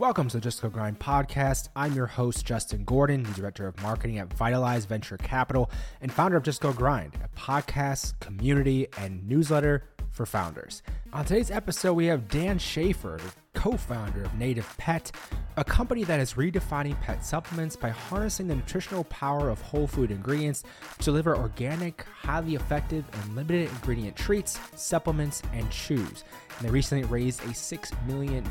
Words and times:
Welcome 0.00 0.28
to 0.28 0.38
the 0.38 0.40
Just 0.40 0.62
Go 0.62 0.70
Grind 0.70 0.98
podcast. 0.98 1.68
I'm 1.76 1.92
your 1.92 2.06
host, 2.06 2.46
Justin 2.46 2.84
Gordon, 2.84 3.22
the 3.22 3.32
Director 3.32 3.66
of 3.66 3.78
Marketing 3.82 4.16
at 4.16 4.32
Vitalize 4.32 4.86
Venture 4.86 5.18
Capital 5.18 5.70
and 6.00 6.10
founder 6.10 6.38
of 6.38 6.42
Just 6.42 6.62
Go 6.62 6.72
Grind, 6.72 7.12
a 7.22 7.28
podcast, 7.38 8.18
community, 8.18 8.88
and 8.96 9.28
newsletter 9.28 9.84
for 10.20 10.26
founders. 10.26 10.82
On 11.14 11.24
today's 11.24 11.50
episode, 11.50 11.94
we 11.94 12.04
have 12.04 12.28
Dan 12.28 12.58
Schaefer, 12.58 13.18
co 13.54 13.78
founder 13.78 14.22
of 14.22 14.34
Native 14.34 14.68
Pet, 14.76 15.10
a 15.56 15.64
company 15.64 16.04
that 16.04 16.20
is 16.20 16.34
redefining 16.34 17.00
pet 17.00 17.24
supplements 17.24 17.74
by 17.74 17.88
harnessing 17.88 18.46
the 18.46 18.54
nutritional 18.54 19.04
power 19.04 19.48
of 19.48 19.62
whole 19.62 19.86
food 19.86 20.10
ingredients 20.10 20.62
to 20.98 21.04
deliver 21.06 21.34
organic, 21.34 22.02
highly 22.02 22.54
effective, 22.54 23.02
and 23.10 23.34
limited 23.34 23.70
ingredient 23.70 24.14
treats, 24.14 24.60
supplements, 24.76 25.40
and 25.54 25.70
chews. 25.70 26.22
And 26.58 26.68
they 26.68 26.70
recently 26.70 27.04
raised 27.04 27.42
a 27.44 27.54
$6 27.54 28.06
million 28.06 28.44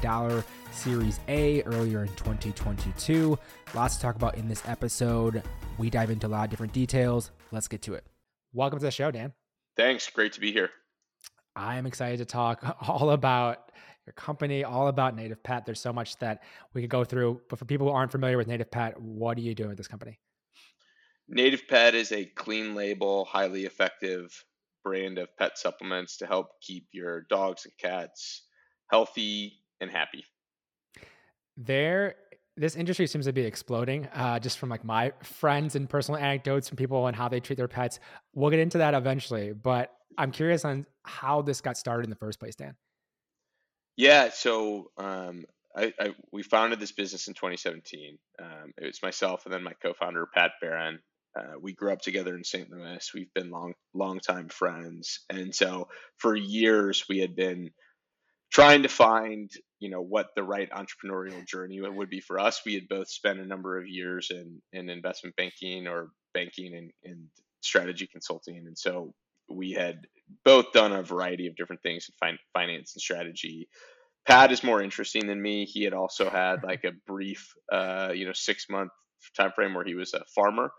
Series 0.72 1.20
A 1.27 1.62
earlier 1.66 2.02
in 2.02 2.08
2022. 2.16 3.38
Lots 3.76 3.98
to 3.98 4.02
talk 4.02 4.16
about 4.16 4.40
in 4.40 4.48
this 4.48 4.63
episode. 4.67 5.44
We 5.77 5.91
dive 5.91 6.09
into 6.09 6.26
a 6.26 6.30
lot 6.30 6.45
of 6.45 6.49
different 6.49 6.73
details. 6.73 7.30
Let's 7.52 7.67
get 7.67 7.84
to 7.84 7.94
it. 7.94 8.05
Welcome 8.54 8.80
to 8.80 8.86
the 8.86 8.90
show, 8.90 9.12
Dan. 9.12 9.34
Thanks. 9.77 10.09
Great 10.09 10.34
to 10.34 10.40
be 10.40 10.52
here. 10.52 10.72
I 11.59 11.77
am 11.77 11.86
excited 11.86 12.18
to 12.20 12.26
talk 12.26 12.63
all 12.88 13.12
about 13.12 13.72
your 14.05 14.13
company, 14.13 14.63
all 14.63 14.88
about 14.88 15.16
Native 15.16 15.44
Pet. 15.44 15.66
There's 15.66 15.82
so 15.82 15.91
much 15.91 16.18
that 16.18 16.44
we 16.73 16.82
could 16.82 16.90
go 16.90 17.04
through. 17.04 17.41
But 17.49 17.59
for 17.59 17.66
people 17.66 17.88
who 17.88 17.94
aren't 17.94 18.12
familiar 18.12 18.38
with 18.38 18.48
Native 18.48 18.72
Pet, 18.72 18.99
what 18.99 19.38
are 19.38 19.41
you 19.41 19.54
doing 19.54 19.70
with 19.70 19.77
this 19.77 19.88
company? 19.88 20.20
Native 21.27 21.68
Pet 21.68 21.94
is 21.94 22.12
a 22.12 22.26
clean 22.26 22.73
label, 22.73 23.26
highly 23.26 23.66
effective 23.66 24.44
brand 24.84 25.18
of 25.20 25.27
pet 25.38 25.58
supplements 25.58 26.18
to 26.18 26.26
help 26.26 26.48
keep 26.62 26.88
your 26.91 27.26
dogs 27.30 27.66
and 27.66 27.73
cats 27.77 28.44
healthy 28.90 29.60
and 29.82 29.91
happy. 29.91 30.23
There, 31.57 32.16
this 32.59 32.76
industry 32.76 33.08
seems 33.08 33.26
to 33.26 33.34
be 33.34 33.41
exploding. 33.41 34.05
Uh, 34.08 34.38
just 34.38 34.58
from 34.58 34.70
like 34.70 34.84
my 34.84 35.13
friends 35.24 35.76
and 35.76 35.90
personal 35.90 36.20
anecdotes 36.20 36.68
from 36.68 36.76
people 36.76 37.07
and 37.07 37.15
how 37.15 37.29
they 37.29 37.40
treat 37.40 37.55
their 37.55 37.68
pets. 37.68 37.99
We'll 38.34 38.49
get 38.49 38.60
into 38.60 38.79
that 38.79 38.93
eventually, 38.93 39.54
but 39.54 39.91
I'm 40.18 40.32
curious 40.32 40.65
on 40.65 40.85
how 41.04 41.41
this 41.41 41.62
got 41.62 41.77
started 41.77 42.04
in 42.04 42.10
the 42.10 42.18
first 42.18 42.40
place, 42.40 42.55
Dan. 42.55 42.76
Yeah, 43.96 44.30
so 44.30 44.91
um, 44.98 45.46
I, 45.76 45.93
I, 45.99 46.15
we 46.32 46.43
founded 46.43 46.80
this 46.80 46.91
business 46.91 47.27
in 47.27 47.34
2017. 47.34 48.18
Um, 48.41 48.74
it 48.77 48.85
was 48.85 49.02
myself 49.02 49.46
and 49.46 49.54
then 49.54 49.63
my 49.63 49.74
co-founder 49.82 50.27
Pat 50.34 50.52
Barron. 50.62 50.99
Uh, 51.37 51.60
we 51.62 51.74
grew 51.74 51.93
up 51.93 52.02
together 52.02 52.35
in 52.35 52.43
St. 52.43 52.70
Louis. 52.70 53.12
We've 53.13 53.34
been 53.34 53.52
long, 53.52 53.74
long 53.93 54.20
time 54.20 54.49
friends, 54.49 55.21
and 55.30 55.54
so 55.54 55.87
for 56.18 56.35
years 56.35 57.05
we 57.07 57.20
had 57.20 57.35
been 57.35 57.71
trying 58.52 58.84
to 58.84 58.90
find, 58.90 59.49
you 59.80 59.90
know, 59.90 60.02
what 60.02 60.27
the 60.35 60.44
right 60.44 60.70
entrepreneurial 60.72 61.46
journey 61.48 61.80
would 61.82 62.10
be 62.10 62.20
for 62.20 62.40
us. 62.40 62.62
We 62.66 62.74
had 62.76 62.88
both 62.90 63.10
spent 63.10 63.40
a 63.40 63.46
number 63.46 63.77
of 63.77 63.88
years 63.88 64.30
in 64.31 64.62
in 64.74 64.90
investment 64.90 65.36
banking 65.36 65.88
or 65.88 66.09
banking 66.34 66.75
and, 66.75 66.91
and 67.03 67.28
strategy 67.62 68.08
consulting, 68.08 68.68
and 68.68 68.78
so 68.78 69.13
we 69.50 69.72
had 69.72 70.02
both 70.46 70.72
done 70.74 70.91
a 70.91 71.03
variety 71.03 71.47
of 71.47 71.56
different 71.56 71.81
things 71.81 72.08
in 72.09 72.28
fin- 72.28 72.40
finance 72.53 72.94
and 72.96 73.02
strategy. 73.02 73.68
Pat 74.28 74.52
is 74.52 74.63
more 74.63 74.81
interesting 74.81 75.28
than 75.28 75.41
me. 75.41 75.66
He 75.66 75.84
had 75.84 75.94
also 75.94 76.30
had 76.30 76.64
like 76.64 76.84
a 76.84 76.91
brief, 77.08 77.53
uh, 77.72 78.12
you 78.14 78.25
know, 78.25 78.34
six 78.34 78.68
month 78.69 78.91
time 79.36 79.52
frame 79.56 79.74
where 79.74 79.86
he 79.86 79.96
was 79.96 80.14
a 80.14 80.24
farmer, 80.36 80.72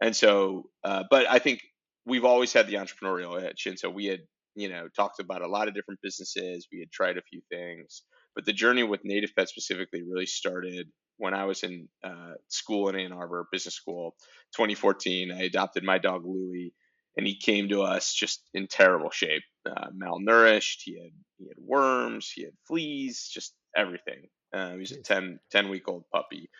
and 0.00 0.14
so, 0.14 0.64
uh, 0.84 1.04
but 1.10 1.30
I 1.30 1.38
think 1.38 1.60
we've 2.06 2.24
always 2.24 2.52
had 2.52 2.66
the 2.66 2.74
entrepreneurial 2.74 3.42
itch, 3.42 3.66
and 3.66 3.78
so 3.78 3.90
we 3.90 4.06
had, 4.06 4.20
you 4.54 4.68
know, 4.68 4.88
talked 4.94 5.20
about 5.20 5.42
a 5.42 5.48
lot 5.48 5.68
of 5.68 5.74
different 5.74 6.00
businesses. 6.02 6.68
We 6.72 6.80
had 6.80 6.90
tried 6.92 7.18
a 7.18 7.22
few 7.22 7.40
things, 7.50 8.02
but 8.34 8.44
the 8.44 8.52
journey 8.52 8.82
with 8.82 9.04
Native 9.04 9.34
Pet 9.36 9.48
specifically 9.48 10.02
really 10.02 10.26
started 10.26 10.88
when 11.18 11.34
I 11.34 11.44
was 11.44 11.62
in 11.62 11.88
uh, 12.02 12.34
school 12.48 12.88
in 12.88 12.96
Ann 12.96 13.12
Arbor, 13.12 13.46
business 13.52 13.74
school, 13.74 14.16
2014. 14.56 15.30
I 15.30 15.42
adopted 15.42 15.84
my 15.84 15.98
dog 15.98 16.24
Louie 16.24 16.72
and 17.16 17.26
he 17.26 17.36
came 17.36 17.68
to 17.68 17.82
us 17.82 18.14
just 18.14 18.48
in 18.54 18.66
terrible 18.66 19.10
shape, 19.10 19.42
uh, 19.66 19.88
malnourished. 19.90 20.80
He 20.84 20.98
had 20.98 21.12
he 21.38 21.48
had 21.48 21.58
worms, 21.58 22.30
he 22.30 22.44
had 22.44 22.52
fleas, 22.66 23.28
just 23.32 23.54
everything. 23.76 24.28
Um, 24.54 24.78
he's 24.78 24.92
a 24.92 25.02
10, 25.02 25.38
10 25.50 25.68
week 25.68 25.88
old 25.88 26.04
puppy, 26.12 26.50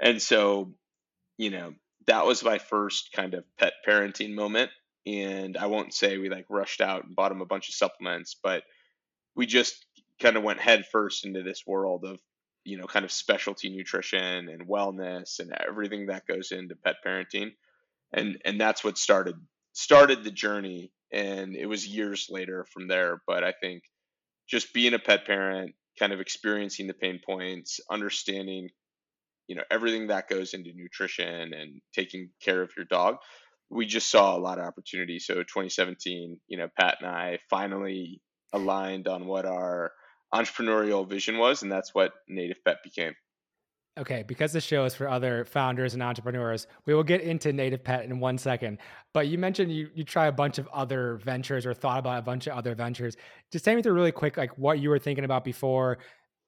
and 0.00 0.20
so 0.20 0.74
you 1.38 1.50
know 1.50 1.74
that 2.06 2.26
was 2.26 2.44
my 2.44 2.58
first 2.58 3.10
kind 3.12 3.34
of 3.34 3.44
pet 3.58 3.74
parenting 3.86 4.34
moment. 4.34 4.70
And 5.06 5.56
I 5.58 5.66
won't 5.66 5.92
say 5.92 6.16
we 6.16 6.30
like 6.30 6.46
rushed 6.48 6.80
out 6.80 7.04
and 7.04 7.14
bought 7.14 7.32
him 7.32 7.42
a 7.42 7.46
bunch 7.46 7.68
of 7.68 7.74
supplements, 7.74 8.36
but 8.42 8.62
we 9.36 9.46
just 9.46 9.84
kind 10.20 10.36
of 10.36 10.42
went 10.42 10.60
headfirst 10.60 11.24
into 11.24 11.42
this 11.42 11.62
world 11.66 12.04
of 12.04 12.18
you 12.64 12.78
know 12.78 12.86
kind 12.86 13.04
of 13.04 13.12
specialty 13.12 13.70
nutrition 13.70 14.48
and 14.48 14.68
wellness 14.68 15.38
and 15.38 15.52
everything 15.66 16.06
that 16.06 16.26
goes 16.26 16.52
into 16.52 16.76
pet 16.76 16.96
parenting. 17.06 17.52
And 18.12 18.38
and 18.44 18.60
that's 18.60 18.84
what 18.84 18.98
started 18.98 19.36
started 19.72 20.24
the 20.24 20.30
journey 20.30 20.92
and 21.12 21.56
it 21.56 21.66
was 21.66 21.86
years 21.86 22.28
later 22.30 22.66
from 22.72 22.88
there. 22.88 23.22
But 23.26 23.44
i 23.44 23.52
think 23.52 23.82
just 24.48 24.72
being 24.74 24.94
a 24.94 24.98
pet 24.98 25.26
parent 25.26 25.74
kind 25.98 26.12
of 26.12 26.20
experiencing 26.20 26.86
the 26.86 26.94
pain 26.94 27.20
points 27.24 27.80
understanding 27.90 28.68
you 29.46 29.56
know 29.56 29.62
everything 29.70 30.08
that 30.08 30.28
goes 30.28 30.54
into 30.54 30.72
nutrition 30.74 31.52
and 31.54 31.80
taking 31.94 32.30
care 32.42 32.62
of 32.62 32.70
your 32.76 32.86
dog 32.86 33.16
we 33.70 33.86
just 33.86 34.10
saw 34.10 34.36
a 34.36 34.38
lot 34.38 34.58
of 34.58 34.64
opportunity. 34.64 35.18
So 35.18 35.34
2017 35.34 36.40
you 36.46 36.58
know 36.58 36.68
pat 36.78 36.98
and 37.00 37.10
i 37.10 37.38
finally 37.50 38.20
aligned 38.52 39.08
on 39.08 39.26
what 39.26 39.44
our 39.44 39.92
entrepreneurial 40.34 41.08
vision 41.08 41.38
was 41.38 41.62
and 41.62 41.70
that's 41.70 41.94
what 41.94 42.12
native 42.28 42.62
pet 42.64 42.78
became 42.82 43.14
Okay, 43.96 44.24
because 44.26 44.52
the 44.52 44.60
show 44.60 44.84
is 44.84 44.94
for 44.94 45.08
other 45.08 45.44
founders 45.44 45.94
and 45.94 46.02
entrepreneurs, 46.02 46.66
we 46.84 46.94
will 46.94 47.04
get 47.04 47.20
into 47.20 47.52
Native 47.52 47.84
Pet 47.84 48.04
in 48.04 48.18
one 48.18 48.38
second. 48.38 48.78
But 49.12 49.28
you 49.28 49.38
mentioned 49.38 49.70
you 49.70 49.88
you 49.94 50.02
try 50.02 50.26
a 50.26 50.32
bunch 50.32 50.58
of 50.58 50.66
other 50.72 51.16
ventures 51.18 51.64
or 51.64 51.74
thought 51.74 52.00
about 52.00 52.18
a 52.18 52.22
bunch 52.22 52.48
of 52.48 52.54
other 52.54 52.74
ventures. 52.74 53.16
Just 53.52 53.64
take 53.64 53.76
me 53.76 53.82
through 53.82 53.92
really 53.92 54.10
quick, 54.10 54.36
like 54.36 54.58
what 54.58 54.80
you 54.80 54.90
were 54.90 54.98
thinking 54.98 55.24
about 55.24 55.44
before, 55.44 55.98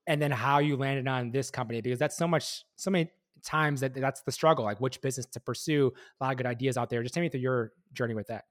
and 0.09 0.21
then 0.21 0.33
how 0.33 0.59
you 0.59 0.77
landed 0.77 1.07
on 1.07 1.31
this 1.31 1.49
company 1.49 1.81
because 1.81 2.01
that's 2.01 2.17
so 2.17 2.27
much, 2.27 2.65
so 2.75 2.91
many 2.91 3.09
times 3.45 3.81
that 3.81 3.95
that's 3.95 4.23
the 4.23 4.33
struggle, 4.33 4.65
like 4.65 4.81
which 4.81 5.01
business 5.01 5.27
to 5.27 5.39
pursue. 5.39 5.93
A 6.21 6.25
lot 6.25 6.33
of 6.33 6.39
good 6.39 6.47
ideas 6.47 6.77
out 6.77 6.91
there. 6.91 7.01
Just 7.05 7.15
take 7.15 7.23
me 7.23 7.29
through 7.29 7.41
your 7.43 7.73
journey 7.93 8.15
with 8.15 8.27
that. 8.27 8.47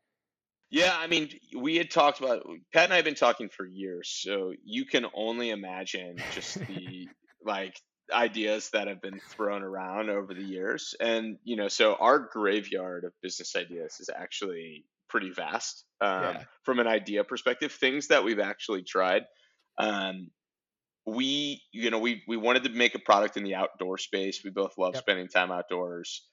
Yeah, 0.69 0.95
I 0.97 1.07
mean, 1.07 1.29
we 1.57 1.77
had 1.77 1.91
talked 1.91 2.19
about 2.19 2.45
Pat 2.73 2.85
and 2.85 2.93
I 2.93 2.97
have 2.97 3.05
been 3.05 3.15
talking 3.15 3.49
for 3.49 3.65
years, 3.65 4.09
so 4.09 4.53
you 4.63 4.85
can 4.85 5.05
only 5.13 5.51
imagine 5.51 6.17
just 6.33 6.55
the 6.67 7.07
like 7.43 7.79
ideas 8.13 8.69
that 8.73 8.87
have 8.87 9.01
been 9.01 9.19
thrown 9.29 9.63
around 9.63 10.09
over 10.09 10.33
the 10.33 10.43
years. 10.43 10.95
And, 10.99 11.37
you 11.43 11.55
know, 11.55 11.67
so 11.67 11.95
our 11.95 12.19
graveyard 12.19 13.03
of 13.03 13.13
business 13.21 13.55
ideas 13.55 13.99
is 13.99 14.09
actually 14.15 14.85
pretty 15.09 15.31
vast 15.31 15.85
um, 16.01 16.23
yeah. 16.23 16.43
from 16.63 16.79
an 16.79 16.87
idea 16.87 17.23
perspective. 17.23 17.71
Things 17.71 18.07
that 18.07 18.23
we've 18.23 18.39
actually 18.39 18.83
tried. 18.83 19.23
Um, 19.77 20.29
we, 21.05 21.61
you 21.71 21.91
know, 21.91 21.99
we, 21.99 22.23
we 22.27 22.37
wanted 22.37 22.63
to 22.63 22.69
make 22.69 22.95
a 22.95 22.99
product 22.99 23.37
in 23.37 23.43
the 23.43 23.55
outdoor 23.55 23.97
space. 23.97 24.43
We 24.43 24.49
both 24.49 24.77
love 24.77 24.95
yep. 24.95 25.03
spending 25.03 25.27
time 25.27 25.51
outdoors. 25.51 26.25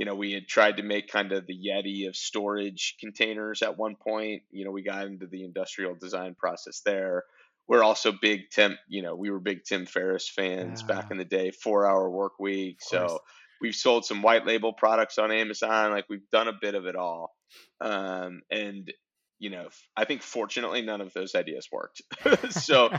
You 0.00 0.06
know, 0.06 0.14
we 0.14 0.32
had 0.32 0.48
tried 0.48 0.78
to 0.78 0.82
make 0.82 1.12
kind 1.12 1.30
of 1.30 1.46
the 1.46 1.54
Yeti 1.54 2.08
of 2.08 2.16
storage 2.16 2.96
containers 2.98 3.60
at 3.60 3.76
one 3.76 3.96
point. 3.96 4.42
You 4.50 4.64
know, 4.64 4.70
we 4.70 4.82
got 4.82 5.06
into 5.06 5.26
the 5.26 5.44
industrial 5.44 5.94
design 5.94 6.34
process 6.34 6.80
there 6.84 7.24
we're 7.70 7.84
also 7.84 8.10
big 8.10 8.50
Tim, 8.50 8.76
you 8.88 9.00
know, 9.00 9.14
we 9.14 9.30
were 9.30 9.38
big 9.38 9.62
Tim 9.62 9.86
Ferriss 9.86 10.28
fans 10.28 10.80
yeah. 10.80 10.92
back 10.92 11.12
in 11.12 11.18
the 11.18 11.24
day, 11.24 11.52
four 11.52 11.88
hour 11.88 12.10
work 12.10 12.40
week. 12.40 12.78
So 12.80 13.20
we've 13.60 13.76
sold 13.76 14.04
some 14.04 14.22
white 14.22 14.44
label 14.44 14.72
products 14.72 15.18
on 15.18 15.30
Amazon. 15.30 15.92
Like 15.92 16.06
we've 16.08 16.28
done 16.32 16.48
a 16.48 16.58
bit 16.60 16.74
of 16.74 16.86
it 16.86 16.96
all. 16.96 17.36
Um, 17.80 18.42
and, 18.50 18.92
you 19.40 19.50
know, 19.50 19.68
I 19.96 20.04
think 20.04 20.22
fortunately 20.22 20.82
none 20.82 21.00
of 21.00 21.12
those 21.14 21.34
ideas 21.34 21.68
worked. 21.72 22.02
so, 22.50 22.90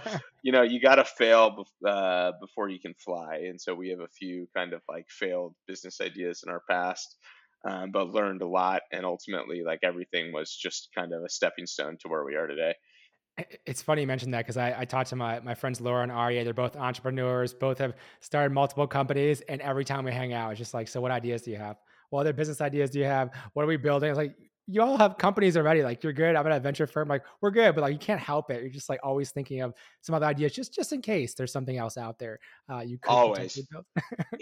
you 0.44 0.52
know, 0.52 0.64
you 0.64 0.82
got 0.82 0.96
to 0.96 1.06
fail 1.06 1.66
uh, 1.88 2.32
before 2.42 2.68
you 2.68 2.80
can 2.80 2.94
fly. 2.96 3.44
And 3.48 3.62
so 3.62 3.74
we 3.74 3.90
have 3.90 4.02
a 4.02 4.08
few 4.08 4.48
kind 4.56 4.74
of 4.74 4.82
like 4.90 5.06
failed 5.10 5.56
business 5.68 6.02
ideas 6.02 6.44
in 6.46 6.52
our 6.52 6.64
past. 6.70 7.16
Um, 7.64 7.92
but 7.92 8.10
learned 8.10 8.42
a 8.42 8.48
lot 8.48 8.82
and 8.92 9.06
ultimately 9.06 9.62
like 9.64 9.82
everything 9.84 10.34
was 10.34 10.52
just 10.52 10.90
kind 10.98 11.14
of 11.14 11.24
a 11.24 11.30
stepping 11.30 11.68
stone 11.68 11.96
to 12.02 12.08
where 12.08 12.26
we 12.26 12.34
are 12.34 12.48
today 12.48 12.74
it's 13.66 13.82
funny 13.82 14.02
you 14.02 14.08
mentioned 14.08 14.34
that 14.34 14.40
because 14.40 14.58
I, 14.58 14.76
I 14.80 14.86
talked 14.86 15.10
to 15.10 15.16
my, 15.16 15.40
my 15.40 15.56
friends 15.56 15.80
Laura 15.80 16.04
and 16.04 16.12
Arya. 16.12 16.44
They're 16.44 16.54
both 16.54 16.76
entrepreneurs, 16.76 17.54
both 17.54 17.78
have 17.78 17.94
started 18.20 18.54
multiple 18.54 18.88
companies. 18.88 19.42
And 19.42 19.62
every 19.62 19.86
time 19.86 20.06
we 20.06 20.12
hang 20.12 20.34
out, 20.34 20.52
it's 20.52 20.60
just 20.60 20.74
like, 20.74 20.88
so 20.88 21.02
what 21.02 21.12
ideas 21.12 21.44
do 21.44 21.52
you 21.52 21.58
have? 21.58 21.78
What 22.10 22.22
other 22.22 22.34
business 22.34 22.62
ideas 22.62 22.90
do 22.90 23.00
you 23.00 23.06
have? 23.06 23.32
What 23.54 23.64
are 23.64 23.68
we 23.68 23.78
building? 23.78 24.10
It's 24.10 24.18
like, 24.18 24.36
you 24.68 24.82
all 24.82 24.98
have 24.98 25.18
companies 25.18 25.58
already. 25.58 25.84
Like 25.84 26.04
you're 26.04 26.14
good. 26.14 26.36
I'm 26.36 26.46
at 26.46 26.52
a 26.52 26.60
venture 26.60 26.88
firm. 26.88 27.08
Like 27.08 27.24
we're 27.42 27.52
good, 27.52 27.76
but 27.76 27.82
like 27.82 27.94
you 27.94 28.00
can't 28.00 28.20
help 28.20 28.52
it. 28.52 28.62
You're 28.62 28.72
just 28.72 28.90
like 28.90 29.00
always 29.04 29.32
thinking 29.32 29.62
of 29.62 29.74
some 30.02 30.16
other 30.16 30.26
ideas, 30.26 30.54
just 30.54 30.74
just 30.74 30.94
in 30.94 31.02
case 31.02 31.34
there's 31.34 31.52
something 31.52 31.78
else 31.78 31.98
out 31.98 32.20
there. 32.20 32.40
Uh, 32.72 32.80
you 32.80 32.98
could 32.98 33.10
always. 33.10 33.60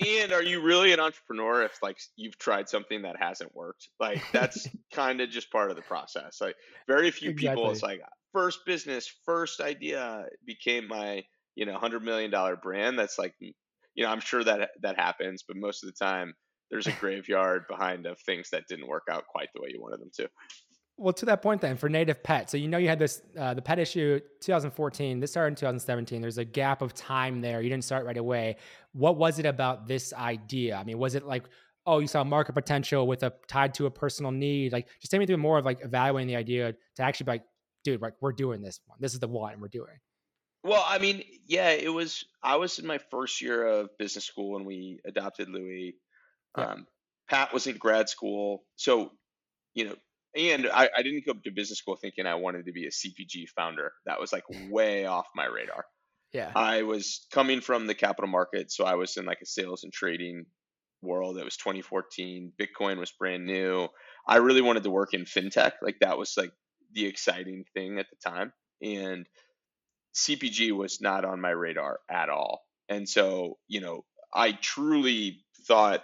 and 0.06 0.32
are 0.32 0.44
you 0.44 0.62
really 0.62 0.94
an 0.94 1.00
entrepreneur 1.00 1.64
if 1.64 1.82
like 1.82 1.98
you've 2.16 2.38
tried 2.38 2.70
something 2.70 3.02
that 3.04 3.16
hasn't 3.20 3.54
worked? 3.56 3.90
Like 4.00 4.22
that's 4.32 4.68
kind 4.94 5.22
of 5.22 5.30
just 5.30 5.52
part 5.52 5.72
of 5.72 5.78
the 5.78 5.84
process. 5.84 6.40
Like 6.42 6.56
very 6.88 7.12
few 7.12 7.32
exactly. 7.32 7.56
people. 7.56 7.72
It's 7.72 7.84
like 7.84 8.02
first 8.34 8.66
business, 8.66 9.12
first 9.26 9.62
idea 9.62 10.26
became 10.46 10.88
my 10.88 11.24
you 11.56 11.66
know 11.66 11.78
hundred 11.78 12.04
million 12.04 12.30
dollar 12.30 12.56
brand. 12.56 13.00
That's 13.00 13.18
like 13.18 13.36
you 13.40 13.54
know, 14.06 14.12
I'm 14.12 14.22
sure 14.22 14.44
that 14.44 14.72
that 14.82 14.98
happens, 14.98 15.44
but 15.48 15.58
most 15.58 15.84
of 15.84 15.88
the 15.88 16.06
time 16.06 16.34
there's 16.70 16.88
a 16.88 16.92
graveyard 16.94 17.66
behind 17.68 18.06
of 18.06 18.20
things 18.20 18.50
that 18.52 18.68
didn't 18.68 18.88
work 18.88 19.08
out 19.10 19.26
quite 19.28 19.50
the 19.54 19.62
way 19.62 19.70
you 19.74 19.82
wanted 19.82 20.02
them 20.02 20.12
to. 20.16 20.30
Well, 20.98 21.14
to 21.14 21.26
that 21.28 21.42
point, 21.42 21.62
then 21.62 21.78
for 21.78 21.88
Native 21.88 22.22
Pet, 22.22 22.50
so 22.50 22.58
you 22.58 22.68
know 22.68 22.78
you 22.78 22.90
had 22.90 23.00
this 23.00 23.22
uh, 23.38 23.54
the 23.54 23.62
pet 23.62 23.80
issue 23.80 24.20
2014. 24.42 25.22
This 25.22 25.32
started 25.32 25.54
in 25.54 25.56
2017. 25.56 26.22
There's 26.22 26.38
a 26.38 26.44
gap 26.44 26.82
of 26.82 26.94
time 26.94 27.40
there. 27.40 27.62
You 27.62 27.70
didn't 27.70 27.86
start 27.86 28.06
right 28.06 28.18
away. 28.18 28.58
What 28.92 29.16
was 29.16 29.40
it 29.40 29.46
about 29.46 29.88
this 29.88 30.12
idea? 30.14 30.76
I 30.76 30.84
mean, 30.84 30.98
was 30.98 31.16
it 31.16 31.26
like, 31.26 31.46
oh, 31.86 32.00
you 32.00 32.08
saw 32.08 32.26
market 32.26 32.52
potential 32.52 33.08
with 33.08 33.24
a 33.24 33.32
tied 33.48 33.74
to 33.76 33.86
a 33.86 33.92
personal 33.92 34.34
need? 34.34 34.74
Like, 34.74 34.90
just 35.00 35.10
take 35.10 35.22
me 35.22 35.26
through 35.26 35.38
more 35.38 35.58
of 35.58 35.64
like 35.64 35.80
evaluating 35.86 36.28
the 36.28 36.36
idea 36.36 36.76
to 36.96 37.02
actually 37.02 37.26
be 37.26 37.32
like, 37.32 37.44
dude, 37.86 38.02
like 38.02 38.16
we're 38.20 38.34
doing 38.34 38.62
this 38.62 38.82
one. 38.86 38.98
This 39.00 39.14
is 39.14 39.22
the 39.22 39.28
one 39.30 39.62
we're 39.62 39.70
doing. 39.70 40.00
Well, 40.66 40.84
I 40.86 40.98
mean, 40.98 41.24
yeah, 41.46 41.70
it 41.70 41.94
was. 41.94 42.26
I 42.44 42.58
was 42.58 42.78
in 42.78 42.86
my 42.86 42.98
first 43.10 43.42
year 43.42 43.66
of 43.66 43.98
business 43.98 44.26
school 44.26 44.52
when 44.52 44.66
we 44.66 45.00
adopted 45.06 45.48
Louis. 45.48 45.96
Yeah. 46.58 46.66
Um, 46.66 46.88
Pat 47.30 47.54
was 47.54 47.68
in 47.68 47.78
grad 47.78 48.10
school, 48.10 48.64
so 48.76 49.12
you 49.74 49.86
know 49.86 49.96
and 50.36 50.68
I, 50.68 50.90
I 50.96 51.02
didn't 51.02 51.26
go 51.26 51.34
to 51.34 51.52
business 51.52 51.80
school 51.80 51.96
thinking 51.96 52.26
I 52.26 52.36
wanted 52.36 52.66
to 52.66 52.72
be 52.72 52.86
a 52.86 52.90
CPG 52.90 53.50
founder. 53.56 53.92
That 54.06 54.20
was 54.20 54.32
like 54.32 54.44
way 54.70 55.06
off 55.06 55.28
my 55.36 55.46
radar. 55.46 55.86
Yeah. 56.34 56.52
I 56.56 56.84
was 56.84 57.26
coming 57.32 57.62
from 57.62 57.88
the 57.88 57.96
capital 57.96 58.30
market, 58.30 58.72
so 58.72 58.86
I 58.86 58.96
was 58.96 59.18
in 59.18 59.26
like 59.26 59.40
a 59.42 59.48
sales 59.48 59.84
and 59.84 59.92
trading 59.92 60.46
world. 61.02 61.38
It 61.38 61.46
was 61.46 61.58
2014. 61.58 62.54
Bitcoin 62.60 63.00
was 63.00 63.12
brand 63.12 63.46
new. 63.46 63.88
I 64.28 64.38
really 64.38 64.62
wanted 64.62 64.84
to 64.84 64.92
work 64.92 65.14
in 65.14 65.26
fintech. 65.26 65.74
Like 65.82 65.98
that 66.02 66.18
was 66.18 66.36
like 66.38 66.52
the 66.94 67.08
exciting 67.08 67.66
thing 67.74 67.98
at 67.98 68.06
the 68.12 68.30
time. 68.30 68.54
And 68.82 69.26
CPG 70.16 70.72
was 70.72 71.02
not 71.02 71.26
on 71.26 71.42
my 71.42 71.50
radar 71.50 72.00
at 72.10 72.30
all. 72.30 72.62
And 72.90 73.10
so, 73.10 73.58
you 73.68 73.82
know, 73.82 74.06
I 74.34 74.52
truly 74.52 75.44
thought, 75.68 76.04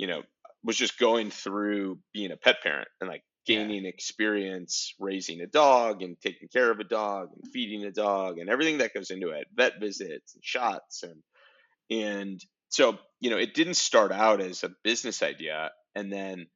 you 0.00 0.06
know, 0.06 0.22
was 0.64 0.76
just 0.76 0.98
going 0.98 1.30
through 1.30 1.98
being 2.14 2.32
a 2.32 2.36
pet 2.36 2.56
parent 2.62 2.88
and 3.00 3.10
like 3.10 3.22
gaining 3.46 3.84
yeah. 3.84 3.90
experience 3.90 4.94
raising 4.98 5.42
a 5.42 5.46
dog 5.46 6.02
and 6.02 6.16
taking 6.20 6.48
care 6.48 6.70
of 6.70 6.80
a 6.80 6.84
dog 6.84 7.28
and 7.34 7.52
feeding 7.52 7.84
a 7.84 7.90
dog 7.90 8.38
and 8.38 8.48
everything 8.48 8.78
that 8.78 8.94
goes 8.94 9.10
into 9.10 9.30
it 9.30 9.46
vet 9.54 9.74
visits 9.80 10.34
and 10.34 10.44
shots 10.44 11.02
and 11.02 11.22
and 11.90 12.40
so 12.68 12.98
you 13.20 13.30
know 13.30 13.38
it 13.38 13.54
didn't 13.54 13.74
start 13.74 14.12
out 14.12 14.40
as 14.42 14.62
a 14.62 14.70
business 14.84 15.22
idea 15.22 15.70
and 15.94 16.12
then 16.12 16.46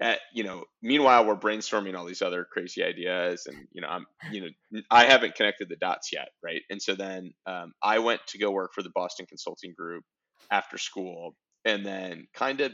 at, 0.00 0.18
you 0.32 0.44
know 0.44 0.64
meanwhile 0.82 1.26
we're 1.26 1.36
brainstorming 1.36 1.94
all 1.94 2.06
these 2.06 2.22
other 2.22 2.46
crazy 2.50 2.82
ideas 2.82 3.46
and 3.46 3.66
you 3.72 3.82
know 3.82 3.88
i'm 3.88 4.06
you 4.32 4.40
know 4.40 4.80
i 4.90 5.04
haven't 5.04 5.34
connected 5.34 5.68
the 5.68 5.76
dots 5.76 6.10
yet 6.12 6.28
right 6.42 6.62
and 6.70 6.80
so 6.80 6.94
then 6.94 7.32
um, 7.46 7.72
i 7.82 7.98
went 7.98 8.20
to 8.28 8.38
go 8.38 8.50
work 8.50 8.72
for 8.74 8.82
the 8.82 8.92
boston 8.94 9.26
consulting 9.26 9.74
group 9.76 10.04
after 10.50 10.78
school 10.78 11.34
and 11.64 11.84
then 11.84 12.26
kind 12.34 12.60
of 12.60 12.72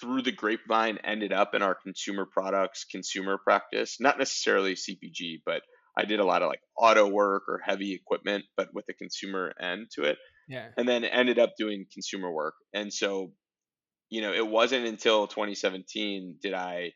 through 0.00 0.22
the 0.22 0.32
grapevine 0.32 0.98
ended 1.04 1.32
up 1.32 1.54
in 1.54 1.62
our 1.62 1.74
consumer 1.74 2.26
products 2.30 2.84
consumer 2.90 3.38
practice 3.42 3.96
not 4.00 4.18
necessarily 4.18 4.74
cpg 4.74 5.40
but 5.44 5.62
i 5.96 6.04
did 6.04 6.20
a 6.20 6.24
lot 6.24 6.42
of 6.42 6.48
like 6.48 6.60
auto 6.76 7.06
work 7.06 7.42
or 7.48 7.60
heavy 7.64 7.94
equipment 7.94 8.44
but 8.56 8.68
with 8.72 8.84
a 8.88 8.94
consumer 8.94 9.52
end 9.60 9.88
to 9.92 10.04
it 10.04 10.16
yeah. 10.48 10.68
and 10.76 10.88
then 10.88 11.04
ended 11.04 11.38
up 11.38 11.50
doing 11.58 11.86
consumer 11.92 12.30
work 12.30 12.54
and 12.72 12.92
so 12.92 13.32
you 14.08 14.20
know 14.20 14.32
it 14.32 14.46
wasn't 14.46 14.86
until 14.86 15.26
2017 15.26 16.36
did 16.42 16.54
i 16.54 16.92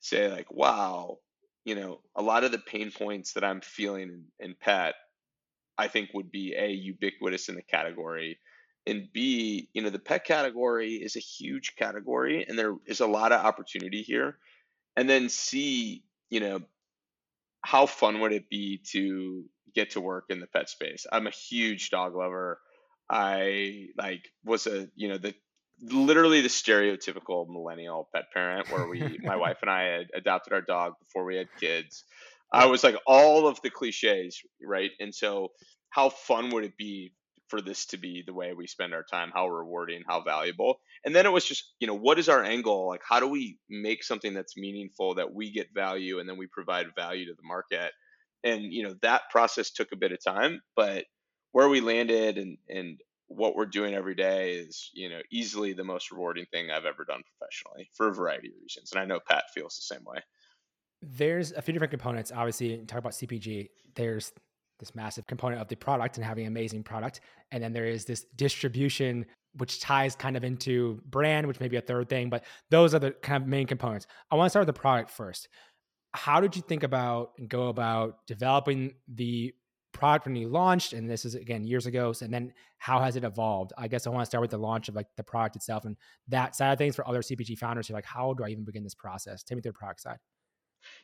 say 0.00 0.30
like 0.30 0.50
wow 0.52 1.18
you 1.64 1.74
know 1.74 2.00
a 2.16 2.22
lot 2.22 2.44
of 2.44 2.52
the 2.52 2.58
pain 2.58 2.90
points 2.90 3.32
that 3.32 3.44
i'm 3.44 3.60
feeling 3.62 4.24
in, 4.38 4.50
in 4.50 4.54
pet 4.60 4.94
i 5.78 5.88
think 5.88 6.10
would 6.14 6.30
be 6.30 6.54
a 6.58 6.68
ubiquitous 6.68 7.48
in 7.48 7.54
the 7.54 7.62
category 7.62 8.38
and 8.86 9.08
B, 9.12 9.68
you 9.72 9.82
know, 9.82 9.90
the 9.90 9.98
pet 9.98 10.24
category 10.24 10.94
is 10.94 11.16
a 11.16 11.20
huge 11.20 11.74
category 11.76 12.44
and 12.46 12.58
there 12.58 12.76
is 12.86 13.00
a 13.00 13.06
lot 13.06 13.32
of 13.32 13.44
opportunity 13.44 14.02
here. 14.02 14.38
And 14.96 15.08
then 15.08 15.28
C, 15.28 16.04
you 16.30 16.40
know, 16.40 16.60
how 17.62 17.86
fun 17.86 18.20
would 18.20 18.32
it 18.32 18.50
be 18.50 18.82
to 18.92 19.44
get 19.74 19.90
to 19.90 20.00
work 20.00 20.26
in 20.28 20.40
the 20.40 20.46
pet 20.46 20.68
space? 20.68 21.06
I'm 21.10 21.26
a 21.26 21.30
huge 21.30 21.90
dog 21.90 22.14
lover. 22.14 22.60
I 23.10 23.88
like 23.96 24.30
was 24.44 24.66
a, 24.66 24.88
you 24.94 25.08
know, 25.08 25.18
the 25.18 25.34
literally 25.80 26.40
the 26.40 26.48
stereotypical 26.48 27.48
millennial 27.48 28.08
pet 28.14 28.26
parent 28.32 28.70
where 28.70 28.86
we 28.86 29.18
my 29.22 29.36
wife 29.36 29.58
and 29.62 29.70
I 29.70 29.84
had 29.84 30.06
adopted 30.14 30.52
our 30.52 30.60
dog 30.60 30.94
before 31.00 31.24
we 31.24 31.36
had 31.36 31.48
kids. 31.58 32.04
I 32.52 32.66
was 32.66 32.84
like 32.84 32.96
all 33.06 33.48
of 33.48 33.60
the 33.62 33.70
cliches, 33.70 34.40
right? 34.62 34.90
And 35.00 35.14
so 35.14 35.48
how 35.90 36.10
fun 36.10 36.50
would 36.50 36.64
it 36.64 36.76
be 36.76 37.12
for 37.54 37.62
this 37.62 37.86
to 37.86 37.96
be 37.96 38.24
the 38.26 38.34
way 38.34 38.52
we 38.52 38.66
spend 38.66 38.92
our 38.92 39.04
time 39.04 39.30
how 39.32 39.46
rewarding 39.46 40.02
how 40.08 40.20
valuable. 40.20 40.80
And 41.04 41.14
then 41.14 41.24
it 41.24 41.30
was 41.30 41.44
just 41.44 41.72
you 41.78 41.86
know 41.86 41.94
what 41.94 42.18
is 42.18 42.28
our 42.28 42.42
angle 42.42 42.88
like 42.88 43.02
how 43.08 43.20
do 43.20 43.28
we 43.28 43.58
make 43.70 44.02
something 44.02 44.34
that's 44.34 44.56
meaningful 44.56 45.14
that 45.14 45.32
we 45.32 45.52
get 45.52 45.68
value 45.72 46.18
and 46.18 46.28
then 46.28 46.36
we 46.36 46.48
provide 46.48 46.86
value 46.96 47.26
to 47.26 47.34
the 47.34 47.46
market? 47.46 47.92
And 48.42 48.72
you 48.72 48.82
know 48.82 48.96
that 49.02 49.22
process 49.30 49.70
took 49.70 49.92
a 49.92 49.96
bit 49.96 50.10
of 50.10 50.18
time 50.22 50.62
but 50.74 51.04
where 51.52 51.68
we 51.68 51.80
landed 51.80 52.38
and 52.38 52.58
and 52.68 52.98
what 53.28 53.54
we're 53.54 53.66
doing 53.66 53.94
every 53.94 54.16
day 54.16 54.54
is 54.54 54.90
you 54.92 55.08
know 55.08 55.20
easily 55.30 55.72
the 55.72 55.84
most 55.84 56.10
rewarding 56.10 56.46
thing 56.52 56.70
i've 56.70 56.84
ever 56.84 57.04
done 57.04 57.22
professionally 57.38 57.88
for 57.94 58.08
a 58.08 58.14
variety 58.14 58.48
of 58.48 58.54
reasons. 58.60 58.90
And 58.90 59.00
i 59.00 59.04
know 59.04 59.20
pat 59.28 59.44
feels 59.54 59.76
the 59.76 59.94
same 59.94 60.04
way. 60.04 60.18
There's 61.02 61.52
a 61.52 61.62
few 61.62 61.72
different 61.72 61.92
components 61.92 62.32
obviously 62.34 62.78
talk 62.78 62.98
about 62.98 63.12
cpg 63.12 63.68
there's 63.94 64.32
this 64.84 64.94
massive 64.94 65.26
component 65.26 65.60
of 65.60 65.68
the 65.68 65.76
product 65.76 66.16
and 66.16 66.24
having 66.24 66.46
amazing 66.46 66.82
product. 66.82 67.20
And 67.50 67.62
then 67.62 67.72
there 67.72 67.86
is 67.86 68.04
this 68.04 68.24
distribution, 68.36 69.26
which 69.56 69.80
ties 69.80 70.14
kind 70.14 70.36
of 70.36 70.44
into 70.44 71.00
brand, 71.06 71.46
which 71.46 71.60
may 71.60 71.68
be 71.68 71.76
a 71.76 71.80
third 71.80 72.08
thing, 72.08 72.28
but 72.28 72.44
those 72.70 72.94
are 72.94 72.98
the 72.98 73.12
kind 73.12 73.42
of 73.42 73.48
main 73.48 73.66
components. 73.66 74.06
I 74.30 74.36
want 74.36 74.46
to 74.46 74.50
start 74.50 74.66
with 74.66 74.74
the 74.74 74.80
product 74.80 75.10
first. 75.10 75.48
How 76.12 76.40
did 76.40 76.54
you 76.54 76.62
think 76.62 76.82
about 76.82 77.32
and 77.38 77.48
go 77.48 77.68
about 77.68 78.26
developing 78.26 78.94
the 79.08 79.52
product 79.92 80.26
when 80.26 80.36
you 80.36 80.48
launched? 80.48 80.92
And 80.92 81.08
this 81.10 81.24
is 81.24 81.34
again 81.34 81.64
years 81.64 81.86
ago. 81.86 82.12
So, 82.12 82.24
and 82.24 82.34
then 82.34 82.52
how 82.78 83.00
has 83.00 83.16
it 83.16 83.24
evolved? 83.24 83.72
I 83.78 83.88
guess 83.88 84.06
I 84.06 84.10
want 84.10 84.22
to 84.22 84.26
start 84.26 84.42
with 84.42 84.50
the 84.50 84.58
launch 84.58 84.88
of 84.88 84.94
like 84.94 85.06
the 85.16 85.24
product 85.24 85.56
itself 85.56 85.84
and 85.84 85.96
that 86.28 86.54
side 86.54 86.72
of 86.72 86.78
things 86.78 86.94
for 86.94 87.08
other 87.08 87.22
CPG 87.22 87.58
founders 87.58 87.88
who 87.88 87.94
are 87.94 87.98
like, 87.98 88.04
how 88.04 88.34
do 88.34 88.44
I 88.44 88.48
even 88.48 88.64
begin 88.64 88.84
this 88.84 88.94
process? 88.94 89.42
Take 89.42 89.56
me 89.56 89.62
through 89.62 89.72
the 89.72 89.78
product 89.78 90.02
side. 90.02 90.18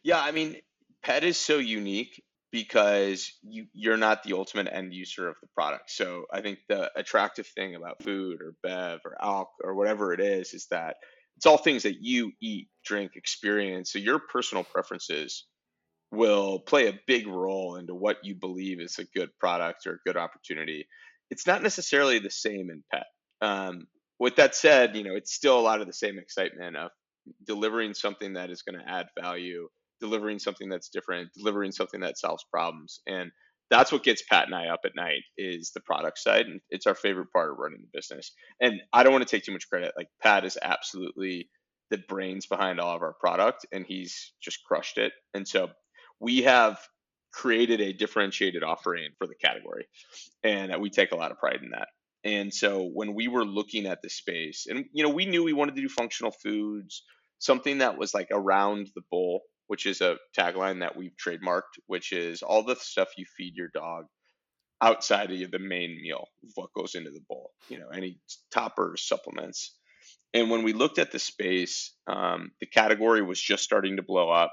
Yeah, 0.03 0.21
I 0.21 0.31
mean, 0.31 0.57
pet 1.03 1.25
is 1.25 1.39
so 1.39 1.59
unique 1.59 2.23
because 2.53 3.33
you 3.43 3.67
you're 3.73 3.97
not 3.97 4.23
the 4.23 4.35
ultimate 4.35 4.69
end 4.73 4.93
user 4.93 5.29
of 5.29 5.37
the 5.41 5.49
product. 5.55 5.91
So 5.91 6.25
I 6.33 6.41
think 6.41 6.59
the 6.69 6.91
attractive 6.99 7.47
thing 7.47 7.75
about 7.75 8.03
food 8.03 8.41
or 8.43 8.55
bev 8.63 9.01
or 9.05 9.17
alc 9.23 9.49
or 9.63 9.75
whatever 9.75 10.13
it 10.13 10.21
is 10.21 10.53
is 10.55 10.67
that 10.71 10.97
it's 11.37 11.47
all 11.47 11.59
things 11.59 11.85
that 11.85 12.03
you 12.03 12.33
eat, 12.43 12.69
drink, 12.85 13.13
experience. 13.15 13.93
So 13.93 13.99
your 13.99 14.19
personal 14.19 14.65
preferences 14.65 15.47
will 16.11 16.59
play 16.59 16.89
a 16.89 16.99
big 17.07 17.27
role 17.27 17.77
into 17.77 17.95
what 17.95 18.19
you 18.25 18.35
believe 18.35 18.81
is 18.81 18.99
a 18.99 19.05
good 19.19 19.31
product 19.39 19.87
or 19.87 19.95
a 19.95 19.99
good 20.05 20.17
opportunity. 20.17 20.87
It's 21.31 21.47
not 21.47 21.63
necessarily 21.63 22.19
the 22.19 22.31
same 22.31 22.69
in 22.71 22.83
pet. 22.93 23.07
Um, 23.41 23.87
with 24.19 24.37
that 24.37 24.55
said, 24.55 24.97
you 24.97 25.05
know, 25.05 25.15
it's 25.15 25.33
still 25.33 25.59
a 25.59 25.63
lot 25.63 25.81
of 25.81 25.87
the 25.87 25.93
same 25.93 26.19
excitement 26.19 26.77
of 26.77 26.91
delivering 27.47 27.95
something 27.95 28.35
that 28.35 28.51
is 28.51 28.63
going 28.63 28.79
to 28.79 28.89
add 28.89 29.07
value 29.19 29.69
delivering 30.01 30.39
something 30.39 30.69
that's 30.69 30.89
different, 30.89 31.31
delivering 31.35 31.73
something 31.73 32.01
that 32.01 32.19
solves 32.19 32.45
problems. 32.51 33.01
And 33.07 33.31
that's 33.71 33.93
what 33.93 34.03
gets 34.03 34.23
Pat 34.23 34.47
and 34.47 34.55
I 34.55 34.69
up 34.69 34.81
at 34.85 34.97
night 34.97 35.23
is 35.39 35.71
the 35.73 35.81
product 35.81 36.19
side. 36.19 36.47
And 36.47 36.61
it's 36.71 36.87
our 36.87 36.95
favorite 36.95 37.33
part 37.33 37.53
of 37.53 37.59
running 37.59 37.81
the 37.81 37.99
business. 37.99 38.33
And 38.61 38.81
I 38.93 39.03
don't 39.03 39.13
want 39.13 39.27
to 39.27 39.31
take 39.31 39.45
too 39.45 39.53
much 39.53 39.69
credit. 39.69 39.93
Like 39.97 40.09
Pat 40.21 40.45
is 40.45 40.59
absolutely 40.61 41.49
the 41.91 41.99
brains 42.09 42.47
behind 42.47 42.81
all 42.81 42.95
of 42.95 43.03
our 43.03 43.15
product 43.15 43.67
and 43.73 43.85
he's 43.87 44.33
just 44.43 44.65
crushed 44.65 44.99
it. 44.99 45.13
And 45.35 45.47
so 45.47 45.69
we 46.21 46.43
have 46.43 46.79
created 47.33 47.81
a 47.81 47.93
differentiated 47.93 48.63
offering 48.63 49.11
for 49.19 49.27
the 49.27 49.35
category. 49.35 49.87
And 50.43 50.75
we 50.81 50.91
take 50.91 51.13
a 51.13 51.17
lot 51.17 51.31
of 51.31 51.39
pride 51.39 51.61
in 51.63 51.71
that. 51.71 51.89
And 52.25 52.53
so 52.53 52.91
when 52.93 53.15
we 53.15 53.29
were 53.29 53.45
looking 53.45 53.87
at 53.87 54.03
the 54.03 54.11
space, 54.11 54.67
and 54.69 54.85
you 54.93 55.03
know, 55.05 55.11
we 55.11 55.27
knew 55.27 55.43
we 55.43 55.53
wanted 55.53 55.77
to 55.77 55.83
do 55.83 55.89
functional 55.89 56.33
foods, 56.33 57.03
something 57.39 57.79
that 57.79 57.97
was 57.97 58.13
like 58.15 58.29
around 58.31 58.89
the 58.95 59.03
bowl 59.11 59.41
which 59.71 59.87
is 59.87 60.01
a 60.01 60.17
tagline 60.37 60.81
that 60.81 60.97
we've 60.97 61.15
trademarked, 61.17 61.79
which 61.87 62.13
is 62.13 62.43
all 62.43 62.65
the 62.65 62.75
stuff 62.75 63.11
you 63.17 63.25
feed 63.37 63.55
your 63.55 63.69
dog 63.73 64.07
outside 64.83 65.31
of 65.31 65.51
the 65.53 65.61
main 65.61 66.03
meal, 66.03 66.27
what 66.57 66.73
goes 66.77 66.97
into 66.97 67.11
the 67.11 67.21
bowl, 67.29 67.53
you 67.69 67.79
know, 67.79 67.87
any 67.95 68.19
toppers, 68.51 69.07
supplements. 69.07 69.77
And 70.35 70.51
when 70.51 70.65
we 70.65 70.73
looked 70.73 70.99
at 70.99 71.13
the 71.13 71.21
space, 71.21 71.93
um, 72.09 72.51
the 72.59 72.67
category 72.67 73.23
was 73.23 73.41
just 73.41 73.63
starting 73.63 73.99
to 73.99 74.03
blow 74.03 74.29
up. 74.29 74.53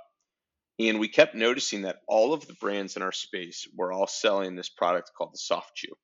And 0.78 1.00
we 1.00 1.08
kept 1.08 1.34
noticing 1.34 1.82
that 1.82 1.98
all 2.08 2.32
of 2.32 2.46
the 2.46 2.54
brands 2.54 2.96
in 2.96 3.02
our 3.02 3.12
space 3.12 3.68
were 3.76 3.92
all 3.92 4.06
selling 4.06 4.56
this 4.56 4.70
product 4.70 5.10
called 5.18 5.34
the 5.34 5.40
soft 5.40 5.74
chew. 5.74 5.96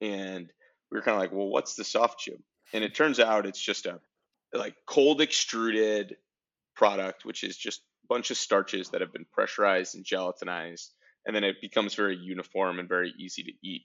And 0.00 0.48
we 0.92 0.98
were 0.98 1.02
kind 1.02 1.16
of 1.16 1.20
like, 1.22 1.32
well, 1.32 1.48
what's 1.48 1.74
the 1.74 1.82
soft 1.82 2.20
chew? 2.20 2.38
And 2.72 2.84
it 2.84 2.94
turns 2.94 3.18
out 3.18 3.46
it's 3.46 3.60
just 3.60 3.86
a 3.86 3.98
like 4.54 4.76
cold 4.86 5.20
extruded 5.20 6.14
product, 6.76 7.24
which 7.24 7.42
is 7.42 7.56
just 7.56 7.82
bunch 8.10 8.30
of 8.30 8.36
starches 8.36 8.90
that 8.90 9.00
have 9.00 9.12
been 9.12 9.24
pressurized 9.32 9.94
and 9.94 10.04
gelatinized, 10.04 10.88
and 11.24 11.34
then 11.34 11.44
it 11.44 11.62
becomes 11.62 11.94
very 11.94 12.16
uniform 12.16 12.78
and 12.78 12.88
very 12.88 13.14
easy 13.18 13.44
to 13.44 13.52
eat. 13.64 13.82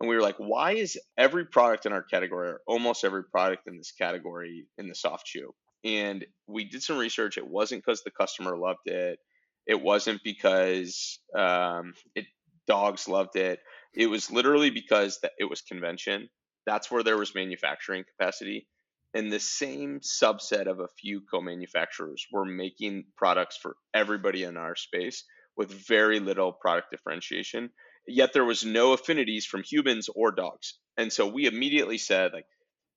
And 0.00 0.08
we 0.08 0.16
were 0.16 0.22
like, 0.22 0.38
why 0.38 0.72
is 0.72 0.98
every 1.16 1.44
product 1.44 1.86
in 1.86 1.92
our 1.92 2.02
category, 2.02 2.48
or 2.48 2.60
almost 2.66 3.04
every 3.04 3.22
product 3.22 3.68
in 3.68 3.76
this 3.76 3.92
category, 3.92 4.66
in 4.78 4.88
the 4.88 4.94
soft 4.96 5.26
chew? 5.26 5.54
And 5.84 6.24
we 6.48 6.64
did 6.64 6.82
some 6.82 6.98
research. 6.98 7.38
It 7.38 7.46
wasn't 7.46 7.84
because 7.84 8.02
the 8.02 8.10
customer 8.10 8.56
loved 8.56 8.86
it. 8.86 9.18
It 9.66 9.80
wasn't 9.80 10.20
because 10.24 11.20
um, 11.36 11.94
it 12.16 12.26
dogs 12.66 13.06
loved 13.06 13.36
it. 13.36 13.60
It 13.94 14.06
was 14.06 14.30
literally 14.30 14.70
because 14.70 15.20
it 15.38 15.48
was 15.48 15.60
convention. 15.60 16.28
That's 16.66 16.90
where 16.90 17.02
there 17.02 17.18
was 17.18 17.34
manufacturing 17.34 18.04
capacity. 18.16 18.66
And 19.14 19.30
the 19.30 19.40
same 19.40 20.00
subset 20.00 20.66
of 20.66 20.80
a 20.80 20.88
few 21.00 21.22
co-manufacturers 21.30 22.26
were 22.32 22.46
making 22.46 23.04
products 23.16 23.58
for 23.60 23.76
everybody 23.92 24.44
in 24.44 24.56
our 24.56 24.74
space 24.74 25.24
with 25.56 25.70
very 25.70 26.18
little 26.18 26.52
product 26.52 26.90
differentiation. 26.90 27.70
Yet 28.06 28.32
there 28.32 28.44
was 28.44 28.64
no 28.64 28.92
affinities 28.94 29.44
from 29.44 29.62
humans 29.62 30.08
or 30.14 30.32
dogs. 30.32 30.78
And 30.96 31.12
so 31.12 31.26
we 31.26 31.46
immediately 31.46 31.98
said, 31.98 32.32
like, 32.32 32.46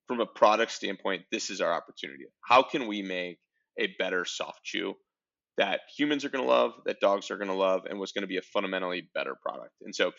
from 0.08 0.22
a 0.22 0.26
product 0.26 0.72
standpoint, 0.72 1.24
this 1.32 1.50
is 1.50 1.62
our 1.62 1.74
opportunity. 1.74 2.26
How 2.44 2.64
can 2.64 2.88
we 2.88 3.02
make 3.02 3.38
a 3.80 3.94
better 4.00 4.24
soft 4.24 4.64
chew 4.64 4.94
that 5.58 5.82
humans 5.98 6.26
are 6.26 6.30
going 6.30 6.44
to 6.44 6.50
love, 6.50 6.74
that 6.86 7.00
dogs 7.02 7.32
are 7.32 7.38
going 7.38 7.50
to 7.50 7.56
love, 7.56 7.82
and 7.90 8.00
was 8.00 8.12
going 8.12 8.24
to 8.24 8.28
be 8.28 8.38
a 8.38 8.42
fundamentally 8.42 9.10
better 9.14 9.36
product? 9.42 9.74
And 9.82 9.94
so, 9.94 10.12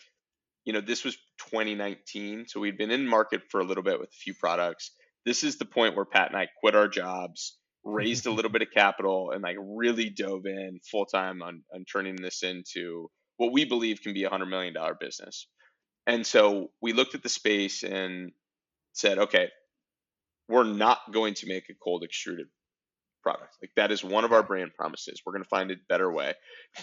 you 0.65 0.73
know, 0.73 0.81
this 0.81 1.03
was 1.03 1.15
2019. 1.51 2.45
So 2.47 2.59
we'd 2.59 2.77
been 2.77 2.91
in 2.91 3.07
market 3.07 3.41
for 3.49 3.59
a 3.59 3.63
little 3.63 3.83
bit 3.83 3.99
with 3.99 4.09
a 4.09 4.21
few 4.21 4.33
products. 4.33 4.91
This 5.27 5.43
is 5.43 5.57
the 5.57 5.65
point 5.65 5.93
where 5.97 6.05
Pat 6.05 6.29
and 6.29 6.37
I 6.37 6.47
quit 6.61 6.73
our 6.73 6.87
jobs, 6.87 7.57
raised 7.83 8.25
a 8.27 8.31
little 8.37 8.49
bit 8.49 8.61
of 8.61 8.69
capital, 8.73 9.31
and 9.31 9.43
like 9.43 9.57
really 9.59 10.09
dove 10.09 10.45
in 10.45 10.79
full 10.89 11.05
time 11.05 11.41
on, 11.41 11.63
on 11.75 11.83
turning 11.83 12.15
this 12.15 12.43
into 12.43 13.11
what 13.35 13.51
we 13.51 13.65
believe 13.65 14.01
can 14.01 14.13
be 14.13 14.23
a 14.23 14.29
$100 14.29 14.47
million 14.47 14.73
business. 15.01 15.47
And 16.07 16.25
so 16.25 16.71
we 16.81 16.93
looked 16.93 17.13
at 17.13 17.23
the 17.23 17.29
space 17.29 17.83
and 17.83 18.31
said, 18.93 19.19
okay, 19.19 19.49
we're 20.47 20.63
not 20.63 20.99
going 21.11 21.33
to 21.33 21.47
make 21.47 21.65
a 21.69 21.73
cold 21.83 22.05
extruded 22.05 22.47
product. 23.21 23.57
Like 23.61 23.71
that 23.75 23.91
is 23.91 24.05
one 24.05 24.23
of 24.23 24.31
our 24.31 24.43
brand 24.43 24.71
promises. 24.75 25.21
We're 25.25 25.33
going 25.33 25.43
to 25.43 25.49
find 25.49 25.71
a 25.71 25.75
better 25.89 26.09
way. 26.09 26.35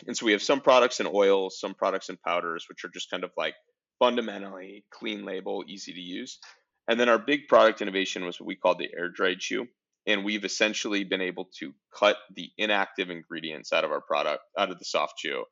And 0.07 0.15
so 0.15 0.27
we 0.27 0.33
have 0.33 0.43
some 0.43 0.61
products 0.61 1.01
in 1.01 1.09
oils, 1.11 1.59
some 1.59 1.73
products 1.73 2.11
in 2.11 2.19
powders, 2.19 2.67
which 2.69 2.85
are 2.85 2.91
just 2.93 3.11
kind 3.11 3.25
of 3.25 3.31
like 3.39 3.55
fundamentally 3.99 4.85
clean 4.93 5.25
label, 5.25 5.65
easy 5.67 5.95
to 5.95 6.01
use. 6.01 6.39
And 6.89 7.01
then 7.01 7.09
our 7.09 7.19
big 7.19 7.49
product 7.49 7.81
innovation 7.81 8.25
was 8.25 8.39
what 8.39 8.47
we 8.47 8.57
called 8.57 8.79
the 8.79 8.91
air 8.97 9.09
dried 9.09 9.41
chew. 9.41 9.67
And 10.07 10.25
we've 10.25 10.45
essentially 10.45 11.05
been 11.05 11.23
able 11.23 11.49
to 11.61 11.73
cut 11.99 12.17
the 12.35 12.51
inactive 12.59 13.09
ingredients 13.09 13.73
out 13.73 13.85
of 13.85 13.91
our 13.91 14.03
product, 14.03 14.43
out 14.59 14.71
of 14.71 14.79
the 14.79 14.85
soft 14.85 15.15
chew, 15.17 15.45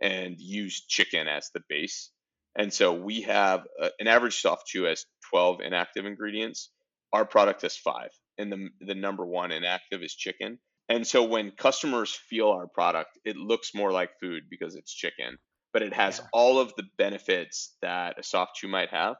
and 0.00 0.36
use 0.38 0.86
chicken 0.86 1.28
as 1.28 1.50
the 1.52 1.60
base. 1.68 2.10
And 2.56 2.72
so 2.72 2.94
we 2.94 3.22
have 3.22 3.66
uh, 3.80 3.90
an 4.00 4.08
average 4.08 4.40
soft 4.40 4.66
chew 4.66 4.84
has 4.84 5.04
12 5.30 5.60
inactive 5.60 6.06
ingredients 6.06 6.70
our 7.12 7.24
product 7.24 7.62
has 7.62 7.76
five, 7.76 8.10
and 8.36 8.52
the 8.52 8.68
the 8.80 8.94
number 8.94 9.24
one 9.24 9.50
inactive 9.52 10.02
is 10.02 10.14
chicken. 10.14 10.58
And 10.88 11.06
so 11.06 11.24
when 11.24 11.50
customers 11.50 12.14
feel 12.14 12.48
our 12.50 12.66
product, 12.66 13.18
it 13.24 13.36
looks 13.36 13.74
more 13.74 13.92
like 13.92 14.18
food 14.20 14.44
because 14.48 14.74
it's 14.74 14.92
chicken, 14.92 15.36
but 15.72 15.82
it 15.82 15.92
has 15.92 16.18
yeah. 16.18 16.26
all 16.32 16.58
of 16.58 16.72
the 16.76 16.84
benefits 16.96 17.76
that 17.82 18.18
a 18.18 18.22
soft 18.22 18.56
chew 18.56 18.68
might 18.68 18.90
have. 18.90 19.16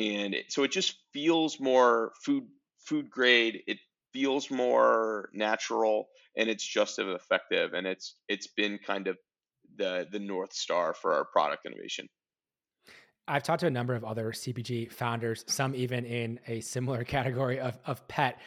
And 0.00 0.34
it, 0.34 0.50
so 0.50 0.62
it 0.62 0.70
just 0.70 0.96
feels 1.12 1.60
more 1.60 2.12
food 2.24 2.44
food 2.78 3.10
grade. 3.10 3.62
It 3.66 3.78
feels 4.12 4.50
more 4.50 5.28
natural 5.32 6.08
and 6.36 6.48
it's 6.48 6.64
just 6.64 6.98
as 6.98 7.06
effective 7.06 7.74
and 7.74 7.86
it's 7.86 8.16
it's 8.28 8.48
been 8.48 8.78
kind 8.84 9.06
of 9.06 9.16
the 9.76 10.06
the 10.10 10.18
north 10.18 10.52
star 10.52 10.94
for 10.94 11.14
our 11.14 11.24
product 11.24 11.66
innovation. 11.66 12.08
I've 13.28 13.42
talked 13.42 13.60
to 13.60 13.66
a 13.66 13.70
number 13.70 13.94
of 13.94 14.04
other 14.04 14.32
CPG 14.32 14.90
founders, 14.90 15.44
some 15.46 15.74
even 15.74 16.04
in 16.04 16.40
a 16.48 16.60
similar 16.60 17.04
category 17.16 17.60
of, 17.60 17.78
of 17.86 18.06
pet. 18.08 18.40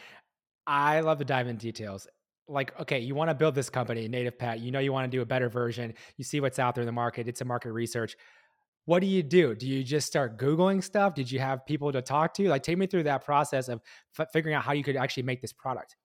I 0.66 1.00
love 1.00 1.18
to 1.18 1.24
dive 1.24 1.46
in 1.46 1.56
details. 1.56 2.06
Like, 2.48 2.78
okay, 2.78 2.98
you 2.98 3.14
want 3.14 3.30
to 3.30 3.34
build 3.34 3.54
this 3.54 3.70
company, 3.70 4.06
Native 4.08 4.38
Pet. 4.38 4.60
You 4.60 4.70
know, 4.70 4.80
you 4.80 4.92
want 4.92 5.10
to 5.10 5.16
do 5.16 5.22
a 5.22 5.26
better 5.26 5.48
version. 5.48 5.94
You 6.18 6.24
see 6.24 6.40
what's 6.40 6.58
out 6.58 6.74
there 6.74 6.82
in 6.82 6.86
the 6.86 6.92
market. 6.92 7.26
It's 7.26 7.40
a 7.40 7.44
market 7.46 7.72
research. 7.72 8.16
What 8.86 9.00
do 9.00 9.06
you 9.06 9.22
do? 9.22 9.54
Do 9.54 9.66
you 9.66 9.82
just 9.82 10.06
start 10.06 10.38
Googling 10.38 10.82
stuff? 10.82 11.14
Did 11.14 11.30
you 11.30 11.38
have 11.40 11.64
people 11.64 11.90
to 11.92 12.02
talk 12.02 12.34
to? 12.34 12.48
Like, 12.48 12.62
take 12.62 12.76
me 12.76 12.86
through 12.86 13.04
that 13.04 13.24
process 13.24 13.68
of 13.68 13.80
f- 14.18 14.28
figuring 14.32 14.54
out 14.54 14.62
how 14.62 14.72
you 14.72 14.84
could 14.84 14.96
actually 14.96 15.22
make 15.22 15.40
this 15.40 15.52
product. 15.52 15.96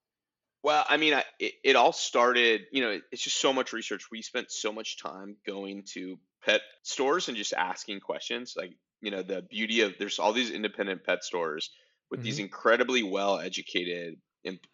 Well, 0.64 0.86
I 0.90 0.98
mean, 0.98 1.14
I, 1.14 1.24
it, 1.40 1.54
it 1.64 1.76
all 1.76 1.92
started, 1.92 2.62
you 2.72 2.82
know, 2.82 3.00
it's 3.12 3.22
just 3.22 3.40
so 3.40 3.54
much 3.54 3.74
research. 3.74 4.06
We 4.12 4.22
spent 4.22 4.52
so 4.52 4.72
much 4.72 5.02
time 5.02 5.38
going 5.46 5.84
to 5.94 6.18
pet 6.44 6.62
stores 6.84 7.28
and 7.28 7.38
just 7.38 7.54
asking 7.54 8.00
questions. 8.02 8.54
Like, 8.58 8.72
you 9.02 9.12
know, 9.12 9.24
the 9.24 9.42
beauty 9.42 9.82
of 9.82 9.96
there's 10.00 10.20
all 10.20 10.34
these 10.34 10.52
independent 10.52 11.04
pet 11.06 11.24
stores 11.24 11.70
with 12.12 12.20
mm-hmm. 12.20 12.26
these 12.26 12.40
incredibly 12.40 13.04
well 13.04 13.40
educated, 13.40 14.16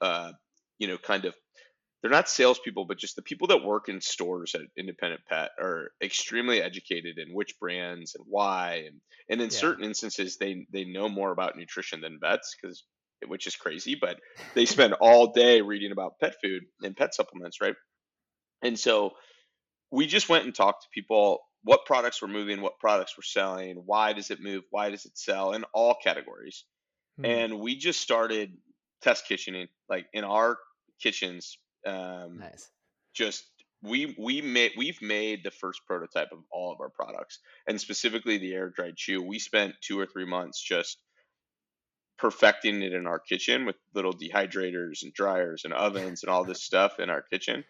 uh, 0.01 0.31
you 0.79 0.87
know, 0.87 0.97
kind 0.97 1.25
of 1.25 1.35
they're 2.05 2.11
not 2.11 2.29
salespeople, 2.29 2.85
but 2.85 2.99
just 2.99 3.15
the 3.15 3.23
people 3.23 3.47
that 3.47 3.65
work 3.65 3.89
in 3.89 3.99
stores 3.99 4.53
at 4.53 4.61
Independent 4.77 5.21
Pet 5.27 5.49
are 5.59 5.89
extremely 6.03 6.61
educated 6.61 7.17
in 7.17 7.33
which 7.33 7.57
brands 7.59 8.13
and 8.13 8.23
why, 8.29 8.83
and 8.85 9.01
and 9.27 9.41
in 9.41 9.49
yeah. 9.49 9.57
certain 9.57 9.83
instances 9.83 10.37
they 10.37 10.67
they 10.71 10.85
know 10.85 11.09
more 11.09 11.31
about 11.31 11.57
nutrition 11.57 12.01
than 12.01 12.19
vets 12.21 12.55
because 12.55 12.83
which 13.25 13.47
is 13.47 13.55
crazy, 13.55 13.97
but 13.99 14.19
they 14.53 14.67
spend 14.67 14.93
all 14.93 15.33
day 15.33 15.61
reading 15.61 15.91
about 15.91 16.19
pet 16.19 16.35
food 16.43 16.61
and 16.83 16.95
pet 16.95 17.15
supplements, 17.15 17.59
right? 17.59 17.73
And 18.61 18.77
so 18.77 19.13
we 19.91 20.05
just 20.05 20.29
went 20.29 20.45
and 20.45 20.53
talked 20.53 20.83
to 20.83 20.89
people 20.93 21.39
what 21.63 21.87
products 21.87 22.21
were 22.21 22.27
moving, 22.27 22.61
what 22.61 22.77
products 22.77 23.17
were 23.17 23.23
selling, 23.23 23.77
why 23.83 24.13
does 24.13 24.29
it 24.29 24.43
move, 24.43 24.61
why 24.69 24.91
does 24.91 25.05
it 25.05 25.17
sell 25.17 25.53
in 25.53 25.63
all 25.73 25.95
categories. 26.03 26.65
Hmm. 27.17 27.25
And 27.25 27.59
we 27.59 27.75
just 27.75 27.99
started 27.99 28.51
test 29.01 29.27
kitchening, 29.27 29.69
like 29.89 30.05
in 30.13 30.23
our 30.23 30.59
kitchens. 31.01 31.57
Um, 31.85 32.39
nice. 32.39 32.69
Just 33.13 33.45
we 33.81 34.15
we 34.17 34.41
made 34.41 34.71
we've 34.77 35.01
made 35.01 35.43
the 35.43 35.51
first 35.51 35.81
prototype 35.87 36.31
of 36.31 36.39
all 36.51 36.71
of 36.73 36.81
our 36.81 36.89
products, 36.89 37.39
and 37.67 37.79
specifically 37.79 38.37
the 38.37 38.53
air 38.53 38.69
dried 38.69 38.95
chew. 38.97 39.21
We 39.21 39.39
spent 39.39 39.75
two 39.81 39.99
or 39.99 40.05
three 40.05 40.25
months 40.25 40.61
just 40.61 40.97
perfecting 42.17 42.81
it 42.81 42.93
in 42.93 43.07
our 43.07 43.19
kitchen 43.19 43.65
with 43.65 43.75
little 43.93 44.13
dehydrators 44.13 45.03
and 45.03 45.13
dryers 45.13 45.63
and 45.65 45.73
ovens 45.73 46.23
and 46.23 46.29
all 46.29 46.45
this 46.45 46.63
stuff 46.63 46.99
in 46.99 47.09
our 47.09 47.21
kitchen 47.21 47.63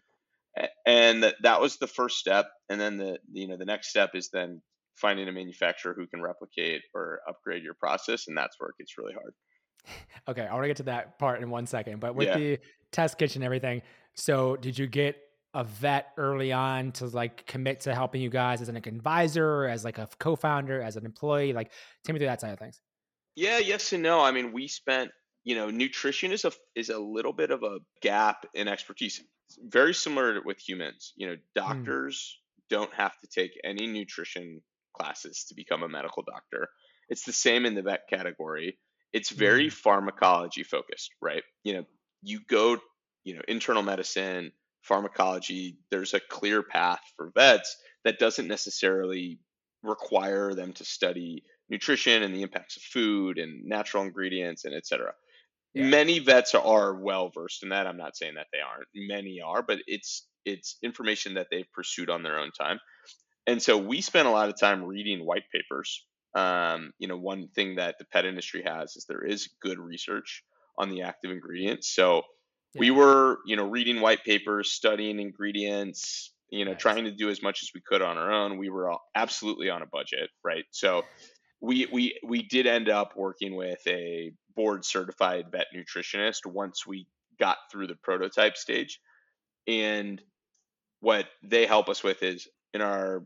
and 0.85 1.23
that, 1.23 1.35
that 1.41 1.61
was 1.61 1.77
the 1.77 1.87
first 1.87 2.17
step 2.17 2.49
and 2.69 2.79
then 2.79 2.97
the 2.97 3.17
you 3.31 3.47
know 3.47 3.57
the 3.57 3.65
next 3.65 3.89
step 3.89 4.11
is 4.13 4.29
then 4.31 4.61
finding 4.95 5.27
a 5.27 5.31
manufacturer 5.31 5.93
who 5.93 6.07
can 6.07 6.21
replicate 6.21 6.81
or 6.93 7.19
upgrade 7.27 7.63
your 7.63 7.73
process 7.73 8.27
and 8.27 8.37
that's 8.37 8.55
where 8.59 8.69
it 8.69 8.75
gets 8.77 8.97
really 8.97 9.13
hard 9.13 9.33
okay 10.27 10.47
i 10.47 10.53
want 10.53 10.63
to 10.63 10.67
get 10.67 10.77
to 10.77 10.83
that 10.83 11.19
part 11.19 11.41
in 11.41 11.49
one 11.49 11.65
second 11.65 11.99
but 11.99 12.15
with 12.15 12.27
yeah. 12.27 12.37
the 12.37 12.59
test 12.95 13.17
kitchen 13.17 13.41
and 13.41 13.45
everything 13.45 13.81
so 14.13 14.55
did 14.57 14.77
you 14.77 14.87
get 14.87 15.17
a 15.53 15.63
vet 15.63 16.07
early 16.17 16.51
on 16.51 16.91
to 16.91 17.05
like 17.07 17.45
commit 17.45 17.79
to 17.81 17.93
helping 17.93 18.21
you 18.21 18.29
guys 18.29 18.61
as 18.61 18.69
an 18.69 18.75
advisor 18.75 19.65
as 19.65 19.85
like 19.85 19.97
a 19.97 20.07
co-founder 20.19 20.81
as 20.81 20.95
an 20.95 21.05
employee 21.05 21.53
like 21.53 21.71
take 22.03 22.13
me 22.13 22.19
through 22.19 22.27
that 22.27 22.41
side 22.41 22.51
of 22.51 22.59
things 22.59 22.81
yeah 23.35 23.57
yes 23.57 23.93
and 23.93 24.03
no 24.03 24.21
i 24.21 24.31
mean 24.31 24.51
we 24.51 24.67
spent 24.67 25.11
you 25.43 25.55
know 25.55 25.69
nutrition 25.69 26.31
is 26.31 26.45
a 26.45 26.51
is 26.75 26.89
a 26.89 26.99
little 26.99 27.33
bit 27.33 27.51
of 27.51 27.63
a 27.63 27.79
gap 28.01 28.45
in 28.53 28.67
expertise 28.67 29.21
very 29.61 29.93
similar 29.93 30.41
with 30.43 30.57
humans. 30.59 31.13
You 31.15 31.27
know, 31.27 31.35
hmm. 31.35 31.39
doctors 31.55 32.37
mm. 32.37 32.63
don't 32.69 32.93
have 32.93 33.17
to 33.19 33.27
take 33.27 33.59
any 33.63 33.87
nutrition 33.87 34.61
classes 34.93 35.45
to 35.49 35.55
become 35.55 35.83
a 35.83 35.89
medical 35.89 36.23
doctor. 36.23 36.69
It's 37.09 37.23
the 37.23 37.33
same 37.33 37.65
in 37.65 37.75
the 37.75 37.83
vet 37.83 38.07
category. 38.09 38.77
It's 39.13 39.29
very 39.29 39.67
mm. 39.67 39.73
pharmacology 39.73 40.63
focused, 40.63 41.11
right? 41.21 41.43
You 41.63 41.73
know, 41.73 41.85
you 42.25 42.39
go, 42.47 42.77
you 43.23 43.35
know, 43.35 43.41
internal 43.47 43.83
medicine, 43.83 44.51
pharmacology, 44.81 45.77
there's 45.91 46.13
a 46.13 46.19
clear 46.19 46.63
path 46.63 47.01
for 47.15 47.31
vets 47.33 47.77
that 48.03 48.19
doesn't 48.19 48.47
necessarily 48.47 49.39
require 49.83 50.53
them 50.53 50.73
to 50.73 50.85
study 50.85 51.43
nutrition 51.69 52.23
and 52.23 52.33
the 52.33 52.41
impacts 52.41 52.77
of 52.77 52.83
food 52.83 53.37
and 53.37 53.65
natural 53.65 54.03
ingredients 54.03 54.65
and 54.65 54.73
et 54.73 54.85
cetera. 54.85 55.13
Yeah. 55.73 55.85
Many 55.85 56.19
vets 56.19 56.55
are 56.55 56.95
well 56.95 57.29
versed 57.29 57.63
in 57.63 57.69
that. 57.69 57.87
I'm 57.87 57.97
not 57.97 58.15
saying 58.15 58.35
that 58.35 58.47
they 58.53 58.59
aren't. 58.59 58.87
Many 58.95 59.41
are, 59.41 59.61
but 59.61 59.79
it's 59.87 60.27
it's 60.45 60.77
information 60.83 61.33
that 61.35 61.47
they've 61.51 61.71
pursued 61.73 62.09
on 62.09 62.23
their 62.23 62.39
own 62.39 62.51
time. 62.51 62.79
And 63.47 63.61
so 63.61 63.77
we 63.77 64.01
spent 64.01 64.27
a 64.27 64.31
lot 64.31 64.49
of 64.49 64.59
time 64.59 64.83
reading 64.83 65.25
white 65.25 65.43
papers. 65.51 66.05
Um, 66.35 66.91
you 66.99 67.07
know, 67.07 67.17
one 67.17 67.47
thing 67.49 67.75
that 67.75 67.95
the 67.97 68.05
pet 68.05 68.25
industry 68.25 68.63
has 68.65 68.95
is 68.95 69.05
there 69.05 69.23
is 69.25 69.49
good 69.61 69.79
research 69.79 70.43
on 70.77 70.89
the 70.89 71.03
active 71.03 71.31
ingredients. 71.31 71.93
So 71.93 72.23
yeah. 72.73 72.79
we 72.79 72.91
were, 72.91 73.39
you 73.45 73.55
know, 73.55 73.65
reading 73.65 74.01
white 74.01 74.23
papers, 74.23 74.71
studying 74.71 75.19
ingredients, 75.19 76.33
you 76.49 76.65
know, 76.65 76.71
nice. 76.71 76.81
trying 76.81 77.05
to 77.05 77.11
do 77.11 77.29
as 77.29 77.41
much 77.41 77.63
as 77.63 77.69
we 77.73 77.81
could 77.85 78.01
on 78.01 78.17
our 78.17 78.31
own. 78.31 78.57
We 78.57 78.69
were 78.69 78.91
absolutely 79.15 79.69
on 79.69 79.81
a 79.81 79.87
budget, 79.87 80.29
right? 80.43 80.65
So 80.71 81.03
we 81.61 81.87
we 81.91 82.19
we 82.23 82.43
did 82.43 82.67
end 82.67 82.89
up 82.89 83.13
working 83.15 83.55
with 83.55 83.79
a 83.87 84.31
board 84.55 84.85
certified 84.85 85.45
vet 85.51 85.67
nutritionist 85.75 86.45
once 86.45 86.85
we 86.85 87.07
got 87.39 87.57
through 87.71 87.87
the 87.87 87.95
prototype 87.95 88.55
stage 88.55 88.99
and 89.67 90.21
what 90.99 91.27
they 91.43 91.65
help 91.65 91.89
us 91.89 92.03
with 92.03 92.23
is 92.23 92.47
in 92.73 92.81
our 92.81 93.25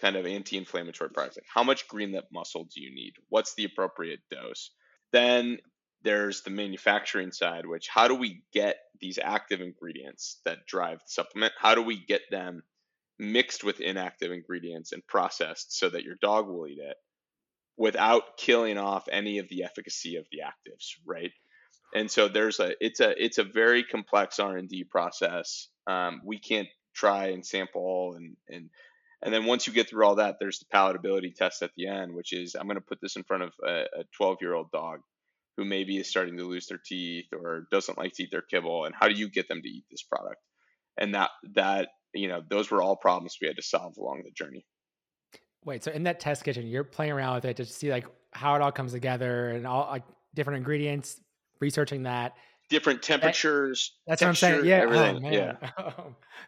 kind 0.00 0.16
of 0.16 0.26
anti-inflammatory 0.26 1.10
products. 1.10 1.36
Like 1.36 1.46
how 1.52 1.62
much 1.62 1.88
green 1.88 2.12
lip 2.12 2.26
mussel 2.32 2.64
do 2.64 2.80
you 2.80 2.94
need? 2.94 3.14
What's 3.28 3.54
the 3.54 3.64
appropriate 3.64 4.20
dose? 4.30 4.72
Then 5.12 5.58
there's 6.06 6.42
the 6.42 6.50
manufacturing 6.50 7.32
side, 7.32 7.66
which 7.66 7.88
how 7.88 8.06
do 8.06 8.14
we 8.14 8.44
get 8.52 8.76
these 9.00 9.18
active 9.20 9.60
ingredients 9.60 10.40
that 10.44 10.64
drive 10.64 10.98
the 11.00 11.08
supplement? 11.08 11.52
How 11.58 11.74
do 11.74 11.82
we 11.82 11.98
get 11.98 12.22
them 12.30 12.62
mixed 13.18 13.64
with 13.64 13.80
inactive 13.80 14.30
ingredients 14.30 14.92
and 14.92 15.04
processed 15.04 15.76
so 15.76 15.88
that 15.88 16.04
your 16.04 16.14
dog 16.22 16.46
will 16.46 16.68
eat 16.68 16.78
it 16.78 16.96
without 17.76 18.36
killing 18.36 18.78
off 18.78 19.08
any 19.10 19.38
of 19.38 19.48
the 19.48 19.64
efficacy 19.64 20.14
of 20.14 20.26
the 20.30 20.38
actives, 20.38 20.92
right? 21.04 21.32
And 21.92 22.08
so 22.08 22.28
there's 22.28 22.60
a 22.60 22.72
it's 22.80 23.00
a 23.00 23.22
it's 23.22 23.38
a 23.38 23.44
very 23.44 23.82
complex 23.82 24.38
R 24.38 24.56
and 24.56 24.68
D 24.68 24.84
process. 24.84 25.66
Um, 25.88 26.20
we 26.24 26.38
can't 26.38 26.68
try 26.94 27.30
and 27.30 27.44
sample 27.44 28.14
and 28.16 28.36
and 28.48 28.70
and 29.22 29.34
then 29.34 29.44
once 29.44 29.66
you 29.66 29.72
get 29.72 29.88
through 29.88 30.06
all 30.06 30.16
that, 30.16 30.36
there's 30.38 30.60
the 30.60 30.66
palatability 30.66 31.34
test 31.34 31.62
at 31.62 31.72
the 31.76 31.88
end, 31.88 32.14
which 32.14 32.32
is 32.32 32.54
I'm 32.54 32.68
going 32.68 32.76
to 32.76 32.80
put 32.80 33.00
this 33.00 33.16
in 33.16 33.24
front 33.24 33.42
of 33.42 33.52
a 33.66 34.04
12 34.16 34.38
year 34.40 34.54
old 34.54 34.70
dog 34.70 35.00
who 35.56 35.64
maybe 35.64 35.96
is 35.96 36.08
starting 36.08 36.36
to 36.36 36.44
lose 36.44 36.66
their 36.66 36.80
teeth 36.84 37.26
or 37.32 37.66
doesn't 37.70 37.98
like 37.98 38.12
to 38.14 38.24
eat 38.24 38.30
their 38.30 38.42
kibble, 38.42 38.84
and 38.84 38.94
how 38.94 39.08
do 39.08 39.14
you 39.14 39.28
get 39.28 39.48
them 39.48 39.62
to 39.62 39.68
eat 39.68 39.84
this 39.90 40.02
product? 40.02 40.40
And 40.98 41.14
that 41.14 41.30
that 41.54 41.88
you 42.14 42.28
know 42.28 42.42
those 42.48 42.70
were 42.70 42.82
all 42.82 42.96
problems 42.96 43.36
we 43.40 43.46
had 43.46 43.56
to 43.56 43.62
solve 43.62 43.96
along 43.96 44.22
the 44.24 44.30
journey. 44.30 44.64
Wait, 45.64 45.82
so 45.82 45.90
in 45.90 46.04
that 46.04 46.20
test 46.20 46.44
kitchen, 46.44 46.66
you're 46.66 46.84
playing 46.84 47.12
around 47.12 47.36
with 47.36 47.44
it 47.44 47.56
to 47.56 47.64
see 47.64 47.90
like 47.90 48.06
how 48.32 48.54
it 48.54 48.62
all 48.62 48.72
comes 48.72 48.92
together 48.92 49.50
and 49.50 49.66
all 49.66 49.88
like 49.90 50.04
different 50.34 50.58
ingredients, 50.58 51.20
researching 51.60 52.04
that 52.04 52.34
different 52.68 53.02
temperatures. 53.02 53.92
That's 54.06 54.20
texture, 54.20 54.46
what 54.46 54.54
I'm 54.54 54.60
saying. 54.60 54.70
Yeah. 54.70 54.82
Everything. 54.82 55.26
Oh, 55.26 55.30
yeah. 55.30 55.70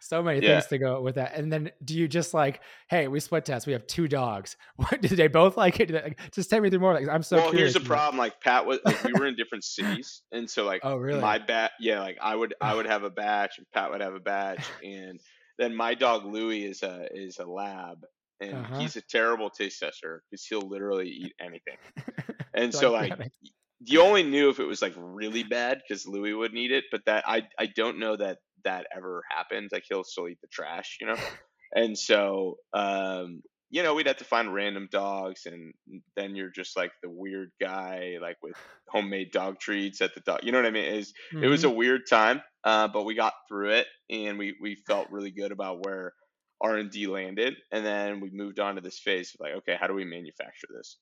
so 0.00 0.22
many 0.22 0.40
yeah. 0.40 0.54
things 0.54 0.66
to 0.66 0.78
go 0.78 1.00
with 1.00 1.16
that. 1.16 1.34
And 1.34 1.52
then 1.52 1.70
do 1.84 1.94
you 1.94 2.08
just 2.08 2.34
like, 2.34 2.60
hey, 2.88 3.08
we 3.08 3.20
split 3.20 3.44
test. 3.44 3.66
We 3.66 3.72
have 3.72 3.86
two 3.86 4.08
dogs. 4.08 4.56
What 4.76 5.00
did 5.00 5.12
they 5.12 5.28
both 5.28 5.56
like 5.56 5.80
it? 5.80 6.16
Just 6.32 6.50
tell 6.50 6.60
me 6.60 6.70
through 6.70 6.80
more. 6.80 6.94
Like, 6.94 7.08
I'm 7.08 7.22
so 7.22 7.36
well, 7.36 7.50
curious. 7.50 7.74
here's 7.74 7.82
the 7.82 7.88
problem. 7.88 8.18
Like 8.18 8.40
Pat 8.40 8.66
was, 8.66 8.78
like, 8.84 9.02
we 9.04 9.12
were 9.12 9.26
in 9.26 9.36
different 9.36 9.64
cities. 9.64 10.22
And 10.32 10.48
so 10.48 10.64
like, 10.64 10.82
oh, 10.84 10.96
really? 10.96 11.20
My 11.20 11.38
bat. 11.38 11.72
Yeah. 11.80 12.00
Like 12.00 12.18
I 12.20 12.34
would, 12.34 12.54
I 12.60 12.74
would 12.74 12.86
have 12.86 13.02
a 13.02 13.10
batch 13.10 13.58
and 13.58 13.66
Pat 13.72 13.90
would 13.90 14.00
have 14.00 14.14
a 14.14 14.20
batch. 14.20 14.64
And 14.84 15.20
then 15.58 15.74
my 15.74 15.94
dog 15.94 16.24
Louie 16.24 16.64
is 16.64 16.82
a, 16.82 17.08
is 17.12 17.38
a 17.38 17.46
lab 17.46 17.98
and 18.40 18.54
uh-huh. 18.54 18.78
he's 18.78 18.96
a 18.96 19.02
terrible 19.02 19.50
taste 19.50 19.80
tester 19.80 20.22
because 20.30 20.44
he'll 20.44 20.68
literally 20.68 21.08
eat 21.08 21.34
anything. 21.40 21.76
And 22.54 22.74
so 22.74 22.92
like 22.92 23.12
you 23.80 24.02
only 24.02 24.22
knew 24.22 24.50
if 24.50 24.60
it 24.60 24.66
was 24.66 24.82
like 24.82 24.94
really 24.96 25.42
bad 25.44 25.80
because 25.86 26.06
Louis 26.06 26.34
wouldn't 26.34 26.58
eat 26.58 26.72
it, 26.72 26.84
but 26.90 27.02
that 27.06 27.24
I 27.26 27.42
I 27.58 27.66
don't 27.66 27.98
know 27.98 28.16
that 28.16 28.38
that 28.64 28.86
ever 28.94 29.22
happened. 29.30 29.70
Like 29.72 29.84
he'll 29.88 30.04
still 30.04 30.28
eat 30.28 30.40
the 30.40 30.48
trash, 30.48 30.98
you 31.00 31.06
know. 31.06 31.16
and 31.74 31.96
so 31.96 32.56
um, 32.72 33.42
you 33.70 33.82
know, 33.82 33.94
we'd 33.94 34.06
have 34.06 34.16
to 34.16 34.24
find 34.24 34.52
random 34.52 34.88
dogs, 34.90 35.46
and 35.46 35.74
then 36.16 36.34
you're 36.34 36.50
just 36.50 36.76
like 36.76 36.92
the 37.02 37.10
weird 37.10 37.50
guy, 37.60 38.16
like 38.20 38.38
with 38.42 38.54
homemade 38.88 39.30
dog 39.30 39.58
treats 39.60 40.00
at 40.00 40.14
the 40.14 40.20
dog. 40.20 40.40
You 40.42 40.52
know 40.52 40.58
what 40.58 40.66
I 40.66 40.70
mean? 40.70 40.84
It 40.84 40.96
was, 40.96 41.12
mm-hmm. 41.32 41.44
it 41.44 41.48
was 41.48 41.64
a 41.64 41.70
weird 41.70 42.02
time, 42.08 42.40
uh, 42.64 42.88
but 42.88 43.04
we 43.04 43.14
got 43.14 43.34
through 43.48 43.72
it, 43.72 43.86
and 44.10 44.38
we 44.38 44.56
we 44.60 44.76
felt 44.86 45.10
really 45.10 45.30
good 45.30 45.52
about 45.52 45.84
where 45.84 46.14
R 46.62 46.76
and 46.76 46.90
D 46.90 47.06
landed, 47.06 47.54
and 47.70 47.84
then 47.84 48.20
we 48.20 48.30
moved 48.32 48.58
on 48.58 48.76
to 48.76 48.80
this 48.80 48.98
phase 48.98 49.34
of 49.34 49.40
like, 49.40 49.56
okay, 49.58 49.76
how 49.78 49.86
do 49.86 49.94
we 49.94 50.04
manufacture 50.04 50.68
this? 50.74 50.96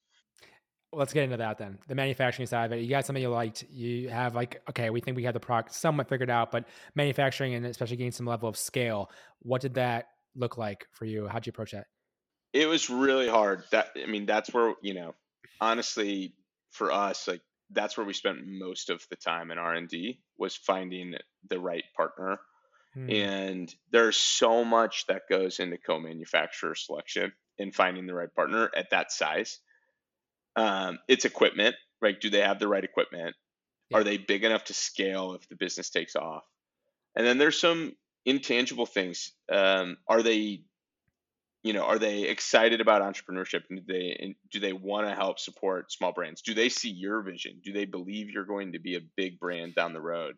Let's 0.92 1.12
get 1.12 1.24
into 1.24 1.36
that 1.36 1.58
then. 1.58 1.78
The 1.88 1.94
manufacturing 1.94 2.46
side 2.46 2.66
of 2.66 2.72
it. 2.72 2.82
You 2.82 2.90
got 2.90 3.04
something 3.04 3.22
you 3.22 3.28
liked. 3.28 3.64
You 3.70 4.08
have 4.08 4.34
like, 4.34 4.62
okay, 4.70 4.90
we 4.90 5.00
think 5.00 5.16
we 5.16 5.24
have 5.24 5.34
the 5.34 5.40
product 5.40 5.74
somewhat 5.74 6.08
figured 6.08 6.30
out, 6.30 6.50
but 6.50 6.64
manufacturing 6.94 7.54
and 7.54 7.66
especially 7.66 7.96
getting 7.96 8.12
some 8.12 8.26
level 8.26 8.48
of 8.48 8.56
scale. 8.56 9.10
What 9.40 9.60
did 9.60 9.74
that 9.74 10.08
look 10.34 10.56
like 10.56 10.86
for 10.92 11.04
you? 11.04 11.26
How'd 11.26 11.46
you 11.46 11.50
approach 11.50 11.72
that? 11.72 11.86
It 12.52 12.66
was 12.66 12.88
really 12.88 13.28
hard. 13.28 13.64
That 13.72 13.90
I 14.02 14.06
mean, 14.06 14.26
that's 14.26 14.52
where 14.52 14.74
you 14.82 14.94
know, 14.94 15.14
honestly, 15.60 16.34
for 16.70 16.92
us, 16.92 17.28
like 17.28 17.42
that's 17.70 17.96
where 17.96 18.06
we 18.06 18.12
spent 18.12 18.46
most 18.46 18.90
of 18.90 19.04
the 19.10 19.16
time 19.16 19.50
in 19.50 19.58
R 19.58 19.74
and 19.74 19.88
D 19.88 20.20
was 20.38 20.56
finding 20.56 21.14
the 21.48 21.58
right 21.58 21.84
partner. 21.96 22.38
Hmm. 22.94 23.10
And 23.10 23.74
there's 23.90 24.16
so 24.16 24.64
much 24.64 25.06
that 25.08 25.22
goes 25.28 25.58
into 25.58 25.76
co-manufacturer 25.76 26.74
selection 26.74 27.32
and 27.58 27.74
finding 27.74 28.06
the 28.06 28.14
right 28.14 28.32
partner 28.34 28.70
at 28.74 28.90
that 28.90 29.12
size 29.12 29.58
um, 30.56 30.98
it's 31.06 31.24
equipment, 31.24 31.76
right? 32.00 32.18
Do 32.20 32.30
they 32.30 32.40
have 32.40 32.58
the 32.58 32.68
right 32.68 32.82
equipment? 32.82 33.36
Yeah. 33.90 33.98
Are 33.98 34.04
they 34.04 34.16
big 34.16 34.42
enough 34.42 34.64
to 34.64 34.74
scale 34.74 35.34
if 35.34 35.48
the 35.48 35.56
business 35.56 35.90
takes 35.90 36.16
off? 36.16 36.44
And 37.14 37.26
then 37.26 37.38
there's 37.38 37.60
some 37.60 37.92
intangible 38.24 38.86
things. 38.86 39.32
Um, 39.52 39.98
are 40.08 40.22
they, 40.22 40.62
you 41.62 41.72
know, 41.72 41.84
are 41.84 41.98
they 41.98 42.22
excited 42.22 42.80
about 42.80 43.02
entrepreneurship? 43.02 43.62
And 43.70 43.86
do 43.86 43.92
they 43.92 44.34
do 44.50 44.60
they 44.60 44.72
want 44.72 45.06
to 45.06 45.14
help 45.14 45.38
support 45.38 45.92
small 45.92 46.12
brands? 46.12 46.42
Do 46.42 46.54
they 46.54 46.68
see 46.68 46.90
your 46.90 47.22
vision? 47.22 47.60
Do 47.64 47.72
they 47.72 47.84
believe 47.84 48.30
you're 48.30 48.44
going 48.44 48.72
to 48.72 48.80
be 48.80 48.96
a 48.96 49.00
big 49.16 49.38
brand 49.38 49.74
down 49.74 49.92
the 49.92 50.00
road? 50.00 50.34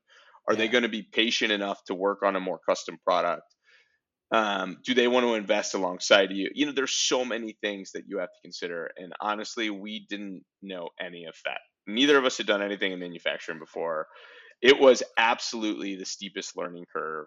Are 0.46 0.54
yeah. 0.54 0.59
they 0.59 0.68
going 0.68 0.83
to 0.83 0.88
be 0.88 1.02
patient 1.02 1.52
enough 1.52 1.83
to 1.85 1.94
work 1.94 2.22
on 2.22 2.37
a 2.37 2.40
more 2.40 2.59
custom 2.59 2.98
product? 3.04 3.54
Um, 4.31 4.79
do 4.85 4.95
they 4.95 5.09
want 5.09 5.27
to 5.27 5.35
invest 5.35 5.75
alongside 5.75 6.31
you? 6.33 6.51
You 6.55 6.67
know 6.67 6.73
there's 6.73 6.93
so 6.93 7.25
many 7.25 7.57
things 7.62 7.93
that 7.93 8.05
you 8.09 8.19
have 8.19 8.29
to 8.29 8.41
consider 8.43 8.91
and 8.97 9.12
honestly 9.21 9.71
we 9.71 10.07
didn't 10.09 10.43
know 10.62 10.88
any 11.01 11.25
of 11.27 11.35
that. 11.47 11.61
Neither 11.87 12.19
of 12.19 12.25
us 12.25 12.37
had 12.37 12.47
done 12.47 12.62
anything 12.62 12.93
in 12.93 13.01
manufacturing 13.01 13.59
before. 13.59 14.07
It 14.61 14.79
was 14.79 15.03
absolutely 15.17 15.97
the 15.97 16.05
steepest 16.05 16.57
learning 16.57 16.85
curve 16.93 17.27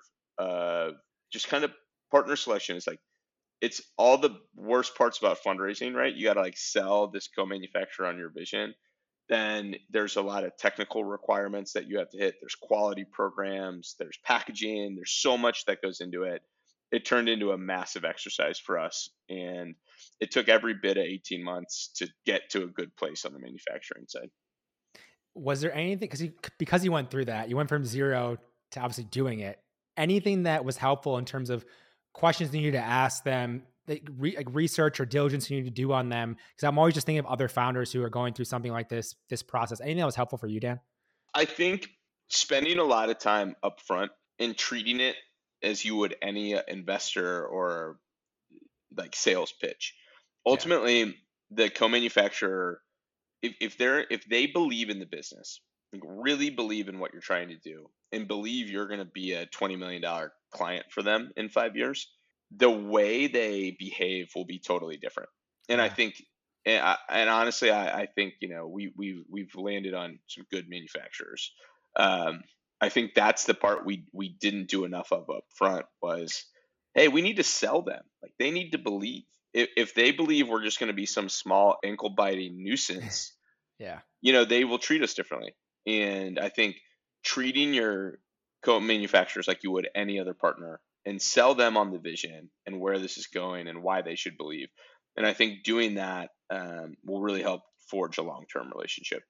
just 1.31 1.47
kind 1.47 1.63
of 1.63 1.71
partner 2.11 2.35
selection. 2.35 2.75
Is 2.77 2.87
like 2.87 2.99
it's 3.61 3.81
all 3.97 4.17
the 4.17 4.37
worst 4.55 4.95
parts 4.97 5.19
about 5.19 5.39
fundraising 5.45 5.95
right? 5.95 6.13
You 6.13 6.25
got 6.25 6.33
to 6.35 6.41
like 6.41 6.57
sell 6.57 7.07
this 7.07 7.27
co-manufacturer 7.27 8.07
on 8.07 8.17
your 8.17 8.31
vision. 8.31 8.73
Then 9.29 9.75
there's 9.89 10.17
a 10.17 10.21
lot 10.21 10.43
of 10.43 10.57
technical 10.57 11.05
requirements 11.05 11.73
that 11.73 11.87
you 11.87 11.99
have 11.99 12.09
to 12.09 12.17
hit. 12.17 12.35
There's 12.41 12.55
quality 12.55 13.05
programs 13.09 13.95
there's 13.97 14.19
packaging 14.25 14.95
there's 14.95 15.11
so 15.13 15.37
much 15.37 15.65
that 15.65 15.81
goes 15.81 16.01
into 16.01 16.23
it 16.23 16.41
it 16.91 17.05
turned 17.05 17.29
into 17.29 17.51
a 17.51 17.57
massive 17.57 18.03
exercise 18.03 18.59
for 18.59 18.77
us 18.77 19.09
and 19.29 19.75
it 20.19 20.31
took 20.31 20.49
every 20.49 20.75
bit 20.81 20.97
of 20.97 21.03
18 21.03 21.43
months 21.43 21.91
to 21.95 22.07
get 22.25 22.49
to 22.51 22.63
a 22.63 22.67
good 22.67 22.95
place 22.95 23.25
on 23.25 23.33
the 23.33 23.39
manufacturing 23.39 24.05
side. 24.07 24.29
Was 25.33 25.61
there 25.61 25.73
anything 25.73 25.99
because 25.99 26.21
you 26.21 26.33
because 26.57 26.83
you 26.83 26.91
went 26.91 27.09
through 27.09 27.25
that 27.25 27.49
you 27.49 27.55
went 27.55 27.69
from 27.69 27.85
zero 27.85 28.37
to 28.71 28.79
obviously 28.79 29.05
doing 29.05 29.39
it 29.39 29.59
anything 29.95 30.43
that 30.43 30.65
was 30.65 30.75
helpful 30.75 31.17
in 31.17 31.25
terms 31.25 31.49
of 31.49 31.65
questions 32.13 32.53
you 32.53 32.61
need 32.61 32.71
to 32.71 32.77
ask 32.77 33.23
them 33.23 33.63
like, 33.87 34.07
research 34.51 34.99
or 34.99 35.05
diligence 35.05 35.49
you 35.49 35.57
need 35.57 35.63
to 35.63 35.71
do 35.71 35.93
on 35.93 36.09
them? 36.09 36.35
Because 36.35 36.67
i'm 36.67 36.77
always 36.77 36.93
just 36.93 37.05
thinking 37.05 37.19
of 37.19 37.27
other 37.27 37.47
founders 37.47 37.93
who 37.93 38.03
are 38.03 38.09
going 38.09 38.33
through 38.33 38.45
something 38.45 38.71
like 38.73 38.89
this 38.89 39.15
this 39.29 39.41
process. 39.41 39.79
Anything 39.79 39.99
that 39.99 40.05
was 40.05 40.15
helpful 40.15 40.37
for 40.37 40.47
you 40.47 40.59
dan? 40.59 40.81
I 41.33 41.45
think 41.45 41.89
spending 42.27 42.77
a 42.77 42.83
lot 42.83 43.09
of 43.09 43.19
time 43.19 43.55
up 43.63 43.79
front 43.79 44.11
and 44.37 44.57
treating 44.57 44.99
it 44.99 45.15
as 45.63 45.83
you 45.85 45.95
would 45.97 46.15
any 46.21 46.55
investor 46.67 47.45
or 47.45 47.97
like 48.95 49.15
sales 49.15 49.53
pitch. 49.59 49.95
Ultimately, 50.45 50.99
yeah. 50.99 51.11
the 51.51 51.69
co-manufacturer, 51.69 52.81
if, 53.41 53.55
if 53.59 53.77
they're 53.77 54.05
if 54.09 54.25
they 54.25 54.47
believe 54.47 54.89
in 54.89 54.99
the 54.99 55.05
business, 55.05 55.61
like 55.93 56.01
really 56.05 56.49
believe 56.49 56.87
in 56.87 56.99
what 56.99 57.13
you're 57.13 57.21
trying 57.21 57.49
to 57.49 57.57
do, 57.57 57.89
and 58.11 58.27
believe 58.27 58.69
you're 58.69 58.87
going 58.87 58.99
to 58.99 59.05
be 59.05 59.33
a 59.33 59.45
twenty 59.45 59.75
million 59.75 60.01
dollar 60.01 60.33
client 60.51 60.85
for 60.89 61.03
them 61.03 61.31
in 61.37 61.49
five 61.49 61.75
years, 61.75 62.07
the 62.55 62.69
way 62.69 63.27
they 63.27 63.75
behave 63.77 64.29
will 64.35 64.45
be 64.45 64.59
totally 64.59 64.97
different. 64.97 65.29
And 65.69 65.79
yeah. 65.79 65.85
I 65.85 65.89
think, 65.89 66.15
and, 66.65 66.83
I, 66.83 66.97
and 67.09 67.29
honestly, 67.29 67.71
I, 67.71 68.01
I, 68.01 68.05
think 68.07 68.33
you 68.41 68.49
know 68.49 68.67
we 68.67 68.91
we 68.95 69.23
we've 69.29 69.55
landed 69.55 69.93
on 69.93 70.19
some 70.27 70.45
good 70.51 70.69
manufacturers. 70.69 71.53
Um, 71.95 72.41
I 72.81 72.89
think 72.89 73.13
that's 73.13 73.45
the 73.45 73.53
part 73.53 73.85
we 73.85 74.05
we 74.11 74.29
didn't 74.29 74.69
do 74.69 74.85
enough 74.85 75.11
of 75.11 75.29
up 75.29 75.45
front 75.55 75.85
was, 76.01 76.45
hey, 76.95 77.07
we 77.07 77.21
need 77.21 77.37
to 77.37 77.43
sell 77.43 77.83
them. 77.83 78.01
Like 78.21 78.33
they 78.39 78.51
need 78.51 78.71
to 78.71 78.79
believe. 78.79 79.23
If 79.53 79.69
if 79.77 79.93
they 79.93 80.11
believe 80.11 80.47
we're 80.47 80.63
just 80.63 80.79
going 80.79 80.87
to 80.87 80.93
be 80.93 81.05
some 81.05 81.29
small 81.29 81.77
ankle 81.83 82.09
biting 82.09 82.63
nuisance, 82.63 83.33
yeah, 83.79 83.99
you 84.21 84.33
know, 84.33 84.45
they 84.45 84.63
will 84.63 84.79
treat 84.79 85.03
us 85.03 85.13
differently. 85.13 85.53
And 85.85 86.39
I 86.39 86.49
think 86.49 86.77
treating 87.23 87.73
your 87.73 88.17
co-manufacturers 88.63 89.47
like 89.47 89.63
you 89.63 89.71
would 89.71 89.89
any 89.95 90.19
other 90.19 90.33
partner 90.33 90.79
and 91.05 91.21
sell 91.21 91.55
them 91.55 91.77
on 91.77 91.91
the 91.91 91.99
vision 91.99 92.49
and 92.65 92.79
where 92.79 92.99
this 92.99 93.17
is 93.17 93.27
going 93.27 93.67
and 93.67 93.81
why 93.81 94.01
they 94.01 94.15
should 94.15 94.37
believe. 94.37 94.69
And 95.17 95.25
I 95.25 95.33
think 95.33 95.63
doing 95.63 95.95
that 95.95 96.29
um, 96.51 96.95
will 97.03 97.21
really 97.21 97.41
help 97.41 97.63
forge 97.89 98.17
a 98.17 98.23
long-term 98.23 98.71
relationship. 98.73 99.23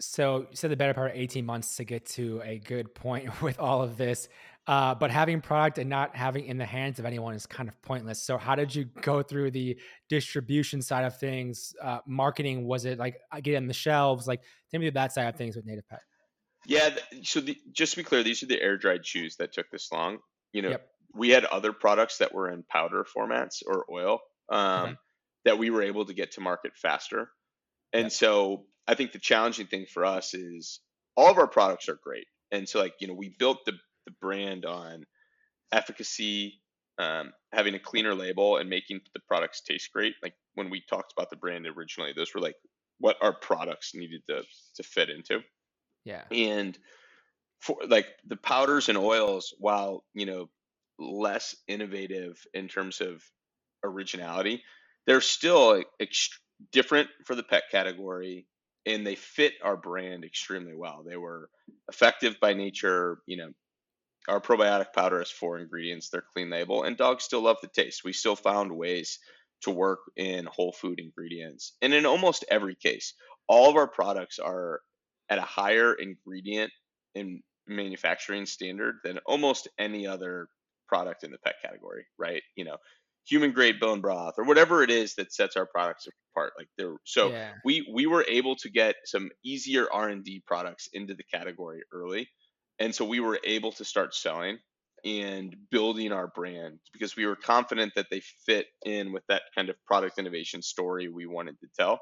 So 0.00 0.46
you 0.50 0.56
said 0.56 0.70
the 0.70 0.76
better 0.76 0.94
part 0.94 1.12
of 1.12 1.16
18 1.16 1.46
months 1.46 1.76
to 1.76 1.84
get 1.84 2.06
to 2.10 2.42
a 2.44 2.58
good 2.58 2.94
point 2.94 3.42
with 3.42 3.58
all 3.58 3.82
of 3.82 3.96
this. 3.96 4.28
Uh, 4.66 4.94
but 4.94 5.10
having 5.10 5.42
product 5.42 5.76
and 5.76 5.90
not 5.90 6.16
having 6.16 6.46
in 6.46 6.56
the 6.56 6.64
hands 6.64 6.98
of 6.98 7.04
anyone 7.04 7.34
is 7.34 7.44
kind 7.44 7.68
of 7.68 7.80
pointless. 7.82 8.22
So 8.22 8.38
how 8.38 8.54
did 8.54 8.74
you 8.74 8.84
go 9.02 9.22
through 9.22 9.50
the 9.50 9.78
distribution 10.08 10.80
side 10.80 11.04
of 11.04 11.18
things? 11.18 11.74
Uh, 11.82 11.98
marketing 12.06 12.64
was 12.64 12.86
it 12.86 12.98
like 12.98 13.16
get 13.42 13.56
on 13.56 13.66
the 13.66 13.74
shelves? 13.74 14.26
Like 14.26 14.40
tell 14.70 14.80
me 14.80 14.88
that 14.88 15.12
side 15.12 15.28
of 15.28 15.36
things 15.36 15.54
with 15.54 15.66
Native 15.66 15.86
Pet. 15.88 16.00
Yeah. 16.66 16.96
So 17.22 17.40
the, 17.40 17.58
just 17.72 17.92
to 17.92 17.98
be 17.98 18.04
clear, 18.04 18.22
these 18.22 18.42
are 18.42 18.46
the 18.46 18.60
air 18.60 18.78
dried 18.78 19.02
chews 19.02 19.36
that 19.36 19.52
took 19.52 19.70
this 19.70 19.92
long. 19.92 20.18
You 20.54 20.62
know, 20.62 20.70
yep. 20.70 20.88
we 21.14 21.28
had 21.28 21.44
other 21.44 21.74
products 21.74 22.18
that 22.18 22.32
were 22.32 22.50
in 22.50 22.62
powder 22.62 23.04
formats 23.04 23.62
or 23.66 23.84
oil 23.92 24.20
um, 24.48 24.82
okay. 24.82 24.94
that 25.44 25.58
we 25.58 25.68
were 25.68 25.82
able 25.82 26.06
to 26.06 26.14
get 26.14 26.32
to 26.32 26.40
market 26.40 26.72
faster. 26.74 27.28
And 27.94 28.12
so 28.12 28.66
I 28.86 28.94
think 28.94 29.12
the 29.12 29.18
challenging 29.18 29.66
thing 29.66 29.86
for 29.86 30.04
us 30.04 30.34
is 30.34 30.80
all 31.16 31.30
of 31.30 31.38
our 31.38 31.46
products 31.46 31.88
are 31.88 31.98
great. 32.02 32.26
And 32.50 32.68
so 32.68 32.80
like, 32.80 32.94
you 33.00 33.06
know, 33.06 33.14
we 33.14 33.34
built 33.38 33.64
the, 33.64 33.72
the 34.04 34.12
brand 34.20 34.64
on 34.66 35.04
efficacy, 35.72 36.60
um, 36.98 37.32
having 37.52 37.74
a 37.74 37.78
cleaner 37.78 38.14
label 38.14 38.56
and 38.56 38.68
making 38.68 39.00
the 39.14 39.20
products 39.26 39.62
taste 39.62 39.92
great. 39.92 40.14
Like 40.22 40.34
when 40.54 40.70
we 40.70 40.82
talked 40.88 41.12
about 41.16 41.30
the 41.30 41.36
brand 41.36 41.66
originally, 41.66 42.12
those 42.14 42.34
were 42.34 42.40
like 42.40 42.56
what 42.98 43.16
our 43.22 43.32
products 43.32 43.94
needed 43.94 44.22
to 44.28 44.42
to 44.76 44.82
fit 44.82 45.10
into. 45.10 45.40
Yeah. 46.04 46.22
And 46.30 46.76
for 47.60 47.78
like 47.88 48.06
the 48.26 48.36
powders 48.36 48.88
and 48.88 48.98
oils, 48.98 49.54
while 49.58 50.04
you 50.14 50.26
know 50.26 50.48
less 50.98 51.56
innovative 51.66 52.44
in 52.52 52.68
terms 52.68 53.00
of 53.00 53.22
originality, 53.82 54.62
they're 55.06 55.20
still 55.20 55.82
ex- 55.98 56.38
different 56.72 57.08
for 57.24 57.34
the 57.34 57.42
pet 57.42 57.64
category 57.70 58.46
and 58.86 59.06
they 59.06 59.14
fit 59.14 59.54
our 59.62 59.76
brand 59.76 60.24
extremely 60.24 60.74
well. 60.74 61.04
They 61.08 61.16
were 61.16 61.48
effective 61.88 62.36
by 62.40 62.54
nature, 62.54 63.18
you 63.26 63.36
know, 63.36 63.50
our 64.28 64.40
probiotic 64.40 64.92
powder 64.94 65.18
has 65.18 65.30
four 65.30 65.58
ingredients, 65.58 66.08
they're 66.08 66.24
clean 66.32 66.50
label, 66.50 66.84
and 66.84 66.96
dogs 66.96 67.24
still 67.24 67.42
love 67.42 67.58
the 67.60 67.68
taste. 67.68 68.04
We 68.04 68.12
still 68.12 68.36
found 68.36 68.72
ways 68.72 69.18
to 69.62 69.70
work 69.70 70.00
in 70.16 70.46
whole 70.46 70.72
food 70.72 70.98
ingredients. 70.98 71.72
And 71.82 71.92
in 71.92 72.06
almost 72.06 72.44
every 72.50 72.74
case, 72.74 73.14
all 73.48 73.68
of 73.68 73.76
our 73.76 73.88
products 73.88 74.38
are 74.38 74.80
at 75.28 75.38
a 75.38 75.42
higher 75.42 75.94
ingredient 75.94 76.72
and 77.14 77.40
manufacturing 77.66 78.46
standard 78.46 78.96
than 79.04 79.18
almost 79.26 79.68
any 79.78 80.06
other 80.06 80.48
product 80.88 81.24
in 81.24 81.30
the 81.30 81.38
pet 81.38 81.56
category, 81.62 82.04
right? 82.18 82.42
You 82.56 82.64
know, 82.64 82.76
human 83.26 83.52
grade 83.52 83.80
bone 83.80 84.00
broth 84.00 84.34
or 84.38 84.44
whatever 84.44 84.82
it 84.82 84.90
is 84.90 85.14
that 85.14 85.32
sets 85.32 85.56
our 85.56 85.66
products 85.66 86.06
apart. 86.32 86.52
Like 86.58 86.68
there, 86.76 86.94
so 87.04 87.30
yeah. 87.30 87.52
we 87.64 87.86
we 87.92 88.06
were 88.06 88.24
able 88.28 88.56
to 88.56 88.70
get 88.70 88.96
some 89.04 89.30
easier 89.44 89.86
R 89.92 90.08
and 90.08 90.24
D 90.24 90.42
products 90.46 90.88
into 90.92 91.14
the 91.14 91.24
category 91.24 91.82
early, 91.92 92.28
and 92.78 92.94
so 92.94 93.04
we 93.04 93.20
were 93.20 93.38
able 93.44 93.72
to 93.72 93.84
start 93.84 94.14
selling 94.14 94.58
and 95.04 95.54
building 95.70 96.12
our 96.12 96.28
brand 96.28 96.78
because 96.92 97.14
we 97.14 97.26
were 97.26 97.36
confident 97.36 97.92
that 97.94 98.06
they 98.10 98.22
fit 98.46 98.66
in 98.84 99.12
with 99.12 99.22
that 99.28 99.42
kind 99.54 99.68
of 99.68 99.76
product 99.86 100.18
innovation 100.18 100.62
story 100.62 101.08
we 101.08 101.26
wanted 101.26 101.58
to 101.60 101.66
tell. 101.78 102.00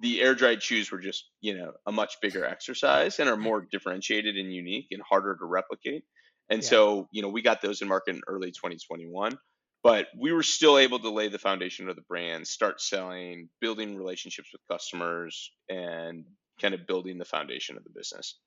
The 0.00 0.20
air 0.20 0.34
dried 0.34 0.60
chews 0.60 0.92
were 0.92 1.00
just, 1.00 1.24
you 1.40 1.56
know, 1.56 1.72
a 1.86 1.90
much 1.90 2.16
bigger 2.20 2.44
exercise 2.44 3.18
and 3.18 3.28
are 3.28 3.36
more 3.36 3.66
differentiated 3.72 4.36
and 4.36 4.52
unique 4.52 4.88
and 4.90 5.02
harder 5.02 5.36
to 5.36 5.44
replicate. 5.44 6.04
And 6.50 6.62
yeah. 6.62 6.68
so, 6.68 7.08
you 7.10 7.22
know, 7.22 7.28
we 7.28 7.42
got 7.42 7.62
those 7.62 7.82
in 7.82 7.88
market 7.88 8.14
in 8.14 8.20
early 8.28 8.50
2021, 8.50 9.36
but 9.82 10.06
we 10.18 10.32
were 10.32 10.42
still 10.42 10.78
able 10.78 10.98
to 10.98 11.10
lay 11.10 11.28
the 11.28 11.38
foundation 11.38 11.88
of 11.88 11.96
the 11.96 12.02
brand, 12.02 12.46
start 12.46 12.80
selling, 12.80 13.48
building 13.60 13.96
relationships 13.96 14.50
with 14.52 14.62
customers, 14.70 15.50
and 15.68 16.24
kind 16.60 16.74
of 16.74 16.86
building 16.86 17.18
the 17.18 17.24
foundation 17.24 17.76
of 17.76 17.84
the 17.84 17.90
business 17.94 18.38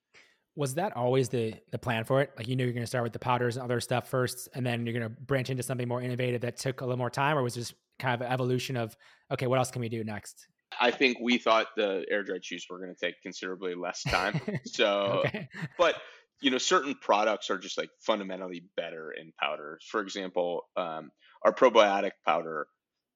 was 0.56 0.76
that 0.76 0.96
always 0.96 1.30
the 1.30 1.54
the 1.72 1.78
plan 1.78 2.04
for 2.04 2.22
it? 2.22 2.32
Like 2.38 2.48
you 2.48 2.56
knew 2.56 2.64
you're 2.64 2.74
going 2.74 2.84
to 2.84 2.88
start 2.88 3.04
with 3.04 3.14
the 3.14 3.20
powders 3.20 3.58
and 3.58 3.64
other 3.64 3.80
stuff 3.80 4.10
first, 4.10 4.50
and 4.54 4.66
then 4.66 4.86
you're 4.86 4.98
going 4.98 5.04
to 5.04 5.22
branch 5.22 5.50
into 5.50 5.64
something 5.64 5.88
more 5.88 6.02
innovative 6.02 6.42
that 6.42 6.58
took 6.58 6.82
a 6.82 6.86
little 6.86 6.98
more 6.98 7.10
time, 7.10 7.38
or 7.38 7.44
was 7.44 7.56
this 7.56 7.74
kind 8.00 8.14
of 8.14 8.26
an 8.26 8.32
evolution 8.32 8.76
of 8.76 8.96
okay, 9.32 9.48
what 9.48 9.60
else 9.60 9.72
can 9.72 9.82
we 9.82 9.90
do 9.90 10.04
next? 10.04 10.48
I 10.80 10.92
think 10.92 11.18
we 11.22 11.38
thought 11.38 11.68
the 11.76 12.06
air 12.10 12.24
dried 12.24 12.44
chews 12.44 12.66
were 12.70 12.80
going 12.80 12.94
to 12.94 13.06
take 13.06 13.22
considerably 13.22 13.76
less 13.76 14.04
time. 14.04 14.40
So, 14.66 15.24
okay. 15.26 15.50
but 15.78 15.96
you 16.42 16.52
know, 16.52 16.58
certain 16.58 16.96
products 16.96 17.50
are 17.50 17.58
just 17.58 17.78
like 17.78 17.90
fundamentally 18.00 18.64
better 18.76 19.12
in 19.12 19.32
powder. 19.40 19.80
For 19.90 20.02
example, 20.02 20.64
um, 20.76 21.12
our 21.44 21.54
probiotic 21.54 22.12
powder, 22.26 22.68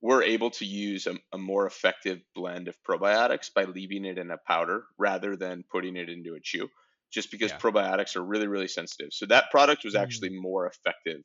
we're 0.01 0.23
able 0.23 0.51
to 0.51 0.65
use 0.65 1.07
a, 1.07 1.15
a, 1.33 1.37
more 1.37 1.65
effective 1.65 2.21
blend 2.35 2.67
of 2.67 2.75
probiotics 2.87 3.51
by 3.53 3.63
leaving 3.63 4.05
it 4.05 4.17
in 4.17 4.29
a 4.31 4.37
powder 4.47 4.83
rather 4.97 5.35
than 5.35 5.63
putting 5.71 5.95
it 5.95 6.09
into 6.09 6.35
a 6.35 6.39
chew 6.39 6.69
just 7.11 7.31
because 7.31 7.51
yeah. 7.51 7.57
probiotics 7.57 8.15
are 8.15 8.23
really 8.23 8.47
really 8.47 8.67
sensitive. 8.67 9.09
So 9.11 9.25
that 9.27 9.49
product 9.51 9.83
was 9.83 9.95
actually 9.95 10.29
mm. 10.29 10.41
more 10.41 10.67
effective 10.67 11.21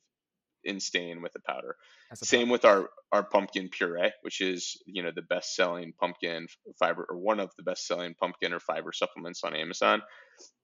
in 0.63 0.79
stain 0.79 1.21
with 1.21 1.33
the 1.33 1.39
powder. 1.39 1.75
Same 2.15 2.49
with 2.49 2.65
our 2.65 2.89
our 3.11 3.23
pumpkin 3.23 3.69
puree, 3.69 4.11
which 4.21 4.41
is 4.41 4.81
you 4.85 5.03
know 5.03 5.11
the 5.13 5.21
best 5.21 5.55
selling 5.55 5.93
pumpkin 5.99 6.47
fiber 6.79 7.05
or 7.09 7.17
one 7.17 7.39
of 7.39 7.51
the 7.57 7.63
best 7.63 7.87
selling 7.87 8.15
pumpkin 8.19 8.53
or 8.53 8.59
fiber 8.59 8.91
supplements 8.91 9.43
on 9.43 9.55
Amazon. 9.55 10.01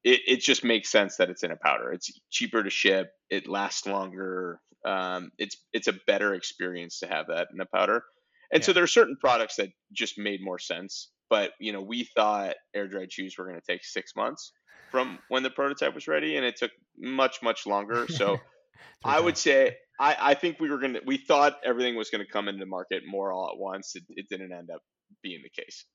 It 0.04 0.22
it 0.28 0.40
just 0.42 0.64
makes 0.64 0.90
sense 0.90 1.18
that 1.18 1.30
it's 1.30 1.44
in 1.44 1.52
a 1.52 1.58
powder. 1.58 1.92
It's 1.92 2.12
cheaper 2.30 2.64
to 2.64 2.70
ship. 2.70 3.12
It 3.30 3.48
lasts 3.48 3.86
longer. 3.86 4.60
Um, 4.86 5.32
it's 5.38 5.58
it's 5.74 5.88
a 5.88 6.00
better 6.06 6.34
experience 6.34 7.00
to 7.00 7.08
have 7.08 7.28
that 7.28 7.48
in 7.54 7.60
a 7.60 7.66
powder. 7.66 8.04
And 8.52 8.62
yeah. 8.62 8.66
so 8.66 8.74
there 8.74 8.84
are 8.84 8.88
certain 8.88 9.18
products 9.20 9.58
that 9.58 9.70
just 9.92 10.18
made 10.18 10.42
more 10.42 10.60
sense. 10.60 11.12
But 11.30 11.52
you 11.60 11.74
know, 11.74 11.82
we 11.82 12.08
thought 12.16 12.56
air 12.74 12.88
dried 12.88 13.10
chews 13.10 13.36
were 13.38 13.46
going 13.46 13.60
to 13.60 13.72
take 13.72 13.84
six 13.84 14.14
months 14.16 14.54
from 14.92 15.20
when 15.28 15.44
the 15.44 15.50
prototype 15.50 15.94
was 15.94 16.08
ready, 16.08 16.38
and 16.38 16.46
it 16.46 16.56
took 16.56 16.72
much 16.98 17.42
much 17.42 17.66
longer. 17.66 18.08
So 18.08 18.38
I 19.04 19.20
would 19.20 19.38
say 19.38 19.76
I, 20.00 20.16
I 20.20 20.34
think 20.36 20.60
we 20.60 20.70
were 20.70 20.78
gonna 20.78 21.00
we 21.06 21.18
thought 21.18 21.58
everything 21.66 21.96
was 21.96 22.10
gonna 22.10 22.26
come 22.32 22.48
into 22.48 22.60
the 22.60 22.66
market 22.66 23.04
more 23.06 23.32
all 23.32 23.50
at 23.52 23.58
once. 23.58 23.96
It, 23.96 24.04
it 24.10 24.28
didn't 24.30 24.52
end 24.52 24.70
up 24.74 24.82
being 25.24 25.42
the 25.44 25.62
case. 25.62 25.86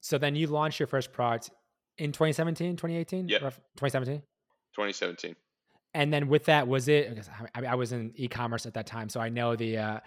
So 0.00 0.18
then 0.18 0.34
you 0.34 0.46
launched 0.46 0.80
your 0.80 0.86
first 0.86 1.12
product 1.12 1.50
in 1.98 2.12
2017, 2.12 2.76
2018? 2.76 3.28
Yeah. 3.28 3.38
2017? 3.38 4.20
2017. 4.20 5.36
And 5.92 6.12
then 6.12 6.28
with 6.28 6.46
that, 6.46 6.68
was 6.68 6.88
it? 6.88 7.28
I, 7.54 7.60
mean, 7.60 7.70
I 7.70 7.74
was 7.74 7.92
in 7.92 8.12
e-commerce 8.14 8.64
at 8.64 8.74
that 8.74 8.86
time, 8.86 9.08
so 9.08 9.20
I 9.20 9.28
know 9.28 9.56
the 9.56 9.76
uh, 9.76 10.00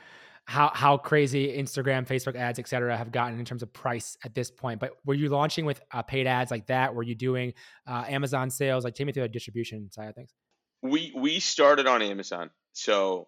how 0.45 0.71
how 0.73 0.97
crazy 0.97 1.57
Instagram, 1.57 2.07
Facebook 2.07 2.35
ads, 2.35 2.57
et 2.57 2.67
cetera, 2.67 2.95
have 2.95 3.11
gotten 3.11 3.37
in 3.37 3.45
terms 3.45 3.63
of 3.63 3.71
price 3.73 4.17
at 4.23 4.33
this 4.33 4.49
point. 4.49 4.79
But 4.79 4.91
were 5.05 5.13
you 5.13 5.27
launching 5.29 5.65
with 5.65 5.81
uh, 5.91 6.01
paid 6.01 6.25
ads 6.25 6.51
like 6.51 6.67
that? 6.67 6.95
Were 6.95 7.03
you 7.03 7.15
doing 7.15 7.53
uh, 7.85 8.05
Amazon 8.07 8.49
sales? 8.49 8.85
Like, 8.85 8.95
take 8.95 9.07
me 9.07 9.13
through 9.13 9.23
the 9.23 9.29
distribution 9.29 9.91
side 9.91 10.07
of 10.07 10.15
things. 10.15 10.33
We 10.81 11.11
we 11.15 11.41
started 11.41 11.85
on 11.85 12.01
Amazon, 12.01 12.49
so 12.71 13.27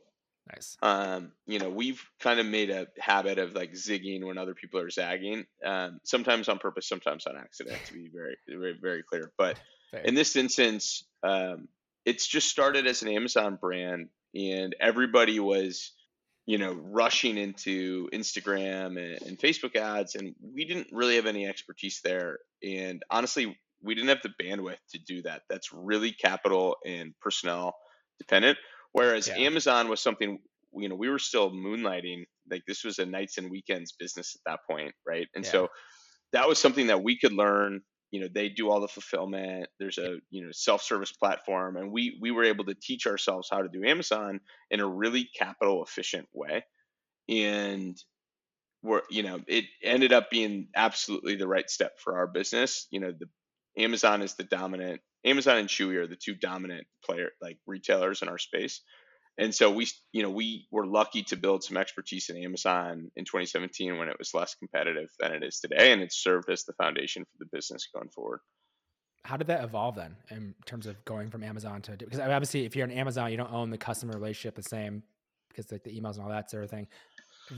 nice. 0.54 0.78
Um, 0.82 1.32
you 1.46 1.60
know, 1.60 1.70
we've 1.70 2.02
kind 2.20 2.40
of 2.40 2.46
made 2.46 2.70
a 2.70 2.88
habit 3.00 3.40
of 3.40 3.54
like 3.54 3.74
zigging 3.74 4.24
when 4.26 4.38
other 4.38 4.54
people 4.54 4.80
are 4.80 4.90
zagging. 4.90 5.46
Um, 5.64 6.00
sometimes 6.04 6.50
on 6.50 6.60
purpose, 6.60 6.88
sometimes 6.88 7.26
on 7.28 7.38
accident. 7.38 7.78
To 7.88 7.94
be 7.94 8.10
very 8.14 8.38
very 8.48 8.78
very 8.82 9.04
clear, 9.04 9.32
but 9.38 9.60
Fair. 9.92 10.02
in 10.02 10.16
this 10.16 10.36
instance, 10.36 11.06
um, 11.24 11.68
it's 12.06 12.28
just 12.28 12.50
started 12.50 12.88
as 12.88 13.02
an 13.02 13.10
Amazon 13.10 13.58
brand, 13.60 14.10
and 14.34 14.76
everybody 14.80 15.40
was 15.40 15.92
you 16.46 16.60
know, 16.60 16.74
rushing 16.74 17.38
into 17.38 18.08
Instagram 18.14 19.00
and, 19.00 19.20
and, 19.24 19.40
Facebook 19.40 19.76
ads, 19.76 20.14
and 20.14 20.36
we 20.54 20.66
didn't 20.66 20.88
really 20.92 21.16
have 21.16 21.26
any 21.26 21.48
expertise 21.48 22.02
there. 22.04 22.38
And 22.64 23.02
honestly, 23.10 23.58
we 23.82 23.96
didn't 23.96 24.10
have 24.10 24.22
the 24.22 24.34
bandwidth 24.44 24.78
to 24.92 25.00
do 25.00 25.24
that. 25.24 25.42
That's 25.50 25.74
really 25.74 26.12
capital 26.12 26.78
and 26.86 27.14
personnel 27.20 27.76
dependent. 28.20 28.58
Whereas 28.96 29.28
yeah. 29.28 29.36
Amazon 29.36 29.90
was 29.90 30.00
something, 30.00 30.40
you 30.74 30.88
know, 30.88 30.96
we 30.96 31.10
were 31.10 31.20
still 31.20 31.52
moonlighting. 31.52 32.24
Like 32.50 32.64
this 32.66 32.86
was 32.86 32.98
a 32.98 33.06
nights 33.06 33.38
and 33.38 33.52
weekends 33.52 33.92
business 33.92 34.38
at 34.38 34.50
that 34.50 34.60
point, 34.70 34.94
right? 35.06 35.28
And 35.36 35.44
yeah. 35.44 35.52
so 35.52 35.68
that 36.32 36.48
was 36.48 36.60
something 36.60 36.88
that 36.88 37.04
we 37.04 37.20
could 37.20 37.34
learn 37.34 37.82
you 38.12 38.22
know 38.22 38.30
they 38.34 38.48
do 38.48 38.70
all 38.70 38.80
the 38.80 38.88
fulfillment 38.88 39.68
there's 39.80 39.98
a 39.98 40.18
you 40.30 40.42
know 40.46 40.52
self-service 40.54 41.12
platform 41.12 41.76
and 41.76 41.92
we 41.92 42.18
we 42.22 42.32
were 42.32 42.46
able 42.46 42.64
to 42.64 42.76
teach 42.76 43.08
ourselves 43.08 43.50
how 43.52 43.62
to 43.62 43.68
do 43.68 43.84
amazon 43.84 44.40
in 44.72 44.80
a 44.80 44.88
really 44.88 45.28
capital 45.38 45.84
efficient 45.84 46.26
way 46.32 46.64
and 47.28 47.98
we're 48.84 49.02
you 49.10 49.24
know 49.24 49.42
it 49.48 49.66
ended 49.84 50.14
up 50.14 50.30
being 50.30 50.68
absolutely 50.76 51.36
the 51.36 51.48
right 51.48 51.70
step 51.70 51.94
for 52.00 52.18
our 52.18 52.28
business 52.28 52.88
you 52.92 53.00
know 53.02 53.12
the 53.12 53.84
amazon 53.84 54.22
is 54.22 54.36
the 54.36 54.44
dominant 54.44 55.02
amazon 55.26 55.58
and 55.58 55.68
chewy 55.68 55.96
are 55.96 56.08
the 56.08 56.16
two 56.16 56.36
dominant 56.36 56.88
player 57.04 57.32
like 57.42 57.58
retailers 57.66 58.22
in 58.22 58.30
our 58.30 58.38
space. 58.38 58.82
And 59.38 59.54
so 59.54 59.70
we 59.70 59.88
you 60.14 60.24
know 60.24 60.30
we 60.30 60.68
were 60.72 60.86
lucky 60.86 61.24
to 61.24 61.36
build 61.36 61.64
some 61.64 61.78
expertise 61.78 62.30
in 62.30 62.38
amazon 62.38 63.12
in 63.16 63.26
2017 63.26 63.98
when 63.98 64.08
it 64.08 64.18
was 64.18 64.34
less 64.34 64.56
competitive 64.56 65.10
than 65.20 65.34
it 65.34 65.44
is 65.44 65.60
today 65.60 65.92
and 65.92 66.02
it 66.02 66.14
served 66.14 66.50
as 66.50 66.64
the 66.64 66.74
foundation 66.74 67.24
for 67.24 67.38
the 67.40 67.50
business 67.52 67.88
going 67.94 68.10
forward. 68.10 68.40
How 69.24 69.38
did 69.38 69.48
that 69.48 69.64
evolve 69.64 69.96
then 69.96 70.16
in 70.30 70.54
terms 70.66 70.86
of 70.86 71.04
going 71.04 71.32
from 71.32 71.44
amazon 71.44 71.82
to 71.82 71.98
because 71.98 72.20
obviously 72.20 72.66
if 72.66 72.76
you're 72.76 72.86
on 72.86 72.92
amazon 72.92 73.32
you 73.32 73.38
don't 73.38 73.52
own 73.52 73.72
the 73.72 73.78
customer 73.78 74.14
relationship 74.14 74.56
the 74.56 74.64
same 74.64 75.04
because 75.50 75.72
like 75.72 75.84
the 75.84 76.00
emails 76.00 76.16
and 76.16 76.24
all 76.24 76.30
that 76.30 76.50
sort 76.50 76.64
of 76.64 76.70
thing 76.70 76.88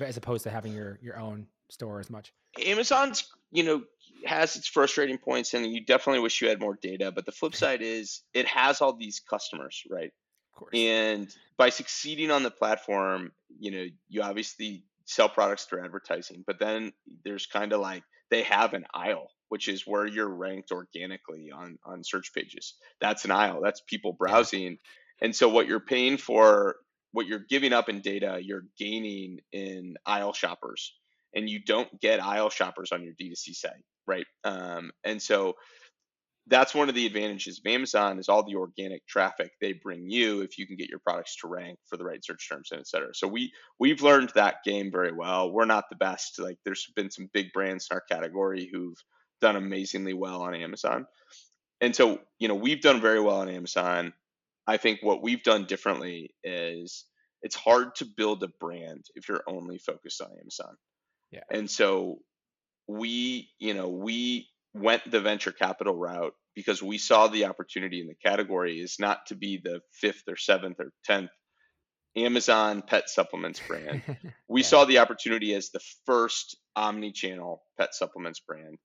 as 0.02 0.18
opposed 0.18 0.44
to 0.44 0.50
having 0.50 0.74
your 0.74 1.00
your 1.02 1.20
own 1.20 1.48
store 1.70 2.00
as 2.00 2.10
much 2.10 2.34
amazon's 2.66 3.30
you 3.52 3.64
know 3.64 3.84
has 4.26 4.56
its 4.56 4.68
frustrating 4.68 5.18
points 5.18 5.54
and 5.54 5.66
you 5.68 5.86
definitely 5.86 6.20
wish 6.20 6.42
you 6.42 6.48
had 6.48 6.60
more 6.60 6.78
data 6.82 7.12
but 7.12 7.26
the 7.26 7.32
flip 7.32 7.56
side 7.64 7.82
is 7.82 8.22
it 8.34 8.48
has 8.48 8.82
all 8.82 8.94
these 8.94 9.20
customers 9.20 9.84
right 9.90 10.12
Of 10.54 10.60
course. 10.60 10.72
And 10.76 11.28
by 11.58 11.70
succeeding 11.70 12.32
on 12.32 12.44
the 12.44 12.52
platform, 12.52 13.32
you 13.60 13.72
know, 13.72 13.86
you 14.08 14.22
obviously 14.22 14.84
sell 15.06 15.30
products 15.30 15.66
through 15.66 15.84
advertising, 15.84 16.44
but 16.46 16.60
then 16.60 16.94
there's 17.24 17.48
kind 17.48 17.74
of 17.74 17.80
like 17.82 18.04
they 18.30 18.44
have 18.44 18.74
an 18.74 18.86
aisle, 18.94 19.32
which 19.50 19.68
is 19.68 19.88
where 19.88 20.06
you're 20.06 20.30
ranked 20.30 20.72
organically 20.72 21.52
on 21.52 21.80
on 21.86 22.04
search 22.04 22.34
pages. 22.34 22.76
That's 23.02 23.26
an 23.26 23.32
aisle. 23.32 23.62
That's 23.62 23.82
people 23.82 24.14
browsing. 24.14 24.78
And 25.22 25.36
so 25.36 25.50
what 25.50 25.68
you're 25.68 25.80
paying 25.80 26.18
for 26.18 26.76
what 27.12 27.28
you're 27.28 27.46
giving 27.50 27.74
up 27.74 27.90
in 27.90 28.02
data, 28.02 28.40
you're 28.42 28.66
gaining 28.78 29.40
in 29.52 29.96
aisle 30.06 30.34
shoppers, 30.34 30.94
and 31.36 31.50
you 31.50 31.60
don't 31.64 32.00
get 32.02 32.22
aisle 32.22 32.50
shoppers 32.50 32.92
on 32.92 33.04
your 33.04 33.14
D2C 33.14 33.56
site, 33.56 33.84
right? 34.06 34.26
Um, 34.44 34.92
and 35.04 35.22
so 35.22 35.56
that's 36.48 36.74
one 36.74 36.88
of 36.90 36.96
the 36.96 37.06
advantages 37.06 37.60
of 37.60 37.70
Amazon 37.70 38.20
is 38.20 38.30
all 38.30 38.44
the 38.44 38.56
organic 38.56 39.06
traffic 39.06 39.52
they 39.60 39.74
bring 39.74 40.10
you 40.10 40.42
if 40.42 40.58
you 40.58 40.66
can 40.66 40.78
get 40.78 40.90
your 40.90 41.00
products 41.00 41.36
to 41.38 41.48
rank 41.48 41.78
for 41.86 41.98
the 41.98 42.06
right 42.06 42.24
search 42.24 42.48
terms 42.50 42.70
and 42.72 42.80
et 42.80 42.88
cetera. 42.88 43.14
So 43.14 43.28
we 43.28 43.52
we've 43.80 44.02
learned 44.02 44.32
that 44.36 44.64
game 44.64 44.90
very 44.92 45.12
well. 45.12 45.52
We're 45.52 45.66
not 45.66 45.90
the 45.90 45.98
best. 45.98 46.40
Like 46.40 46.58
there's 46.64 46.88
been 46.96 47.12
some 47.12 47.30
big 47.34 47.52
brands 47.52 47.88
in 47.92 47.96
our 47.96 48.02
category 48.02 48.70
who've 48.72 48.98
done 49.42 49.58
amazingly 49.58 50.14
well 50.14 50.42
on 50.42 50.56
Amazon. 50.56 51.06
And 51.82 51.96
so, 51.96 52.20
you 52.40 52.48
know, 52.48 52.56
we've 52.56 52.82
done 52.82 53.02
very 53.02 53.20
well 53.20 53.38
on 53.38 53.50
Amazon. 53.50 54.14
I 54.68 54.78
think 54.78 55.00
what 55.02 55.24
we've 55.24 55.44
done 55.44 55.66
differently 55.66 56.32
is 56.44 57.06
it's 57.42 57.56
hard 57.56 57.96
to 57.96 58.06
build 58.06 58.44
a 58.44 58.50
brand 58.60 59.06
if 59.16 59.30
you're 59.30 59.44
only 59.48 59.78
focused 59.78 60.22
on 60.22 60.30
Amazon. 60.40 60.76
Yeah. 61.32 61.44
And 61.52 61.70
so 61.70 62.20
we, 62.88 63.50
you 63.60 63.74
know, 63.74 63.90
we 63.90 64.50
went 64.74 65.10
the 65.10 65.22
venture 65.22 65.52
capital 65.52 65.96
route 65.96 66.34
because 66.56 66.82
we 66.82 66.98
saw 66.98 67.28
the 67.28 67.46
opportunity 67.46 68.02
in 68.02 68.08
the 68.08 68.16
category 68.16 68.80
is 68.80 68.98
not 69.00 69.26
to 69.28 69.36
be 69.36 69.60
the 69.64 69.82
fifth 69.94 70.24
or 70.28 70.36
seventh 70.36 70.80
or 70.80 70.92
tenth 71.06 71.30
Amazon 72.16 72.82
pet 72.82 73.10
supplements 73.10 73.62
brand. 73.68 74.02
We 74.50 74.62
yeah. 74.62 74.68
saw 74.68 74.86
the 74.86 75.00
opportunity 75.00 75.54
as 75.54 75.70
the 75.70 75.82
first 76.06 76.58
omni-channel 76.76 77.62
pet 77.78 77.94
supplements 77.94 78.40
brand. 78.40 78.78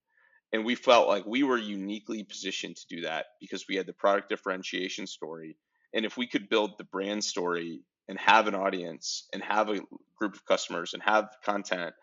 And 0.53 0.65
we 0.65 0.75
felt 0.75 1.09
like 1.09 1.25
we 1.25 1.45
were 1.45 1.57
uniquely 1.57 2.25
positioned 2.25 2.77
to 2.77 2.97
do 2.97 3.03
that 3.03 3.27
because 3.41 3.65
we 3.69 3.77
had 3.77 3.87
the 3.87 3.95
product 3.95 4.29
differentiation 4.29 5.07
story. 5.07 5.57
And 5.95 6.05
if 6.05 6.17
we 6.17 6.27
could 6.27 6.49
build 6.49 6.73
the 6.79 6.85
brand 6.85 7.25
story 7.25 7.81
and 8.09 8.19
have 8.19 8.47
an 8.47 8.55
audience 8.55 9.29
and 9.33 9.43
have 9.43 9.69
a 9.69 9.81
group 10.17 10.35
of 10.35 10.45
customers 10.45 10.95
and 10.95 11.03
have 11.03 11.29
content 11.45 11.95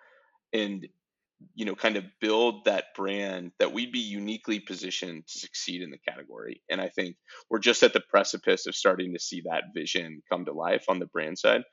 and 0.53 0.87
you 1.55 1.65
know 1.65 1.75
kind 1.75 1.95
of 1.95 2.03
build 2.19 2.65
that 2.65 2.85
brand 2.95 3.51
that 3.59 3.71
we'd 3.71 3.91
be 3.91 3.99
uniquely 3.99 4.59
positioned 4.59 5.25
to 5.27 5.39
succeed 5.39 5.81
in 5.81 5.89
the 5.89 5.97
category. 5.97 6.61
And 6.69 6.81
i 6.81 6.89
think 6.89 7.15
we're 7.49 7.59
just 7.59 7.83
at 7.83 7.93
the 7.93 8.01
precipice 8.01 8.67
of 8.67 8.75
starting 8.75 9.13
to 9.13 9.19
see 9.19 9.43
that 9.45 9.65
vision 9.73 10.21
come 10.29 10.45
to 10.45 10.53
life 10.53 10.85
on 10.89 10.99
the 10.99 11.05
brand 11.05 11.37
side. 11.37 11.63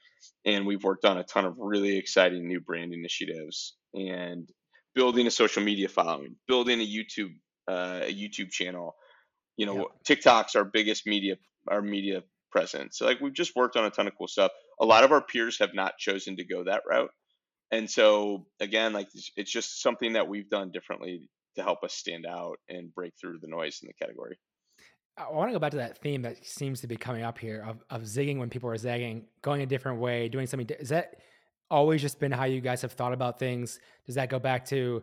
And 0.45 0.67
we've 0.67 0.85
worked 0.85 1.05
on 1.05 1.19
a 1.19 1.25
ton 1.25 1.45
of 1.45 1.55
really 1.59 1.97
exciting 1.97 2.47
new 2.47 2.61
brand 2.61 2.93
initiatives 2.95 3.75
and 3.95 4.49
building 4.95 5.27
a 5.27 5.31
social 5.31 5.63
media 5.63 5.89
following 5.89 6.37
building 6.47 6.81
a 6.81 6.87
youtube 6.87 7.35
uh, 7.69 8.01
a 8.05 8.15
youtube 8.15 8.51
channel. 8.51 8.95
You 9.57 9.67
know 9.67 9.77
yeah. 9.77 10.15
tiktok's 10.15 10.55
our 10.55 10.65
biggest 10.65 11.07
media 11.07 11.37
our 11.69 11.83
media 11.83 12.23
presence. 12.51 12.99
So 12.99 13.07
like 13.07 13.21
we've 13.21 13.35
just 13.35 13.55
worked 13.55 13.77
on 13.77 13.85
a 13.85 13.91
ton 13.91 14.07
of 14.07 14.15
cool 14.17 14.29
stuff. 14.29 14.51
A 14.81 14.87
lot 14.87 15.05
of 15.05 15.13
our 15.13 15.21
peers 15.21 15.59
have 15.59 15.75
not 15.75 15.99
chosen 15.99 16.37
to 16.37 16.45
go 16.45 16.65
that 16.65 16.83
route. 16.89 17.11
And 17.71 17.91
so 17.91 18.47
again 18.61 18.93
like 18.93 19.09
it's 19.37 19.51
just 19.51 19.83
something 19.83 20.15
that 20.15 20.29
we've 20.29 20.49
done 20.49 20.71
differently 20.71 21.29
to 21.57 21.63
help 21.63 21.83
us 21.85 21.95
stand 21.95 22.27
out 22.27 22.59
and 22.69 22.95
break 22.95 23.13
through 23.21 23.39
the 23.41 23.49
noise 23.49 23.81
in 23.83 23.89
the 23.89 23.95
category. 23.95 24.39
I 25.19 25.31
want 25.33 25.49
to 25.49 25.55
go 25.55 25.59
back 25.59 25.71
to 25.71 25.79
that 25.79 25.99
theme 25.99 26.23
that 26.23 26.45
seems 26.47 26.83
to 26.83 26.87
be 26.87 26.97
coming 26.97 27.23
up 27.23 27.39
here 27.39 27.65
of, 27.67 27.83
of 27.89 28.03
zigging 28.03 28.39
when 28.39 28.51
people 28.51 28.69
are 28.71 28.77
zagging 28.77 29.25
going 29.43 29.63
a 29.63 29.67
different 29.67 29.99
way 29.99 30.29
doing 30.29 30.47
something 30.47 30.69
is 30.79 30.91
that 30.91 31.17
always 31.71 32.01
just 32.01 32.21
been 32.21 32.33
how 32.33 32.45
you 32.45 32.61
guys 32.61 32.83
have 32.83 32.93
thought 32.93 33.13
about 33.13 33.39
things? 33.39 33.81
Does 34.07 34.15
that 34.15 34.31
go 34.31 34.39
back 34.39 34.65
to 34.67 35.03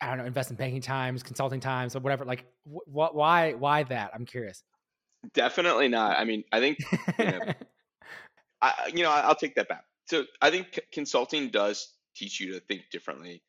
i 0.00 0.08
don't 0.08 0.18
know 0.18 0.24
investment 0.24 0.58
banking 0.58 0.82
times 0.82 1.22
consulting 1.22 1.58
times 1.58 1.96
or 1.96 2.00
whatever 2.00 2.22
like 2.26 2.44
what 2.64 3.14
why 3.14 3.54
why 3.54 3.82
that? 3.84 4.10
I'm 4.14 4.26
curious 4.26 4.62
definitely 5.34 5.88
not 5.88 6.18
i 6.18 6.24
mean 6.24 6.44
i 6.52 6.60
think 6.60 6.78
you 7.18 7.24
know, 7.24 7.40
I, 8.62 8.90
you 8.94 9.02
know 9.02 9.10
i'll 9.10 9.34
take 9.34 9.54
that 9.56 9.68
back 9.68 9.84
so 10.06 10.24
I 10.40 10.50
think 10.50 10.78
consulting 10.92 11.50
does 11.50 11.92
teach 12.14 12.40
you 12.40 12.54
to 12.54 12.60
think 12.60 12.82
differently 12.90 13.42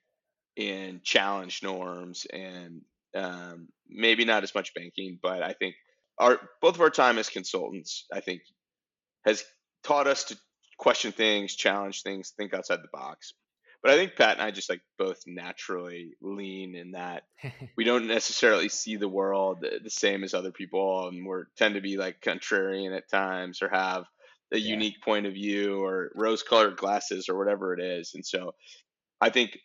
and 0.58 1.04
challenge 1.04 1.62
norms 1.62 2.26
and 2.34 2.82
um, 3.16 3.68
maybe 3.88 4.26
not 4.26 4.44
as 4.44 4.54
much 4.54 4.74
banking, 4.74 5.20
but 5.22 5.44
I 5.44 5.54
think 5.54 5.76
our 6.18 6.40
both 6.62 6.76
of 6.76 6.82
our 6.82 6.90
time 6.90 7.20
as 7.20 7.30
consultants, 7.30 8.06
I 8.12 8.22
think, 8.22 8.42
has 9.26 9.46
taught 9.84 10.08
us 10.08 10.26
to 10.26 10.38
question 10.78 11.12
things, 11.12 11.56
challenge 11.56 12.02
things, 12.02 12.34
think 12.36 12.54
outside 12.54 12.80
the 12.82 12.90
box. 12.92 13.34
But 13.84 13.92
I 13.92 13.96
think 13.96 14.16
Pat 14.16 14.34
and 14.34 14.42
I 14.42 14.52
just 14.52 14.70
like 14.70 14.82
both 14.98 15.22
naturally 15.28 16.12
lean 16.22 16.76
in 16.76 16.92
that 16.92 17.24
we 17.78 17.84
don't 17.84 18.08
necessarily 18.08 18.70
see 18.70 18.96
the 18.96 19.08
world 19.08 19.62
the 19.62 19.90
same 19.90 20.24
as 20.24 20.34
other 20.34 20.52
people, 20.52 21.08
and 21.08 21.26
we're 21.26 21.46
tend 21.58 21.76
to 21.76 21.82
be 21.82 21.98
like 21.98 22.22
contrarian 22.22 22.96
at 22.96 23.10
times 23.10 23.62
or 23.62 23.70
have 23.70 24.06
a 24.54 24.58
yeah. 24.58 24.72
unique 24.72 25.02
point 25.04 25.26
of 25.26 25.34
view 25.34 25.84
or 25.84 26.12
rose 26.16 26.44
colored 26.44 26.78
glasses 26.78 27.30
or 27.30 27.38
whatever 27.38 27.74
it 27.74 27.82
is. 27.82 28.14
And 28.16 28.26
so 28.26 28.56
I 29.20 29.30
think 29.30 29.58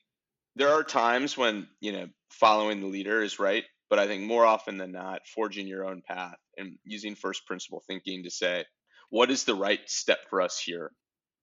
there 0.57 0.71
are 0.71 0.83
times 0.83 1.37
when, 1.37 1.69
you 1.81 1.93
know, 1.93 2.09
following 2.31 2.81
the 2.81 2.87
leader 2.87 3.23
is 3.23 3.39
right, 3.39 3.65
but 3.89 3.99
I 3.99 4.07
think 4.07 4.23
more 4.23 4.45
often 4.45 4.77
than 4.77 4.93
not, 4.93 5.23
forging 5.35 5.67
your 5.67 5.87
own 5.87 6.03
path 6.07 6.37
and 6.57 6.79
using 6.85 7.15
first 7.15 7.47
principle 7.47 7.83
thinking 7.87 8.25
to 8.25 8.31
say, 8.31 8.65
what 9.11 9.31
is 9.31 9.45
the 9.45 9.55
right 9.55 9.81
step 9.87 10.19
for 10.31 10.41
us 10.41 10.59
here? 10.59 10.93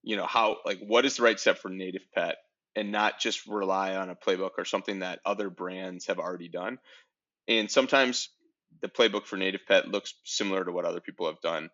You 0.02 0.16
know, 0.16 0.26
how, 0.26 0.56
like, 0.64 0.80
what 0.80 1.04
is 1.04 1.16
the 1.16 1.22
right 1.22 1.38
step 1.38 1.58
for 1.58 1.68
native 1.68 2.02
pet? 2.14 2.36
And 2.80 2.92
not 2.92 3.20
just 3.20 3.46
rely 3.46 3.94
on 3.96 4.08
a 4.08 4.16
playbook 4.16 4.52
or 4.58 4.64
something 4.64 5.00
that 5.00 5.20
other 5.26 5.50
brands 5.50 6.06
have 6.06 6.18
already 6.18 6.48
done. 6.48 6.78
And 7.46 7.70
sometimes 7.70 8.30
the 8.80 8.88
playbook 8.88 9.26
for 9.26 9.36
native 9.36 9.62
pet 9.68 9.88
looks 9.88 10.14
similar 10.24 10.64
to 10.64 10.72
what 10.72 10.86
other 10.86 11.00
people 11.00 11.26
have 11.26 11.40
done 11.42 11.68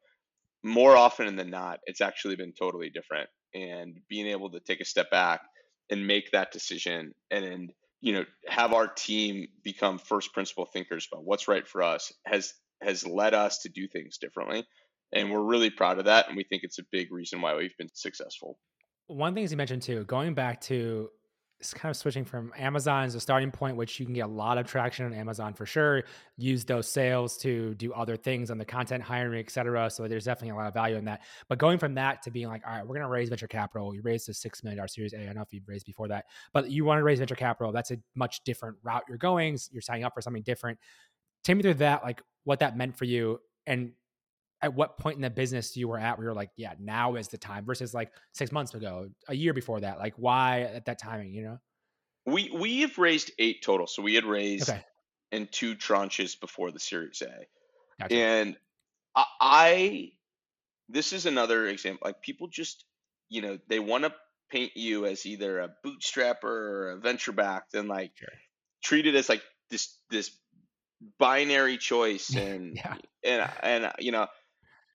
more 0.67 0.97
often 0.97 1.37
than 1.37 1.51
not, 1.51 1.81
it's 1.87 2.01
actually 2.01 2.37
been 2.37 2.53
totally 2.53 2.91
different. 2.91 3.29
And 3.55 4.01
being 4.09 4.27
able 4.27 4.51
to 4.51 4.61
take 4.61 4.81
a 4.81 4.85
step 4.85 5.11
back 5.11 5.43
and 5.91 6.07
make 6.07 6.33
that 6.33 6.53
decision 6.53 7.15
and, 7.31 7.45
and 7.45 7.73
you 8.01 8.13
know 8.13 8.25
have 8.47 8.73
our 8.73 8.89
team 8.89 9.47
become 9.63 9.99
first 9.99 10.33
principle 10.35 10.67
thinkers 10.67 11.09
about 11.11 11.25
what's 11.25 11.49
right 11.49 11.67
for 11.67 11.83
us 11.83 12.13
has 12.27 12.55
has 12.83 13.07
led 13.07 13.35
us 13.35 13.61
to 13.61 13.69
do 13.69 13.87
things 13.89 14.19
differently 14.19 14.67
and 15.13 15.31
we're 15.31 15.43
really 15.43 15.71
proud 15.71 15.99
of 15.99 16.07
that 16.07 16.29
and 16.29 16.37
we 16.37 16.45
think 16.45 16.63
it's 16.65 16.81
a 16.81 16.87
big 16.91 17.13
reason 17.13 17.41
why 17.41 17.55
we've 17.55 17.77
been 17.79 17.89
successful 17.95 18.59
one 19.07 19.35
thing 19.35 19.49
you 19.49 19.57
mentioned 19.57 19.83
too 19.83 20.05
going 20.05 20.35
back 20.35 20.61
to 20.63 21.11
it's 21.59 21.73
kind 21.73 21.91
of 21.91 21.97
switching 21.97 22.25
from 22.25 22.53
Amazon 22.59 23.05
as 23.05 23.15
a 23.15 23.21
starting 23.21 23.51
point, 23.51 23.77
which 23.77 23.99
you 23.99 24.05
can 24.05 24.15
get 24.15 24.27
a 24.27 24.31
lot 24.31 24.59
of 24.59 24.67
traction 24.67 25.07
on 25.07 25.15
Amazon 25.15 25.55
for 25.55 25.65
sure. 25.65 26.05
Use 26.37 26.67
those 26.67 26.87
sales 26.87 27.39
to 27.39 27.75
do 27.77 27.95
other 27.95 28.15
things 28.15 28.51
on 28.51 28.59
the 28.59 28.65
content 28.65 29.03
hiring, 29.03 29.41
et 29.41 29.51
cetera. 29.51 29.89
So 29.89 30.07
there's 30.07 30.25
definitely 30.27 30.51
a 30.51 30.55
lot 30.55 30.67
of 30.67 30.75
value 30.75 30.97
in 30.97 31.07
that. 31.07 31.23
But 31.49 31.59
going 31.59 31.79
from 31.79 31.95
that 31.95 32.21
to 32.23 32.31
being 32.31 32.49
like, 32.49 32.63
all 32.67 32.75
right, 32.75 32.83
we're 32.83 32.95
going 32.95 33.07
to 33.07 33.09
raise 33.09 33.31
venture 33.31 33.47
capital. 33.47 33.95
You 33.95 34.03
raised 34.03 34.29
a 34.29 34.33
$6 34.33 34.65
million 34.65 34.87
series 34.87 35.15
A. 35.15 35.23
I 35.23 35.25
don't 35.25 35.37
know 35.37 35.41
if 35.41 35.53
you've 35.53 35.67
raised 35.67 35.87
before 35.87 36.09
that, 36.09 36.27
but 36.53 36.71
you 36.71 36.85
want 36.85 36.99
to 36.99 37.05
raise 37.05 37.21
venture 37.21 37.35
capital. 37.35 37.73
That's 37.73 37.91
a 37.91 37.97
much 38.15 38.45
different 38.45 38.77
route 38.83 39.05
you're 39.09 39.17
going. 39.17 39.59
You're 39.71 39.81
signing 39.81 40.05
up 40.05 40.13
for 40.13 40.21
something 40.21 40.43
different. 40.43 40.79
Take 41.43 41.57
me 41.57 41.63
through 41.63 41.75
that, 41.75 42.05
like 42.05 42.21
what 42.45 42.59
that 42.59 42.77
meant 42.77 42.99
for 42.99 43.07
you 43.07 43.39
and 43.67 43.93
at 44.63 44.75
what 44.75 44.99
point 44.99 45.17
in 45.17 45.23
the 45.23 45.31
business 45.31 45.77
you 45.77 45.89
were 45.89 45.99
at 45.99 46.17
where 46.17 46.29
you're 46.29 46.35
like, 46.35 46.51
yeah, 46.57 46.75
now 46.81 47.15
is 47.17 47.29
the 47.29 47.39
time 47.39 47.65
versus 47.65 47.93
like 47.93 48.11
six 48.33 48.53
months 48.53 48.75
ago, 48.75 49.09
a 49.29 49.35
year 49.35 49.53
before 49.53 49.81
that? 49.81 49.99
Like, 49.99 50.15
why 50.17 50.63
at 50.63 50.87
that 50.87 50.99
timing, 50.99 51.35
you 51.35 51.43
know? 51.43 51.59
We 52.25 52.51
we 52.53 52.81
have 52.81 52.99
raised 52.99 53.31
eight 53.39 53.63
total. 53.63 53.87
So 53.87 54.03
we 54.03 54.15
had 54.15 54.25
raised 54.25 54.69
okay. 54.69 54.83
in 55.31 55.49
two 55.51 55.77
tranches 55.77 56.39
before 56.39 56.73
the 56.73 56.81
Series 56.81 57.23
A. 57.23 57.47
Gotcha. 58.01 58.15
And 58.15 58.57
I, 59.15 59.25
I 59.41 60.09
this 60.89 61.13
is 61.13 61.27
another 61.27 61.67
example. 61.67 62.07
Like 62.07 62.23
people 62.23 62.49
just, 62.49 62.85
you 63.29 63.43
know, 63.43 63.59
they 63.69 63.79
want 63.79 64.05
to 64.05 64.13
paint 64.51 64.73
you 64.77 65.07
as 65.07 65.27
either 65.27 65.61
a 65.61 65.71
bootstrapper 65.85 66.45
or 66.45 66.91
a 66.93 66.97
venture 66.97 67.33
backed 67.33 67.75
and 67.75 67.89
like 67.89 68.13
sure. 68.17 68.29
treat 68.83 69.07
it 69.07 69.15
as 69.15 69.29
like 69.29 69.43
this 69.71 69.97
this 70.11 70.31
binary 71.19 71.77
choice 71.79 72.31
and 72.37 72.77
yeah. 72.77 72.97
and 73.25 73.51
and 73.63 73.93
you 73.99 74.13
know 74.13 74.27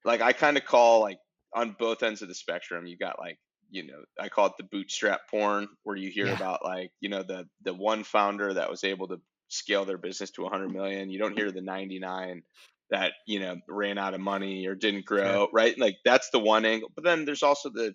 like 0.05 0.21
I 0.21 0.33
kind 0.33 0.57
of 0.57 0.65
call 0.65 1.01
like 1.01 1.17
on 1.53 1.75
both 1.77 2.03
ends 2.03 2.21
of 2.21 2.27
the 2.27 2.35
spectrum. 2.35 2.87
You 2.87 2.97
got 2.97 3.19
like 3.19 3.37
you 3.69 3.87
know 3.87 4.03
I 4.19 4.29
call 4.29 4.47
it 4.47 4.53
the 4.57 4.67
bootstrap 4.71 5.21
porn, 5.29 5.67
where 5.83 5.95
you 5.95 6.09
hear 6.09 6.27
yeah. 6.27 6.35
about 6.35 6.63
like 6.63 6.91
you 6.99 7.09
know 7.09 7.23
the 7.23 7.47
the 7.63 7.73
one 7.73 8.03
founder 8.03 8.53
that 8.53 8.69
was 8.69 8.83
able 8.83 9.07
to 9.09 9.17
scale 9.47 9.85
their 9.85 9.97
business 9.97 10.31
to 10.31 10.43
100 10.43 10.69
million. 10.69 11.09
You 11.09 11.19
don't 11.19 11.37
hear 11.37 11.51
the 11.51 11.61
99 11.61 12.41
that 12.89 13.13
you 13.25 13.39
know 13.39 13.57
ran 13.69 13.97
out 13.97 14.13
of 14.13 14.21
money 14.21 14.67
or 14.67 14.75
didn't 14.75 15.05
grow, 15.05 15.47
right? 15.53 15.77
Like 15.79 15.97
that's 16.05 16.29
the 16.29 16.39
one 16.39 16.65
angle. 16.65 16.91
But 16.95 17.03
then 17.03 17.25
there's 17.25 17.43
also 17.43 17.69
the 17.69 17.93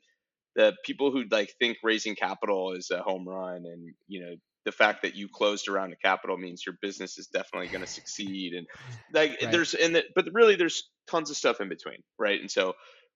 the 0.54 0.74
people 0.84 1.12
who 1.12 1.24
like 1.30 1.52
think 1.60 1.76
raising 1.82 2.14
capital 2.14 2.72
is 2.72 2.90
a 2.90 3.02
home 3.02 3.28
run, 3.28 3.64
and 3.66 3.94
you 4.08 4.20
know 4.20 4.34
the 4.66 4.72
fact 4.72 5.02
that 5.02 5.14
you 5.14 5.28
closed 5.32 5.68
around 5.68 5.90
the 5.90 5.96
capital 5.96 6.36
means 6.36 6.66
your 6.66 6.74
business 6.82 7.16
is 7.18 7.28
definitely 7.28 7.68
going 7.68 7.84
to 7.84 7.90
succeed 7.90 8.52
and 8.52 8.66
like 9.14 9.38
right. 9.40 9.50
there's 9.50 9.72
and 9.72 9.94
the, 9.94 10.04
but 10.14 10.26
really 10.32 10.56
there's 10.56 10.90
tons 11.08 11.30
of 11.30 11.36
stuff 11.36 11.60
in 11.60 11.68
between 11.70 12.02
right? 12.18 12.40
And 12.40 12.50
so 12.50 12.74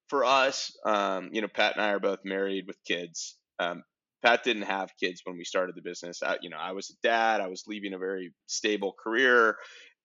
for 0.08 0.24
us 0.24 0.72
um, 0.86 1.28
you 1.32 1.42
know 1.42 1.48
pat 1.52 1.74
and 1.74 1.84
i 1.84 1.90
are 1.90 2.00
both 2.00 2.20
married 2.24 2.64
with 2.66 2.76
kids. 2.86 3.36
Um, 3.58 3.82
pat 4.24 4.44
didn't 4.44 4.62
have 4.62 4.90
kids 4.98 5.20
when 5.24 5.36
we 5.36 5.44
started 5.44 5.74
the 5.74 5.82
business. 5.82 6.22
I, 6.22 6.36
you 6.40 6.48
know 6.48 6.58
i 6.58 6.72
was 6.72 6.88
a 6.88 7.06
dad. 7.06 7.40
I 7.40 7.48
was 7.48 7.64
leaving 7.66 7.92
a 7.92 7.98
very 7.98 8.32
stable 8.46 8.94
career. 9.02 9.56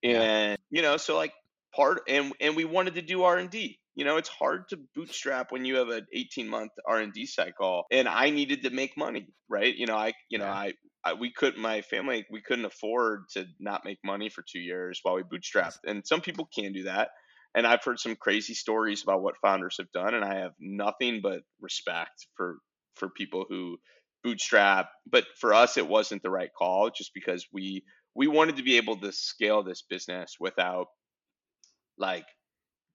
And 0.03 0.57
yeah. 0.71 0.77
you 0.77 0.81
know 0.81 0.97
so 0.97 1.15
like 1.15 1.31
part 1.75 2.01
and 2.09 2.33
and 2.41 2.55
we 2.55 2.65
wanted 2.65 2.95
to 2.95 3.01
do 3.01 3.23
r&d 3.23 3.79
you 3.95 4.03
know, 4.03 4.17
it's 4.17 4.29
hard 4.29 4.67
to 4.69 4.79
bootstrap 4.93 5.51
when 5.51 5.63
you 5.63 5.77
have 5.77 5.87
an 5.87 6.05
18 6.13 6.49
month 6.49 6.71
R&D 6.85 7.25
cycle 7.25 7.85
and 7.91 8.07
I 8.07 8.29
needed 8.29 8.63
to 8.63 8.69
make 8.69 8.97
money, 8.97 9.27
right? 9.49 9.73
You 9.73 9.87
know, 9.87 9.95
I, 9.95 10.13
you 10.29 10.37
know, 10.37 10.47
I, 10.47 10.73
I, 11.05 11.13
we 11.13 11.31
couldn't, 11.31 11.61
my 11.61 11.81
family, 11.81 12.25
we 12.31 12.41
couldn't 12.41 12.65
afford 12.65 13.29
to 13.33 13.45
not 13.59 13.85
make 13.85 13.99
money 14.03 14.29
for 14.29 14.43
two 14.43 14.59
years 14.59 14.99
while 15.03 15.15
we 15.15 15.21
bootstrapped. 15.21 15.77
And 15.85 16.05
some 16.05 16.21
people 16.21 16.49
can 16.53 16.73
do 16.73 16.83
that. 16.83 17.09
And 17.53 17.65
I've 17.65 17.83
heard 17.83 17.99
some 17.99 18.15
crazy 18.15 18.55
stories 18.55 19.03
about 19.03 19.21
what 19.21 19.37
founders 19.41 19.77
have 19.77 19.91
done. 19.91 20.15
And 20.15 20.25
I 20.25 20.39
have 20.39 20.53
nothing 20.59 21.21
but 21.21 21.41
respect 21.61 22.25
for, 22.35 22.57
for 22.95 23.09
people 23.09 23.45
who 23.47 23.77
bootstrap. 24.23 24.89
But 25.09 25.25
for 25.39 25.53
us, 25.53 25.77
it 25.77 25.87
wasn't 25.87 26.23
the 26.23 26.31
right 26.31 26.49
call 26.57 26.89
just 26.89 27.11
because 27.13 27.45
we, 27.53 27.83
we 28.15 28.27
wanted 28.27 28.57
to 28.57 28.63
be 28.63 28.77
able 28.77 28.97
to 28.97 29.11
scale 29.11 29.63
this 29.63 29.83
business 29.87 30.35
without 30.39 30.87
like 31.97 32.25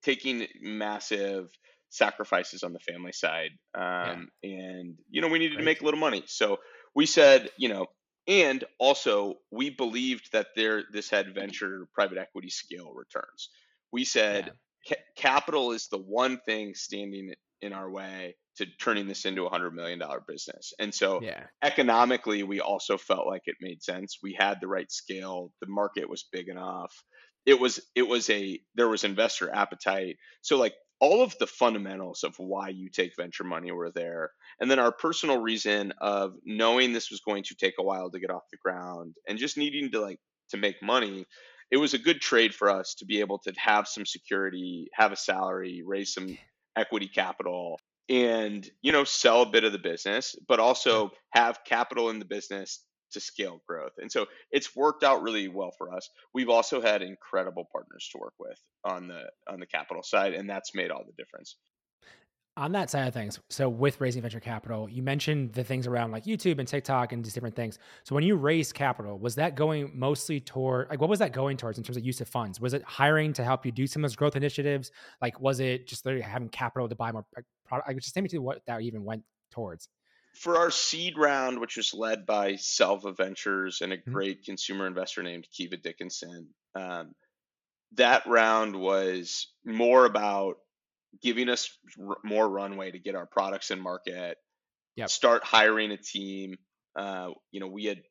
taking 0.02 0.46
massive 0.60 1.48
sacrifices 1.90 2.62
on 2.62 2.72
the 2.72 2.80
family 2.80 3.12
side. 3.12 3.50
Um, 3.74 4.28
yeah. 4.42 4.50
And, 4.50 4.94
you 5.10 5.20
know, 5.20 5.28
we 5.28 5.38
needed 5.38 5.58
to 5.58 5.64
make 5.64 5.80
a 5.80 5.84
little 5.84 6.00
money. 6.00 6.24
So 6.26 6.58
we 6.94 7.06
said, 7.06 7.50
you 7.56 7.68
know, 7.68 7.86
and 8.30 8.64
also 8.78 9.34
we 9.50 9.70
believed 9.70 10.32
that 10.32 10.46
there 10.54 10.84
this 10.92 11.10
had 11.10 11.34
venture 11.34 11.88
private 11.92 12.16
equity 12.16 12.48
scale 12.48 12.92
returns. 12.94 13.50
We 13.92 14.04
said 14.04 14.52
yeah. 14.86 14.96
ca- 14.96 15.02
capital 15.16 15.72
is 15.72 15.88
the 15.88 15.98
one 15.98 16.38
thing 16.46 16.74
standing 16.74 17.34
in 17.60 17.72
our 17.72 17.90
way 17.90 18.36
to 18.56 18.66
turning 18.80 19.08
this 19.08 19.24
into 19.24 19.46
a 19.46 19.50
hundred 19.50 19.74
million 19.74 19.98
dollar 19.98 20.22
business. 20.26 20.72
And 20.78 20.94
so 20.94 21.20
yeah. 21.20 21.44
economically, 21.62 22.44
we 22.44 22.60
also 22.60 22.96
felt 22.96 23.26
like 23.26 23.42
it 23.46 23.56
made 23.60 23.82
sense. 23.82 24.18
We 24.22 24.36
had 24.38 24.58
the 24.60 24.68
right 24.68 24.90
scale. 24.90 25.52
The 25.60 25.66
market 25.66 26.08
was 26.08 26.28
big 26.30 26.48
enough. 26.48 26.94
It 27.46 27.58
was 27.58 27.80
it 27.96 28.06
was 28.06 28.30
a 28.30 28.60
there 28.76 28.88
was 28.88 29.02
investor 29.02 29.52
appetite. 29.52 30.16
So 30.42 30.56
like 30.56 30.74
all 31.00 31.22
of 31.22 31.36
the 31.38 31.46
fundamentals 31.46 32.24
of 32.24 32.34
why 32.38 32.68
you 32.68 32.90
take 32.90 33.16
venture 33.16 33.44
money 33.44 33.72
were 33.72 33.90
there. 33.90 34.30
And 34.60 34.70
then 34.70 34.78
our 34.78 34.92
personal 34.92 35.40
reason 35.40 35.92
of 36.00 36.34
knowing 36.44 36.92
this 36.92 37.10
was 37.10 37.20
going 37.20 37.44
to 37.44 37.54
take 37.54 37.74
a 37.78 37.82
while 37.82 38.10
to 38.10 38.20
get 38.20 38.30
off 38.30 38.42
the 38.50 38.58
ground 38.58 39.16
and 39.28 39.38
just 39.38 39.56
needing 39.56 39.90
to 39.92 40.00
like 40.00 40.18
to 40.50 40.56
make 40.56 40.82
money 40.82 41.26
it 41.70 41.76
was 41.76 41.94
a 41.94 41.98
good 41.98 42.20
trade 42.20 42.54
for 42.54 42.68
us 42.68 42.94
to 42.94 43.04
be 43.04 43.20
able 43.20 43.38
to 43.38 43.52
have 43.56 43.86
some 43.86 44.04
security, 44.04 44.88
have 44.92 45.12
a 45.12 45.16
salary, 45.16 45.82
raise 45.86 46.12
some 46.12 46.36
equity 46.76 47.08
capital, 47.08 47.78
and 48.08 48.68
you 48.82 48.90
know 48.90 49.04
sell 49.04 49.42
a 49.42 49.50
bit 49.50 49.62
of 49.62 49.70
the 49.70 49.78
business 49.78 50.34
but 50.48 50.58
also 50.58 51.10
have 51.32 51.60
capital 51.64 52.10
in 52.10 52.18
the 52.18 52.24
business 52.24 52.84
to 53.10 53.20
scale 53.20 53.60
growth 53.66 53.92
and 53.98 54.10
so 54.10 54.26
it's 54.50 54.74
worked 54.74 55.04
out 55.04 55.22
really 55.22 55.48
well 55.48 55.72
for 55.76 55.92
us 55.94 56.10
we've 56.34 56.48
also 56.48 56.80
had 56.80 57.02
incredible 57.02 57.68
partners 57.72 58.08
to 58.12 58.18
work 58.18 58.34
with 58.38 58.58
on 58.84 59.08
the 59.08 59.22
on 59.48 59.60
the 59.60 59.66
capital 59.66 60.02
side 60.02 60.34
and 60.34 60.48
that's 60.48 60.74
made 60.74 60.90
all 60.90 61.04
the 61.04 61.22
difference 61.22 61.56
on 62.56 62.72
that 62.72 62.90
side 62.90 63.06
of 63.06 63.14
things, 63.14 63.38
so 63.48 63.68
with 63.68 64.00
raising 64.00 64.20
venture 64.20 64.40
capital, 64.40 64.88
you 64.88 65.02
mentioned 65.02 65.52
the 65.52 65.62
things 65.62 65.86
around 65.86 66.10
like 66.10 66.24
YouTube 66.24 66.58
and 66.58 66.68
TikTok 66.68 67.12
and 67.12 67.24
these 67.24 67.32
different 67.32 67.54
things. 67.54 67.78
So 68.04 68.14
when 68.14 68.24
you 68.24 68.36
raised 68.36 68.74
capital, 68.74 69.18
was 69.18 69.36
that 69.36 69.54
going 69.54 69.90
mostly 69.94 70.40
toward 70.40 70.90
like 70.90 71.00
what 71.00 71.08
was 71.08 71.20
that 71.20 71.32
going 71.32 71.56
towards 71.56 71.78
in 71.78 71.84
terms 71.84 71.96
of 71.96 72.04
use 72.04 72.20
of 72.20 72.28
funds? 72.28 72.60
Was 72.60 72.74
it 72.74 72.82
hiring 72.82 73.32
to 73.34 73.44
help 73.44 73.64
you 73.64 73.72
do 73.72 73.86
some 73.86 74.04
of 74.04 74.10
those 74.10 74.16
growth 74.16 74.36
initiatives? 74.36 74.90
Like 75.22 75.40
was 75.40 75.60
it 75.60 75.86
just 75.86 76.04
having 76.04 76.48
capital 76.48 76.88
to 76.88 76.94
buy 76.94 77.12
more 77.12 77.24
product? 77.66 77.88
I 77.88 77.94
just 77.94 78.14
take 78.14 78.24
me 78.24 78.28
to 78.28 78.38
what 78.38 78.60
that 78.66 78.82
even 78.82 79.04
went 79.04 79.22
towards. 79.50 79.88
For 80.34 80.56
our 80.56 80.70
seed 80.70 81.18
round, 81.18 81.60
which 81.60 81.76
was 81.76 81.92
led 81.92 82.24
by 82.24 82.56
Selva 82.56 83.12
Ventures 83.12 83.80
and 83.80 83.92
a 83.92 83.98
mm-hmm. 83.98 84.12
great 84.12 84.44
consumer 84.44 84.86
investor 84.86 85.22
named 85.22 85.46
Kiva 85.52 85.76
Dickinson, 85.76 86.48
um, 86.74 87.14
that 87.96 88.26
round 88.26 88.76
was 88.76 89.48
more 89.64 90.04
about 90.04 90.56
giving 91.22 91.48
us 91.48 91.76
r- 92.00 92.18
more 92.24 92.48
runway 92.48 92.90
to 92.90 92.98
get 92.98 93.14
our 93.14 93.26
products 93.26 93.70
in 93.70 93.80
market, 93.80 94.38
yep. 94.96 95.10
start 95.10 95.44
hiring 95.44 95.90
a 95.90 95.96
team. 95.96 96.56
Uh, 96.96 97.30
you 97.50 97.60
know, 97.60 97.66
we 97.66 97.84
had 97.84 98.02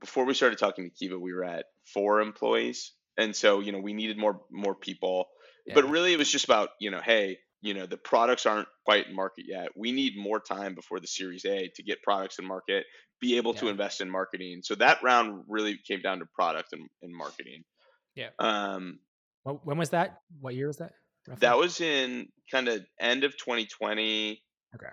before 0.00 0.24
we 0.24 0.34
started 0.34 0.58
talking 0.58 0.84
to 0.84 0.90
Kiva, 0.90 1.18
we 1.18 1.32
were 1.32 1.44
at 1.44 1.66
four 1.92 2.20
employees, 2.20 2.92
and 3.16 3.34
so 3.34 3.60
you 3.60 3.72
know 3.72 3.80
we 3.80 3.92
needed 3.92 4.18
more 4.18 4.40
more 4.50 4.74
people. 4.74 5.26
Yeah. 5.66 5.74
But 5.74 5.90
really, 5.90 6.12
it 6.12 6.18
was 6.18 6.30
just 6.30 6.44
about 6.44 6.70
you 6.80 6.90
know, 6.90 7.00
hey, 7.00 7.38
you 7.62 7.74
know, 7.74 7.86
the 7.86 7.96
products 7.96 8.46
aren't 8.46 8.68
quite 8.84 9.08
in 9.08 9.14
market 9.14 9.44
yet. 9.48 9.68
We 9.76 9.92
need 9.92 10.16
more 10.16 10.40
time 10.40 10.74
before 10.74 11.00
the 11.00 11.06
Series 11.06 11.44
A 11.44 11.70
to 11.74 11.82
get 11.82 12.02
products 12.02 12.38
in 12.38 12.46
market, 12.46 12.84
be 13.20 13.36
able 13.36 13.54
yeah. 13.54 13.60
to 13.60 13.68
invest 13.68 14.00
in 14.00 14.10
marketing. 14.10 14.60
So 14.62 14.74
that 14.76 15.02
round 15.02 15.44
really 15.48 15.78
came 15.86 16.00
down 16.00 16.18
to 16.18 16.26
product 16.26 16.72
and, 16.72 16.88
and 17.02 17.14
marketing. 17.14 17.64
Yeah. 18.14 18.28
Um, 18.38 18.98
when 19.44 19.78
was 19.78 19.90
that? 19.90 20.20
What 20.40 20.54
year 20.54 20.66
was 20.66 20.78
that? 20.78 20.92
Roughly? 21.28 21.40
That 21.40 21.58
was 21.58 21.80
in 21.80 22.28
kind 22.50 22.68
of 22.68 22.84
end 23.00 23.24
of 23.24 23.36
2020. 23.36 24.42
Okay. 24.74 24.86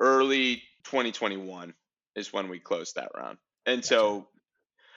Early 0.00 0.56
2021 0.84 1.74
is 2.16 2.32
when 2.32 2.48
we 2.48 2.60
closed 2.60 2.96
that 2.96 3.10
round. 3.16 3.38
And 3.66 3.78
gotcha. 3.78 3.88
so 3.88 4.28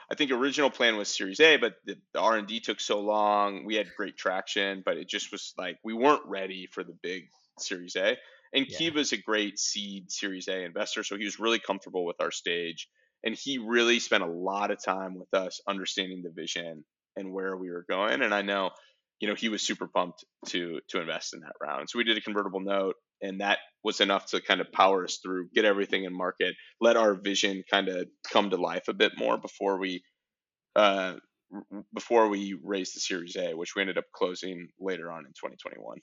I 0.09 0.15
think 0.15 0.31
original 0.31 0.69
plan 0.69 0.95
was 0.95 1.09
Series 1.09 1.39
A, 1.39 1.57
but 1.57 1.75
the, 1.85 1.97
the 2.13 2.19
R 2.19 2.37
and 2.37 2.47
D 2.47 2.59
took 2.59 2.79
so 2.79 3.01
long. 3.01 3.65
We 3.65 3.75
had 3.75 3.87
great 3.95 4.17
traction, 4.17 4.81
but 4.85 4.97
it 4.97 5.09
just 5.09 5.31
was 5.31 5.53
like 5.57 5.77
we 5.83 5.93
weren't 5.93 6.25
ready 6.25 6.67
for 6.71 6.83
the 6.83 6.95
big 7.01 7.29
Series 7.59 7.95
A. 7.95 8.17
And 8.53 8.65
yeah. 8.69 8.77
Kiva's 8.77 9.11
a 9.11 9.17
great 9.17 9.59
seed 9.59 10.09
Series 10.11 10.47
A 10.47 10.63
investor, 10.63 11.03
so 11.03 11.17
he 11.17 11.25
was 11.25 11.39
really 11.39 11.59
comfortable 11.59 12.05
with 12.05 12.21
our 12.21 12.31
stage, 12.31 12.87
and 13.23 13.35
he 13.35 13.57
really 13.57 13.99
spent 13.99 14.23
a 14.23 14.27
lot 14.27 14.71
of 14.71 14.83
time 14.83 15.15
with 15.15 15.33
us 15.33 15.59
understanding 15.67 16.23
the 16.23 16.31
vision 16.31 16.85
and 17.17 17.33
where 17.33 17.57
we 17.57 17.69
were 17.69 17.85
going. 17.89 18.21
And 18.21 18.33
I 18.33 18.43
know 18.43 18.69
you 19.19 19.27
know, 19.27 19.35
he 19.35 19.49
was 19.49 19.61
super 19.61 19.87
pumped 19.87 20.23
to 20.47 20.79
to 20.89 21.01
invest 21.01 21.33
in 21.33 21.41
that 21.41 21.53
round. 21.61 21.89
So 21.89 21.97
we 21.97 22.03
did 22.03 22.17
a 22.17 22.21
convertible 22.21 22.59
note, 22.59 22.95
and 23.21 23.41
that 23.41 23.59
was 23.83 24.01
enough 24.01 24.27
to 24.27 24.41
kind 24.41 24.61
of 24.61 24.71
power 24.71 25.03
us 25.03 25.19
through, 25.23 25.49
get 25.53 25.65
everything 25.65 26.03
in 26.03 26.15
market, 26.15 26.55
let 26.81 26.97
our 26.97 27.13
vision 27.15 27.63
kind 27.69 27.87
of 27.87 28.07
come 28.31 28.49
to 28.49 28.57
life 28.57 28.87
a 28.87 28.93
bit 28.93 29.13
more 29.17 29.37
before 29.37 29.79
we 29.79 30.03
uh, 30.75 31.15
before 31.93 32.27
we 32.27 32.57
raised 32.63 32.95
the 32.95 32.99
Series 32.99 33.35
A, 33.35 33.55
which 33.55 33.75
we 33.75 33.81
ended 33.81 33.97
up 33.97 34.05
closing 34.13 34.67
later 34.79 35.11
on 35.11 35.19
in 35.19 35.31
2021. 35.31 35.97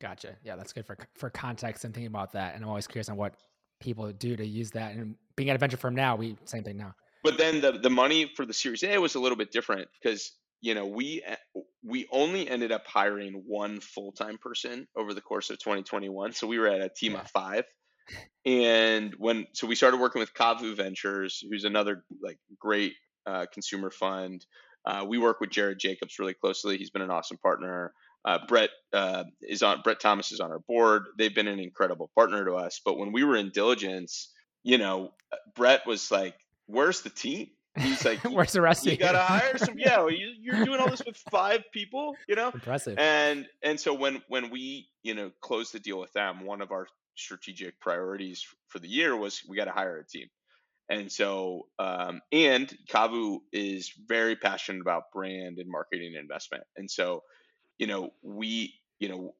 Gotcha. 0.00 0.36
Yeah, 0.42 0.56
that's 0.56 0.72
good 0.72 0.86
for 0.86 0.96
for 1.16 1.28
context 1.30 1.84
and 1.84 1.92
thinking 1.92 2.08
about 2.08 2.32
that. 2.32 2.54
And 2.54 2.64
I'm 2.64 2.70
always 2.70 2.86
curious 2.86 3.08
on 3.08 3.16
what 3.16 3.34
people 3.80 4.10
do 4.12 4.36
to 4.36 4.46
use 4.46 4.70
that. 4.70 4.94
And 4.94 5.16
being 5.36 5.50
at 5.50 5.56
a 5.56 5.58
venture 5.58 5.76
firm 5.76 5.94
now, 5.94 6.16
we 6.16 6.36
same 6.44 6.64
thing 6.64 6.78
now. 6.78 6.94
But 7.22 7.36
then 7.36 7.60
the 7.60 7.72
the 7.72 7.90
money 7.90 8.30
for 8.34 8.46
the 8.46 8.54
Series 8.54 8.82
A 8.82 8.96
was 8.98 9.14
a 9.14 9.20
little 9.20 9.36
bit 9.36 9.52
different 9.52 9.88
because 10.00 10.32
you 10.62 10.74
know 10.74 10.86
we 10.86 11.22
we 11.84 12.06
only 12.10 12.48
ended 12.48 12.72
up 12.72 12.86
hiring 12.86 13.42
one 13.46 13.80
full-time 13.80 14.38
person 14.38 14.86
over 14.96 15.14
the 15.14 15.20
course 15.20 15.50
of 15.50 15.58
2021 15.58 16.32
so 16.32 16.46
we 16.46 16.58
were 16.58 16.68
at 16.68 16.80
a 16.80 16.88
team 16.88 17.12
yeah. 17.12 17.20
of 17.20 17.28
five. 17.28 17.64
And 18.44 19.14
when 19.18 19.46
so 19.52 19.66
we 19.66 19.74
started 19.74 20.00
working 20.00 20.20
with 20.20 20.34
CAVU 20.34 20.76
ventures 20.76 21.44
who's 21.48 21.64
another 21.64 22.04
like 22.22 22.38
great 22.58 22.94
uh, 23.26 23.46
consumer 23.52 23.90
fund. 23.90 24.44
Uh, 24.84 25.04
we 25.06 25.18
work 25.18 25.40
with 25.40 25.50
jared 25.50 25.78
jacobs 25.78 26.18
really 26.18 26.34
closely. 26.34 26.78
He's 26.78 26.90
been 26.90 27.02
an 27.02 27.10
awesome 27.10 27.38
partner. 27.38 27.92
Uh, 28.24 28.38
brett 28.46 28.70
uh, 28.92 29.24
is 29.42 29.62
on 29.62 29.80
brett 29.82 30.00
thomas 30.00 30.32
is 30.32 30.40
on 30.40 30.50
our 30.50 30.58
board. 30.58 31.04
They've 31.16 31.34
been 31.34 31.48
an 31.48 31.60
incredible 31.60 32.10
partner 32.14 32.44
to 32.44 32.54
us. 32.54 32.80
But 32.84 32.98
when 32.98 33.12
we 33.12 33.24
were 33.24 33.36
in 33.36 33.50
diligence 33.50 34.30
you 34.62 34.78
know 34.78 35.12
brett 35.54 35.86
was 35.86 36.10
like 36.10 36.34
where's 36.66 37.02
the 37.02 37.10
team 37.10 37.48
He's 37.78 38.04
like, 38.04 38.18
"Where's 38.24 38.52
the 38.52 38.60
rest 38.60 38.84
you? 38.84 38.92
You 38.92 38.98
gotta 38.98 39.18
hire 39.22 39.56
some. 39.58 39.78
Yeah, 39.78 40.06
you, 40.08 40.34
you're 40.40 40.64
doing 40.64 40.80
all 40.80 40.90
this 40.90 41.02
with 41.04 41.16
five 41.30 41.62
people, 41.72 42.14
you 42.28 42.34
know. 42.34 42.50
Impressive. 42.52 42.98
And 42.98 43.46
and 43.62 43.78
so 43.78 43.94
when 43.94 44.22
when 44.28 44.50
we 44.50 44.88
you 45.02 45.14
know 45.14 45.30
closed 45.40 45.72
the 45.72 45.80
deal 45.80 45.98
with 45.98 46.12
them, 46.12 46.44
one 46.44 46.62
of 46.62 46.72
our 46.72 46.86
strategic 47.16 47.78
priorities 47.80 48.44
for 48.68 48.78
the 48.78 48.88
year 48.88 49.16
was 49.16 49.42
we 49.48 49.56
got 49.56 49.66
to 49.66 49.72
hire 49.72 49.98
a 49.98 50.06
team. 50.06 50.28
And 50.88 51.12
so, 51.12 51.68
um, 51.78 52.20
and 52.32 52.72
CAVU 52.90 53.38
is 53.52 53.92
very 54.08 54.34
passionate 54.34 54.80
about 54.80 55.12
brand 55.14 55.58
and 55.58 55.70
marketing 55.70 56.14
investment. 56.18 56.64
And 56.76 56.90
so, 56.90 57.22
you 57.78 57.86
know, 57.86 58.10
we, 58.22 58.74
you 58.98 59.08
know, 59.08 59.34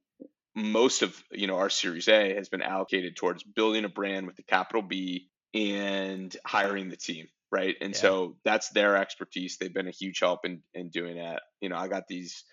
most 0.54 1.02
of 1.02 1.20
you 1.32 1.46
know 1.46 1.56
our 1.56 1.70
Series 1.70 2.08
A 2.08 2.34
has 2.34 2.48
been 2.48 2.62
allocated 2.62 3.16
towards 3.16 3.42
building 3.42 3.84
a 3.84 3.88
brand 3.88 4.26
with 4.26 4.36
the 4.36 4.42
capital 4.42 4.82
B 4.82 5.28
and 5.54 6.36
hiring 6.44 6.88
the 6.88 6.96
team 6.96 7.26
right? 7.52 7.74
And 7.80 7.94
yeah. 7.94 8.00
so 8.00 8.36
that's 8.44 8.70
their 8.70 8.96
expertise. 8.96 9.56
They've 9.58 9.72
been 9.72 9.88
a 9.88 9.92
huge 9.92 10.20
help 10.20 10.44
in 10.44 10.62
in 10.74 10.90
doing 10.90 11.16
that. 11.16 11.42
You 11.60 11.68
know, 11.68 11.76
I 11.76 11.88
got 11.88 12.04
these 12.08 12.44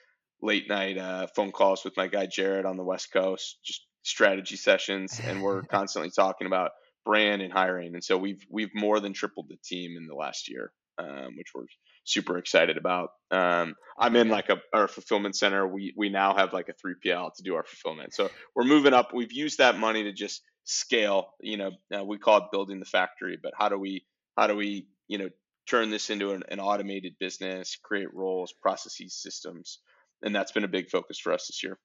late 0.42 0.70
night 0.70 0.98
uh, 0.98 1.28
phone 1.36 1.52
calls 1.52 1.84
with 1.84 1.98
my 1.98 2.08
guy 2.08 2.28
Jared 2.28 2.66
on 2.66 2.78
the 2.78 2.84
West 2.84 3.12
Coast, 3.12 3.60
just 3.64 3.86
strategy 4.04 4.56
sessions, 4.56 5.20
and 5.24 5.42
we're 5.42 5.62
constantly 5.72 6.12
talking 6.12 6.48
about 6.48 6.72
brand 7.06 7.42
and 7.42 7.54
hiring. 7.54 7.94
And 7.94 8.04
so 8.04 8.18
we've 8.18 8.46
we've 8.50 8.74
more 8.74 9.00
than 9.00 9.14
tripled 9.14 9.48
the 9.50 9.58
team 9.64 9.96
in 9.98 10.08
the 10.08 10.16
last 10.16 10.50
year, 10.50 10.72
um, 10.98 11.38
which 11.38 11.48
we're 11.54 11.66
super 12.04 12.38
excited 12.38 12.78
about. 12.78 13.10
Um, 13.32 13.76
I'm 14.00 14.16
in 14.16 14.30
like 14.30 14.50
a 14.50 14.58
our 14.74 14.88
fulfillment 14.88 15.36
center. 15.36 15.68
We 15.68 15.94
we 15.96 16.10
now 16.10 16.36
have 16.36 16.54
like 16.54 16.70
a 16.70 16.74
3PL 16.74 17.32
to 17.36 17.44
do 17.44 17.56
our 17.56 17.64
fulfillment. 17.64 18.14
So 18.14 18.30
we're 18.56 18.66
moving 18.66 18.94
up. 18.94 19.14
We've 19.14 19.34
used 19.34 19.60
that 19.60 19.78
money 19.78 20.04
to 20.04 20.14
just 20.14 20.42
scale. 20.64 21.34
You 21.42 21.58
know, 21.58 21.72
uh, 21.96 22.04
we 22.04 22.18
call 22.18 22.38
it 22.38 22.44
building 22.52 22.80
the 22.80 22.86
factory, 22.86 23.38
but 23.42 23.54
how 23.58 23.70
do 23.70 23.78
we 23.78 24.06
how 24.38 24.48
do 24.48 24.56
we 24.56 24.88
you 25.08 25.18
know 25.18 25.30
turn 25.68 25.90
this 25.90 26.10
into 26.10 26.32
an, 26.32 26.44
an 26.50 26.60
automated 26.60 27.16
business 27.20 27.78
create 27.84 28.14
roles 28.14 28.54
processes 28.54 29.16
systems 29.16 29.80
and 30.22 30.36
that's 30.36 30.52
been 30.52 30.64
a 30.64 30.68
big 30.68 30.90
focus 30.90 31.20
for 31.20 31.34
us 31.34 31.48
this 31.48 31.64
year. 31.64 31.78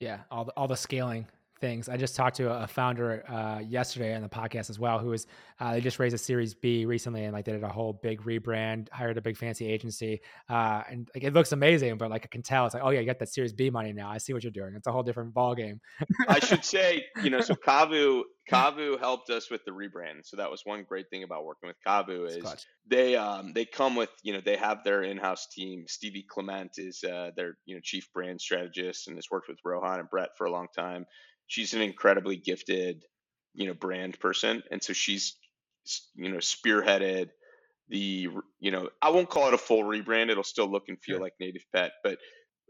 Yeah, 0.00 0.20
all 0.30 0.44
the 0.44 0.52
all 0.56 0.68
the 0.68 0.76
scaling 0.76 1.26
things. 1.62 1.88
I 1.88 1.96
just 1.96 2.14
talked 2.16 2.36
to 2.36 2.52
a 2.52 2.66
founder 2.66 3.24
uh, 3.26 3.60
yesterday 3.60 4.14
on 4.14 4.20
the 4.20 4.28
podcast 4.28 4.68
as 4.68 4.78
well, 4.78 4.98
who 4.98 5.08
was 5.08 5.26
uh, 5.60 5.72
they 5.72 5.80
just 5.80 5.98
raised 5.98 6.14
a 6.14 6.18
Series 6.18 6.52
B 6.52 6.84
recently, 6.84 7.24
and 7.24 7.32
like 7.32 7.46
they 7.46 7.52
did 7.52 7.62
a 7.62 7.68
whole 7.68 7.94
big 7.94 8.20
rebrand, 8.22 8.90
hired 8.90 9.16
a 9.16 9.22
big 9.22 9.38
fancy 9.38 9.66
agency, 9.66 10.20
uh, 10.50 10.82
and 10.90 11.08
like 11.14 11.24
it 11.24 11.32
looks 11.32 11.52
amazing. 11.52 11.96
But 11.96 12.10
like 12.10 12.24
I 12.24 12.28
can 12.28 12.42
tell, 12.42 12.66
it's 12.66 12.74
like, 12.74 12.82
oh 12.84 12.90
yeah, 12.90 13.00
you 13.00 13.06
got 13.06 13.20
that 13.20 13.30
Series 13.30 13.54
B 13.54 13.70
money 13.70 13.92
now. 13.94 14.10
I 14.10 14.18
see 14.18 14.34
what 14.34 14.42
you're 14.42 14.52
doing. 14.52 14.74
It's 14.76 14.86
a 14.86 14.92
whole 14.92 15.04
different 15.04 15.32
ball 15.32 15.54
game. 15.54 15.80
I 16.28 16.40
should 16.40 16.64
say, 16.64 17.04
you 17.22 17.30
know, 17.30 17.40
so 17.40 17.54
CAVU 17.66 18.24
CAVU 18.50 18.98
helped 18.98 19.30
us 19.30 19.50
with 19.50 19.64
the 19.64 19.70
rebrand. 19.70 20.24
So 20.24 20.36
that 20.38 20.50
was 20.50 20.62
one 20.64 20.84
great 20.88 21.08
thing 21.10 21.22
about 21.22 21.44
working 21.44 21.68
with 21.68 21.76
CAVU 21.86 22.26
is 22.26 22.66
they 22.88 23.14
um, 23.14 23.52
they 23.54 23.64
come 23.64 23.94
with 23.94 24.10
you 24.24 24.32
know 24.32 24.40
they 24.44 24.56
have 24.56 24.82
their 24.84 25.04
in-house 25.04 25.46
team. 25.52 25.84
Stevie 25.86 26.26
Clement 26.28 26.72
is 26.76 27.04
uh, 27.04 27.30
their 27.36 27.56
you 27.66 27.76
know 27.76 27.80
chief 27.82 28.08
brand 28.12 28.40
strategist 28.40 29.06
and 29.06 29.16
has 29.16 29.26
worked 29.30 29.48
with 29.48 29.58
Rohan 29.64 30.00
and 30.00 30.10
Brett 30.10 30.30
for 30.36 30.46
a 30.46 30.50
long 30.50 30.66
time 30.76 31.06
she's 31.52 31.74
an 31.74 31.82
incredibly 31.82 32.36
gifted, 32.36 33.04
you 33.54 33.66
know, 33.66 33.74
brand 33.74 34.18
person, 34.18 34.62
and 34.70 34.82
so 34.82 34.94
she's, 34.94 35.36
you 36.14 36.30
know, 36.30 36.38
spearheaded 36.38 37.28
the, 37.88 38.28
you 38.58 38.70
know, 38.70 38.88
I 39.02 39.10
won't 39.10 39.28
call 39.28 39.48
it 39.48 39.54
a 39.54 39.58
full 39.58 39.82
rebrand. 39.82 40.30
It'll 40.30 40.44
still 40.44 40.70
look 40.70 40.84
and 40.88 40.98
feel 40.98 41.20
like 41.20 41.34
Native 41.38 41.64
Pet, 41.74 41.92
but 42.02 42.16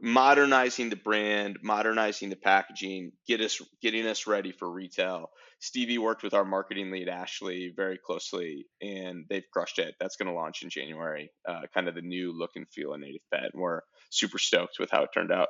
modernizing 0.00 0.90
the 0.90 0.96
brand, 0.96 1.60
modernizing 1.62 2.28
the 2.28 2.36
packaging, 2.36 3.12
get 3.28 3.40
us 3.40 3.60
getting 3.80 4.04
us 4.08 4.26
ready 4.26 4.50
for 4.50 4.68
retail. 4.68 5.30
Stevie 5.60 5.98
worked 5.98 6.24
with 6.24 6.34
our 6.34 6.44
marketing 6.44 6.90
lead 6.90 7.08
Ashley 7.08 7.72
very 7.76 7.98
closely, 8.04 8.66
and 8.80 9.26
they've 9.30 9.46
crushed 9.52 9.78
it. 9.78 9.94
That's 10.00 10.16
going 10.16 10.26
to 10.26 10.34
launch 10.34 10.64
in 10.64 10.70
January. 10.70 11.30
Uh, 11.48 11.60
kind 11.72 11.86
of 11.86 11.94
the 11.94 12.02
new 12.02 12.36
look 12.36 12.50
and 12.56 12.66
feel 12.68 12.94
of 12.94 13.00
Native 13.00 13.22
Pet, 13.32 13.50
and 13.52 13.62
we're 13.62 13.82
super 14.10 14.38
stoked 14.38 14.80
with 14.80 14.90
how 14.90 15.04
it 15.04 15.10
turned 15.14 15.30
out. 15.30 15.48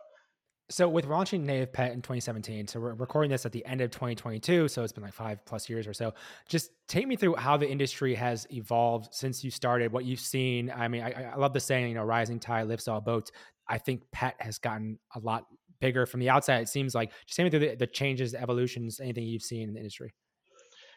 So 0.70 0.88
with 0.88 1.06
launching 1.06 1.44
Native 1.44 1.72
Pet 1.72 1.92
in 1.92 2.00
2017, 2.00 2.66
so 2.66 2.80
we're 2.80 2.94
recording 2.94 3.30
this 3.30 3.44
at 3.44 3.52
the 3.52 3.64
end 3.66 3.80
of 3.82 3.90
2022, 3.90 4.68
so 4.68 4.82
it's 4.82 4.92
been 4.92 5.04
like 5.04 5.12
five 5.12 5.44
plus 5.44 5.68
years 5.68 5.86
or 5.86 5.92
so. 5.92 6.14
Just 6.48 6.70
take 6.88 7.06
me 7.06 7.16
through 7.16 7.34
how 7.34 7.56
the 7.56 7.68
industry 7.68 8.14
has 8.14 8.46
evolved 8.50 9.12
since 9.12 9.44
you 9.44 9.50
started, 9.50 9.92
what 9.92 10.04
you've 10.04 10.20
seen. 10.20 10.72
I 10.74 10.88
mean, 10.88 11.02
I, 11.02 11.32
I 11.32 11.36
love 11.36 11.52
the 11.52 11.60
saying, 11.60 11.88
you 11.88 11.94
know, 11.94 12.04
rising 12.04 12.40
tide 12.40 12.68
lifts 12.68 12.88
all 12.88 13.00
boats. 13.00 13.32
I 13.68 13.78
think 13.78 14.02
pet 14.12 14.36
has 14.38 14.58
gotten 14.58 14.98
a 15.14 15.18
lot 15.18 15.44
bigger 15.80 16.06
from 16.06 16.20
the 16.20 16.30
outside. 16.30 16.62
It 16.62 16.68
seems 16.68 16.94
like 16.94 17.12
just 17.26 17.36
take 17.36 17.44
me 17.44 17.50
through 17.50 17.68
the, 17.68 17.74
the 17.74 17.86
changes, 17.86 18.32
the 18.32 18.40
evolutions, 18.40 19.00
anything 19.00 19.24
you've 19.24 19.42
seen 19.42 19.68
in 19.68 19.74
the 19.74 19.80
industry. 19.80 20.14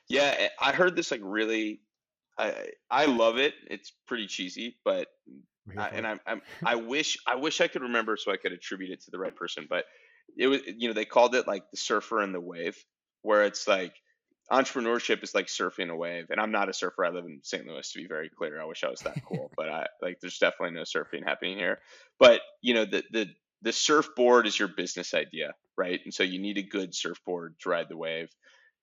Yeah, 0.07 0.35
eh, 0.37 0.49
I 0.61 0.71
heard 0.71 0.95
this 0.95 1.11
like 1.11 1.21
really. 1.23 1.81
I 2.37 2.69
I 2.91 3.05
love 3.05 3.37
it. 3.37 3.53
It's 3.69 3.93
pretty 4.07 4.27
cheesy, 4.27 4.77
but 4.85 5.07
uh, 5.77 5.89
and 5.91 6.07
I'm, 6.07 6.19
I'm 6.25 6.41
I 6.65 6.75
wish 6.75 7.17
I 7.27 7.35
wish 7.35 7.61
I 7.61 7.67
could 7.67 7.83
remember 7.83 8.17
so 8.17 8.31
I 8.31 8.37
could 8.37 8.51
attribute 8.51 8.91
it 8.91 9.01
to 9.03 9.11
the 9.11 9.19
right 9.19 9.35
person, 9.35 9.67
but 9.69 9.85
it 10.37 10.47
was 10.47 10.61
you 10.65 10.87
know 10.87 10.93
they 10.93 11.05
called 11.05 11.35
it 11.35 11.47
like 11.47 11.69
the 11.71 11.77
surfer 11.77 12.21
and 12.21 12.33
the 12.33 12.39
wave, 12.39 12.77
where 13.21 13.43
it's 13.43 13.67
like 13.67 13.95
entrepreneurship 14.51 15.23
is 15.23 15.33
like 15.33 15.47
surfing 15.47 15.89
a 15.89 15.95
wave. 15.95 16.27
And 16.29 16.39
I'm 16.39 16.51
not 16.51 16.69
a 16.69 16.73
surfer. 16.73 17.05
I 17.05 17.09
live 17.09 17.25
in 17.25 17.39
St. 17.43 17.65
Louis 17.65 17.91
to 17.91 17.99
be 17.99 18.07
very 18.07 18.29
clear. 18.29 18.61
I 18.61 18.65
wish 18.65 18.83
I 18.83 18.89
was 18.89 19.01
that 19.01 19.17
cool, 19.27 19.51
but 19.57 19.69
I 19.69 19.87
like 20.01 20.19
there's 20.19 20.39
definitely 20.39 20.75
no 20.75 20.83
surfing 20.83 21.23
happening 21.25 21.57
here. 21.57 21.79
But 22.19 22.41
you 22.61 22.73
know 22.73 22.85
the 22.85 23.03
the 23.11 23.27
the 23.61 23.71
surfboard 23.71 24.45
is 24.47 24.57
your 24.57 24.67
business 24.67 25.13
idea, 25.13 25.53
right? 25.77 25.99
And 26.03 26.13
so 26.13 26.23
you 26.23 26.39
need 26.39 26.57
a 26.57 26.63
good 26.63 26.93
surfboard 26.93 27.55
to 27.61 27.69
ride 27.69 27.89
the 27.89 27.97
wave 27.97 28.29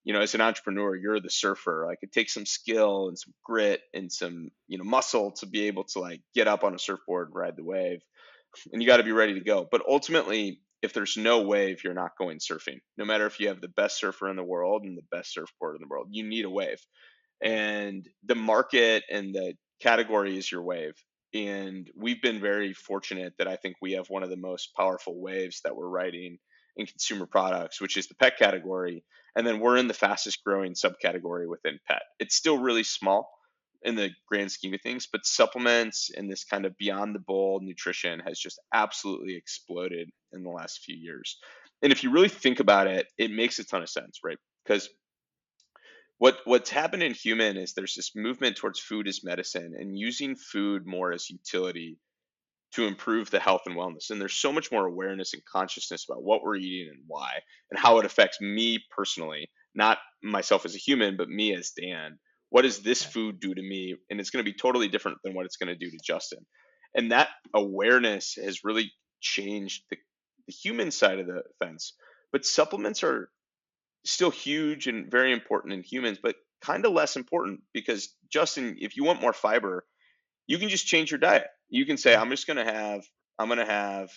you 0.04 0.12
know, 0.12 0.20
as 0.20 0.34
an 0.34 0.40
entrepreneur, 0.40 0.96
you're 0.96 1.20
the 1.20 1.30
surfer. 1.30 1.84
Like 1.86 1.98
it 2.02 2.12
takes 2.12 2.34
some 2.34 2.46
skill 2.46 3.08
and 3.08 3.18
some 3.18 3.32
grit 3.44 3.80
and 3.94 4.10
some, 4.10 4.50
you 4.66 4.78
know, 4.78 4.84
muscle 4.84 5.32
to 5.32 5.46
be 5.46 5.66
able 5.68 5.84
to 5.84 6.00
like 6.00 6.20
get 6.34 6.48
up 6.48 6.64
on 6.64 6.74
a 6.74 6.78
surfboard 6.78 7.28
and 7.28 7.36
ride 7.36 7.56
the 7.56 7.64
wave. 7.64 8.00
And 8.72 8.82
you 8.82 8.88
got 8.88 8.98
to 8.98 9.04
be 9.04 9.12
ready 9.12 9.34
to 9.34 9.44
go. 9.44 9.66
But 9.70 9.82
ultimately, 9.88 10.60
if 10.82 10.92
there's 10.92 11.16
no 11.16 11.42
wave, 11.42 11.84
you're 11.84 11.94
not 11.94 12.18
going 12.18 12.38
surfing. 12.38 12.80
No 12.98 13.04
matter 13.04 13.26
if 13.26 13.38
you 13.38 13.48
have 13.48 13.60
the 13.60 13.68
best 13.68 13.98
surfer 13.98 14.28
in 14.28 14.36
the 14.36 14.42
world 14.42 14.82
and 14.82 14.98
the 14.98 15.16
best 15.16 15.32
surfboard 15.32 15.76
in 15.76 15.82
the 15.82 15.88
world, 15.88 16.08
you 16.10 16.28
need 16.28 16.44
a 16.44 16.50
wave. 16.50 16.84
And 17.42 18.06
the 18.24 18.34
market 18.34 19.04
and 19.10 19.34
the 19.34 19.54
category 19.80 20.36
is 20.36 20.50
your 20.50 20.62
wave. 20.62 20.94
And 21.34 21.88
we've 21.96 22.20
been 22.20 22.40
very 22.40 22.74
fortunate 22.74 23.34
that 23.38 23.48
I 23.48 23.56
think 23.56 23.76
we 23.80 23.92
have 23.92 24.10
one 24.10 24.22
of 24.22 24.30
the 24.30 24.36
most 24.36 24.74
powerful 24.76 25.20
waves 25.20 25.60
that 25.64 25.74
we're 25.74 25.88
riding 25.88 26.38
in 26.76 26.86
consumer 26.86 27.26
products, 27.26 27.80
which 27.80 27.96
is 27.96 28.06
the 28.06 28.14
pet 28.14 28.38
category. 28.38 29.04
And 29.36 29.46
then 29.46 29.60
we're 29.60 29.76
in 29.76 29.88
the 29.88 29.94
fastest 29.94 30.44
growing 30.44 30.74
subcategory 30.74 31.48
within 31.48 31.78
pet. 31.88 32.02
It's 32.18 32.34
still 32.34 32.58
really 32.58 32.84
small 32.84 33.30
in 33.82 33.96
the 33.96 34.10
grand 34.28 34.52
scheme 34.52 34.74
of 34.74 34.80
things, 34.80 35.08
but 35.10 35.26
supplements 35.26 36.10
and 36.16 36.30
this 36.30 36.44
kind 36.44 36.64
of 36.66 36.76
beyond 36.78 37.14
the 37.14 37.20
bowl 37.20 37.60
nutrition 37.62 38.20
has 38.20 38.38
just 38.38 38.60
absolutely 38.72 39.34
exploded 39.34 40.08
in 40.32 40.44
the 40.44 40.50
last 40.50 40.80
few 40.84 40.96
years. 40.96 41.38
And 41.82 41.92
if 41.92 42.04
you 42.04 42.12
really 42.12 42.28
think 42.28 42.60
about 42.60 42.86
it, 42.86 43.06
it 43.18 43.30
makes 43.30 43.58
a 43.58 43.64
ton 43.64 43.82
of 43.82 43.88
sense, 43.88 44.20
right? 44.22 44.38
Because 44.64 44.88
what 46.18 46.38
what's 46.44 46.70
happened 46.70 47.02
in 47.02 47.14
human 47.14 47.56
is 47.56 47.72
there's 47.72 47.96
this 47.96 48.12
movement 48.14 48.56
towards 48.56 48.78
food 48.78 49.08
as 49.08 49.24
medicine 49.24 49.74
and 49.76 49.98
using 49.98 50.36
food 50.36 50.86
more 50.86 51.12
as 51.12 51.28
utility 51.28 51.98
to 52.74 52.86
improve 52.86 53.30
the 53.30 53.38
health 53.40 53.62
and 53.66 53.76
wellness. 53.76 54.10
And 54.10 54.20
there's 54.20 54.34
so 54.34 54.52
much 54.52 54.72
more 54.72 54.86
awareness 54.86 55.34
and 55.34 55.44
consciousness 55.44 56.06
about 56.08 56.22
what 56.22 56.42
we're 56.42 56.56
eating 56.56 56.88
and 56.90 57.02
why 57.06 57.30
and 57.70 57.78
how 57.78 57.98
it 57.98 58.06
affects 58.06 58.40
me 58.40 58.82
personally, 58.90 59.50
not 59.74 59.98
myself 60.22 60.64
as 60.64 60.74
a 60.74 60.78
human, 60.78 61.16
but 61.16 61.28
me 61.28 61.54
as 61.54 61.72
Dan. 61.78 62.18
What 62.48 62.62
does 62.62 62.78
this 62.80 63.02
food 63.02 63.40
do 63.40 63.54
to 63.54 63.62
me? 63.62 63.94
And 64.10 64.20
it's 64.20 64.30
going 64.30 64.44
to 64.44 64.50
be 64.50 64.56
totally 64.56 64.88
different 64.88 65.18
than 65.22 65.34
what 65.34 65.46
it's 65.46 65.56
going 65.56 65.68
to 65.68 65.76
do 65.76 65.90
to 65.90 65.98
Justin. 66.04 66.40
And 66.94 67.12
that 67.12 67.28
awareness 67.54 68.36
has 68.42 68.64
really 68.64 68.92
changed 69.20 69.84
the, 69.90 69.96
the 70.46 70.52
human 70.52 70.90
side 70.90 71.18
of 71.18 71.26
the 71.26 71.42
fence. 71.58 71.94
But 72.32 72.44
supplements 72.44 73.02
are 73.02 73.30
still 74.04 74.30
huge 74.30 74.86
and 74.86 75.10
very 75.10 75.32
important 75.32 75.74
in 75.74 75.82
humans, 75.82 76.18
but 76.22 76.36
kind 76.62 76.86
of 76.86 76.92
less 76.92 77.16
important 77.16 77.60
because 77.72 78.14
Justin, 78.30 78.76
if 78.80 78.96
you 78.96 79.04
want 79.04 79.20
more 79.20 79.32
fiber, 79.32 79.84
you 80.46 80.58
can 80.58 80.68
just 80.68 80.86
change 80.86 81.10
your 81.10 81.18
diet. 81.18 81.46
You 81.72 81.86
can 81.86 81.96
say, 81.96 82.14
I'm 82.14 82.30
just 82.30 82.46
going 82.46 82.64
to 82.64 82.72
have, 82.72 83.02
I'm 83.38 83.48
going 83.48 83.58
to 83.58 83.64
have 83.66 84.10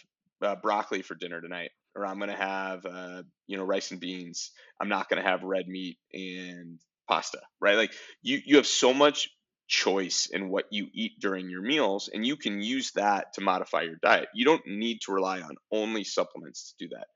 uh, 0.44 0.56
broccoli 0.62 1.02
for 1.02 1.16
dinner 1.16 1.42
tonight, 1.42 1.72
or 1.96 2.06
I'm 2.06 2.20
going 2.20 2.30
to 2.30 2.38
have, 2.38 2.86
uh, 2.86 3.24
you 3.48 3.58
know, 3.58 3.64
rice 3.64 3.92
and 3.92 4.00
beans. 4.00 4.52
I'm 4.82 4.90
not 4.90 5.10
going 5.10 5.24
to 5.24 5.30
have 5.30 5.42
red 5.44 5.68
meat 5.68 5.98
and 6.14 6.80
pasta, 7.10 7.40
right? 7.62 7.78
Like 7.78 7.94
you, 8.22 8.42
you 8.46 8.58
have 8.58 8.68
so 8.68 8.94
much 8.94 9.30
choice 9.70 10.28
in 10.32 10.50
what 10.50 10.66
you 10.70 10.88
eat 10.94 11.14
during 11.22 11.50
your 11.50 11.62
meals, 11.62 12.10
and 12.14 12.28
you 12.28 12.36
can 12.36 12.62
use 12.62 12.92
that 12.96 13.34
to 13.36 13.42
modify 13.42 13.84
your 13.84 13.98
diet. 14.04 14.28
You 14.36 14.46
don't 14.46 14.68
need 14.68 15.00
to 15.06 15.14
rely 15.14 15.42
on 15.42 15.56
only 15.72 16.04
supplements 16.04 16.74
to 16.78 16.88
do 16.88 16.96
that. 16.96 17.08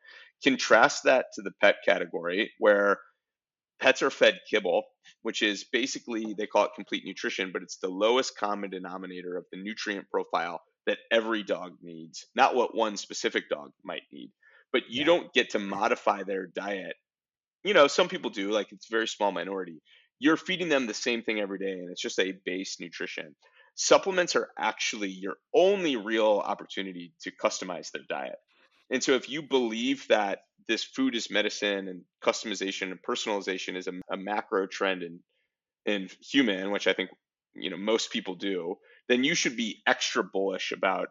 Contrast 0.44 1.04
that 1.04 1.26
to 1.36 1.42
the 1.42 1.52
pet 1.62 1.76
category 1.86 2.52
where 2.60 2.98
pets 3.80 4.02
are 4.02 4.10
fed 4.10 4.40
kibble, 4.50 4.84
which 5.22 5.42
is 5.42 5.64
basically 5.64 6.34
they 6.38 6.48
call 6.48 6.66
it 6.66 6.72
complete 6.76 7.04
nutrition, 7.06 7.52
but 7.52 7.64
it's 7.64 7.78
the 7.78 7.90
lowest 7.90 8.38
common 8.38 8.70
denominator 8.70 9.38
of 9.38 9.46
the 9.52 9.62
nutrient 9.62 10.10
profile 10.10 10.62
that 10.86 10.98
every 11.12 11.44
dog 11.44 11.74
needs, 11.82 12.26
not 12.36 12.56
what 12.56 12.76
one 12.76 12.98
specific 12.98 13.50
dog 13.50 13.72
might 13.84 14.04
need. 14.12 14.32
But 14.72 14.84
you 14.90 15.02
yeah. 15.02 15.06
don't 15.06 15.34
get 15.34 15.52
to 15.52 15.60
modify 15.60 16.24
their 16.24 16.48
diet. 16.48 16.96
You 17.64 17.74
know, 17.74 17.88
some 17.88 18.08
people 18.08 18.30
do, 18.30 18.52
like 18.52 18.72
it's 18.72 18.90
a 18.90 18.96
very 18.96 19.08
small 19.08 19.32
minority. 19.32 19.82
You're 20.20 20.38
feeding 20.38 20.70
them 20.70 20.88
the 20.88 20.94
same 20.94 21.24
thing 21.24 21.40
every 21.40 21.60
day, 21.60 21.72
and 21.72 21.90
it's 21.92 22.02
just 22.02 22.20
a 22.20 22.34
base 22.46 22.78
nutrition. 22.80 23.36
Supplements 23.76 24.36
are 24.36 24.50
actually 24.58 25.10
your 25.10 25.36
only 25.54 25.96
real 25.96 26.42
opportunity 26.46 27.14
to 27.22 27.32
customize 27.32 27.92
their 27.92 28.04
diet. 28.10 28.36
And 28.90 29.04
so 29.04 29.14
if 29.14 29.30
you 29.30 29.42
believe 29.42 30.08
that 30.10 30.40
this 30.68 30.84
food 30.84 31.16
is 31.16 31.32
medicine 31.32 31.88
and 31.88 32.04
customization 32.24 32.92
and 32.92 33.00
personalization 33.02 33.76
is 33.76 33.88
a, 33.88 33.94
a 34.12 34.18
macro 34.18 34.68
trend 34.68 35.04
in 35.04 35.20
in 35.86 36.10
human, 36.22 36.72
which 36.72 36.88
I 36.88 36.94
think 36.94 37.10
you 37.56 37.70
know 37.70 37.78
most 37.78 38.12
people 38.12 38.36
do, 38.36 38.76
then 39.08 39.24
you 39.24 39.36
should 39.36 39.58
be 39.58 39.82
extra 39.88 40.24
bullish 40.24 40.72
about 40.72 41.10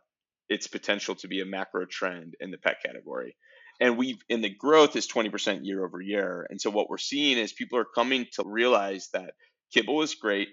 its 0.49 0.66
potential 0.66 1.14
to 1.16 1.29
be 1.29 1.41
a 1.41 1.47
macro 1.47 1.85
trend 1.85 2.35
in 2.41 2.51
the 2.51 2.59
pet 2.59 2.76
category. 2.85 3.37
And 3.81 3.99
we've 3.99 4.22
in 4.29 4.41
the 4.41 4.49
growth 4.49 4.97
is 4.97 5.07
20% 5.09 5.64
year 5.64 5.85
over 5.85 6.01
year. 6.01 6.47
And 6.51 6.61
so 6.61 6.70
what 6.70 6.89
we're 6.89 6.99
seeing 6.99 7.39
is 7.39 7.53
people 7.53 7.79
are 7.79 7.85
coming 7.85 8.26
to 8.33 8.45
realize 8.47 9.09
that 9.12 9.35
kibble 9.72 10.03
is 10.03 10.14
great, 10.14 10.49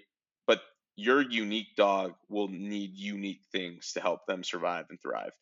but 0.46 0.60
your 0.96 1.22
unique 1.22 1.74
dog 1.76 2.14
will 2.28 2.48
need 2.48 2.90
unique 2.94 3.42
things 3.52 3.92
to 3.92 4.00
help 4.00 4.26
them 4.26 4.44
survive 4.44 4.86
and 4.90 5.00
thrive. 5.00 5.32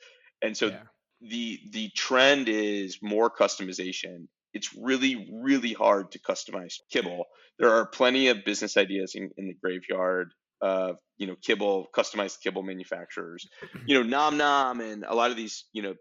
And 0.43 0.57
so 0.57 0.69
yeah 0.69 0.83
the 1.21 1.61
the 1.71 1.91
trend 1.91 2.49
is 2.49 2.99
more 3.03 3.31
customization. 3.31 4.27
It's 4.53 4.75
really 4.75 5.29
really 5.33 5.73
hard 5.73 6.13
to 6.13 6.19
customize 6.19 6.75
kibble. 6.91 7.25
There 7.59 7.71
are 7.71 7.87
plenty 7.87 8.29
of 8.29 8.45
business 8.45 8.77
ideas 8.77 9.15
in, 9.15 9.31
in 9.37 9.47
the 9.49 9.55
graveyard 9.63 10.33
of 10.61 10.97
you 11.19 11.27
know 11.27 11.37
kibble 11.43 11.89
customized 11.95 12.41
kibble 12.43 12.63
manufacturers. 12.63 13.47
You 13.87 13.97
know 13.97 14.03
Nom 14.03 14.37
Nom 14.37 14.81
and 14.81 15.05
a 15.05 15.15
lot 15.15 15.31
of 15.31 15.37
these 15.37 15.67
you 15.73 15.83
know 15.83 15.95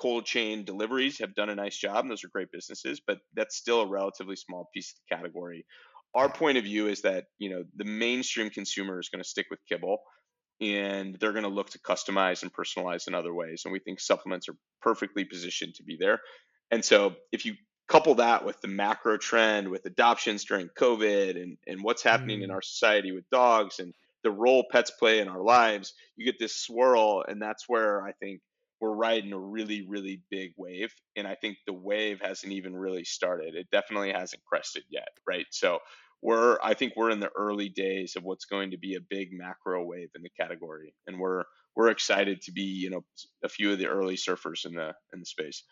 cold 0.00 0.24
chain 0.24 0.64
deliveries 0.64 1.18
have 1.18 1.34
done 1.34 1.48
a 1.48 1.54
nice 1.54 1.76
job 1.76 1.98
and 1.98 2.10
those 2.10 2.24
are 2.24 2.30
great 2.32 2.52
businesses, 2.52 3.00
but 3.04 3.18
that's 3.34 3.56
still 3.56 3.80
a 3.82 3.88
relatively 3.88 4.36
small 4.36 4.68
piece 4.72 4.92
of 4.92 4.98
the 5.08 5.16
category. 5.16 5.66
Our 6.14 6.30
point 6.30 6.56
of 6.56 6.64
view 6.64 6.88
is 6.88 7.02
that 7.02 7.24
you 7.38 7.50
know 7.50 7.64
the 7.76 7.84
mainstream 7.84 8.50
consumer 8.50 8.98
is 8.98 9.08
going 9.08 9.22
to 9.22 9.28
stick 9.28 9.46
with 9.50 9.60
kibble 9.68 9.98
and 10.60 11.16
they're 11.20 11.32
going 11.32 11.44
to 11.44 11.48
look 11.48 11.70
to 11.70 11.78
customize 11.78 12.42
and 12.42 12.52
personalize 12.52 13.06
in 13.06 13.14
other 13.14 13.32
ways. 13.32 13.62
And 13.64 13.72
we 13.72 13.78
think 13.78 14.00
supplements 14.00 14.48
are 14.48 14.56
perfectly 14.82 15.24
positioned 15.24 15.74
to 15.76 15.82
be 15.82 15.96
there. 15.98 16.20
And 16.70 16.84
so 16.84 17.14
if 17.32 17.46
you 17.46 17.54
couple 17.88 18.16
that 18.16 18.44
with 18.44 18.60
the 18.60 18.68
macro 18.68 19.16
trend 19.16 19.68
with 19.68 19.86
adoptions 19.86 20.44
during 20.44 20.68
COVID 20.78 21.42
and, 21.42 21.56
and 21.66 21.82
what's 21.82 22.02
happening 22.02 22.40
mm. 22.40 22.44
in 22.44 22.50
our 22.50 22.60
society 22.60 23.12
with 23.12 23.28
dogs 23.30 23.78
and 23.78 23.94
the 24.22 24.30
role 24.30 24.66
pets 24.70 24.90
play 24.90 25.20
in 25.20 25.28
our 25.28 25.42
lives, 25.42 25.94
you 26.16 26.24
get 26.24 26.38
this 26.38 26.54
swirl. 26.54 27.24
And 27.26 27.40
that's 27.40 27.64
where 27.66 28.02
I 28.02 28.12
think 28.12 28.40
we're 28.80 28.94
riding 28.94 29.32
a 29.32 29.38
really, 29.38 29.86
really 29.88 30.22
big 30.30 30.52
wave. 30.56 30.92
And 31.16 31.26
I 31.26 31.34
think 31.34 31.56
the 31.66 31.72
wave 31.72 32.20
hasn't 32.22 32.52
even 32.52 32.76
really 32.76 33.04
started. 33.04 33.54
It 33.54 33.68
definitely 33.72 34.12
hasn't 34.12 34.44
crested 34.44 34.84
yet, 34.90 35.08
right? 35.26 35.46
So 35.50 35.78
we're 36.22 36.58
I 36.62 36.74
think 36.74 36.94
we're 36.96 37.10
in 37.10 37.20
the 37.20 37.30
early 37.36 37.68
days 37.68 38.14
of 38.16 38.24
what's 38.24 38.44
going 38.44 38.72
to 38.72 38.78
be 38.78 38.94
a 38.94 39.00
big 39.08 39.28
macro 39.32 39.84
wave 39.84 40.10
in 40.14 40.22
the 40.22 40.30
category. 40.38 40.94
And 41.06 41.18
we're 41.18 41.44
we're 41.76 41.88
excited 41.88 42.42
to 42.42 42.52
be, 42.52 42.62
you 42.62 42.90
know, 42.90 43.04
a 43.44 43.48
few 43.48 43.72
of 43.72 43.78
the 43.78 43.86
early 43.86 44.16
surfers 44.16 44.66
in 44.66 44.74
the 44.74 44.94
in 45.12 45.20
the 45.20 45.26
space. 45.26 45.64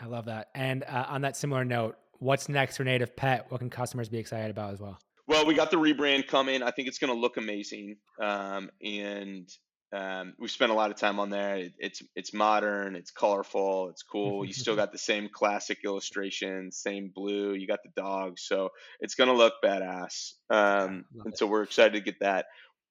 I 0.00 0.06
love 0.06 0.26
that. 0.26 0.48
And 0.54 0.84
uh, 0.84 1.06
on 1.08 1.20
that 1.22 1.36
similar 1.36 1.64
note, 1.64 1.96
what's 2.18 2.48
next 2.48 2.76
for 2.76 2.84
Native 2.84 3.14
Pet? 3.14 3.46
What 3.50 3.58
can 3.58 3.70
customers 3.70 4.08
be 4.08 4.18
excited 4.18 4.50
about 4.50 4.72
as 4.72 4.80
well? 4.80 4.98
Well, 5.26 5.46
we 5.46 5.54
got 5.54 5.70
the 5.70 5.78
rebrand 5.78 6.26
coming. 6.26 6.62
I 6.62 6.70
think 6.70 6.88
it's 6.88 6.98
going 6.98 7.12
to 7.12 7.18
look 7.18 7.36
amazing. 7.36 7.96
Um, 8.20 8.70
and 8.82 9.48
um, 9.94 10.34
we've 10.40 10.50
spent 10.50 10.72
a 10.72 10.74
lot 10.74 10.90
of 10.90 10.96
time 10.96 11.20
on 11.20 11.30
there. 11.30 11.54
It, 11.56 11.74
it's 11.78 12.02
it's 12.16 12.34
modern, 12.34 12.96
it's 12.96 13.12
colorful, 13.12 13.90
it's 13.90 14.02
cool. 14.02 14.44
You 14.44 14.52
still 14.52 14.74
got 14.82 14.90
the 14.90 14.98
same 14.98 15.28
classic 15.32 15.78
illustrations, 15.84 16.78
same 16.78 17.12
blue. 17.14 17.54
You 17.54 17.66
got 17.68 17.80
the 17.84 17.92
dog, 17.96 18.38
so 18.38 18.70
it's 19.00 19.14
gonna 19.14 19.34
look 19.34 19.54
badass. 19.64 20.32
Um, 20.50 21.04
and 21.24 21.32
it. 21.32 21.38
so 21.38 21.46
we're 21.46 21.62
excited 21.62 21.92
to 21.92 22.00
get 22.00 22.18
that. 22.20 22.46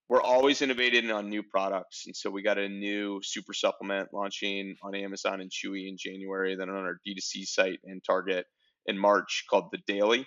We're 0.07 0.21
always 0.21 0.61
innovating 0.61 1.11
on 1.11 1.29
new 1.29 1.43
products, 1.43 2.03
and 2.05 2.15
so 2.15 2.29
we 2.29 2.41
got 2.41 2.57
a 2.57 2.69
new 2.69 3.19
super 3.21 3.53
supplement 3.53 4.13
launching 4.13 4.75
on 4.81 4.95
Amazon 4.95 5.41
and 5.41 5.51
Chewy 5.51 5.89
in 5.89 5.97
January, 5.97 6.55
then 6.55 6.69
on 6.69 6.75
our 6.75 6.99
D2C 7.05 7.45
site 7.45 7.79
and 7.83 8.01
Target 8.03 8.45
in 8.85 8.97
March 8.97 9.45
called 9.49 9.69
the 9.71 9.79
Daily. 9.87 10.25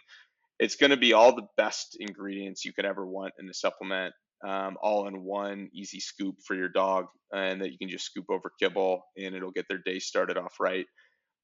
It's 0.58 0.76
going 0.76 0.90
to 0.90 0.96
be 0.96 1.12
all 1.12 1.36
the 1.36 1.46
best 1.58 1.98
ingredients 2.00 2.64
you 2.64 2.72
could 2.72 2.86
ever 2.86 3.06
want 3.06 3.34
in 3.38 3.48
a 3.48 3.54
supplement 3.54 4.14
um, 4.44 4.76
all 4.82 5.06
in 5.08 5.22
one 5.22 5.68
easy 5.72 6.00
scoop 6.00 6.36
for 6.46 6.54
your 6.54 6.68
dog, 6.68 7.06
and 7.32 7.60
that 7.60 7.72
you 7.72 7.78
can 7.78 7.88
just 7.88 8.06
scoop 8.06 8.26
over 8.28 8.52
kibble 8.60 9.02
and 9.16 9.34
it'll 9.34 9.50
get 9.50 9.66
their 9.68 9.82
day 9.84 9.98
started 9.98 10.36
off 10.36 10.54
right. 10.60 10.86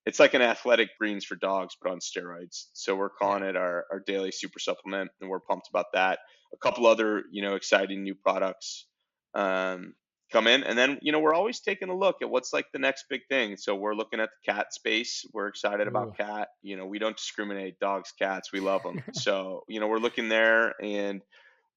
It's 0.04 0.18
like 0.18 0.34
an 0.34 0.42
athletic 0.42 0.88
greens 0.98 1.24
for 1.24 1.36
dogs, 1.36 1.76
but 1.80 1.92
on 1.92 2.00
steroids. 2.00 2.66
So 2.72 2.96
we're 2.96 3.10
calling 3.10 3.44
it 3.44 3.56
our, 3.56 3.84
our 3.90 4.00
daily 4.00 4.32
super 4.32 4.58
supplement, 4.58 5.10
and 5.20 5.30
we're 5.30 5.40
pumped 5.40 5.68
about 5.68 5.86
that. 5.94 6.18
A 6.52 6.56
couple 6.56 6.86
other, 6.86 7.22
you 7.30 7.40
know, 7.40 7.54
exciting 7.54 8.02
new 8.02 8.14
products 8.14 8.86
um, 9.34 9.94
come 10.32 10.46
in, 10.46 10.64
and 10.64 10.76
then 10.76 10.98
you 11.02 11.12
know 11.12 11.20
we're 11.20 11.34
always 11.34 11.60
taking 11.60 11.88
a 11.88 11.96
look 11.96 12.16
at 12.20 12.30
what's 12.30 12.52
like 12.52 12.66
the 12.72 12.78
next 12.78 13.04
big 13.08 13.20
thing. 13.28 13.56
So 13.56 13.76
we're 13.76 13.94
looking 13.94 14.18
at 14.18 14.30
the 14.30 14.52
cat 14.52 14.74
space. 14.74 15.24
We're 15.32 15.46
excited 15.46 15.86
about 15.86 16.16
cat. 16.16 16.48
You 16.62 16.76
know, 16.76 16.86
we 16.86 16.98
don't 16.98 17.16
discriminate 17.16 17.78
dogs, 17.78 18.12
cats. 18.18 18.52
We 18.52 18.60
love 18.60 18.82
them. 18.82 19.02
so 19.12 19.62
you 19.68 19.78
know, 19.78 19.86
we're 19.86 19.98
looking 19.98 20.28
there 20.28 20.74
and 20.82 21.22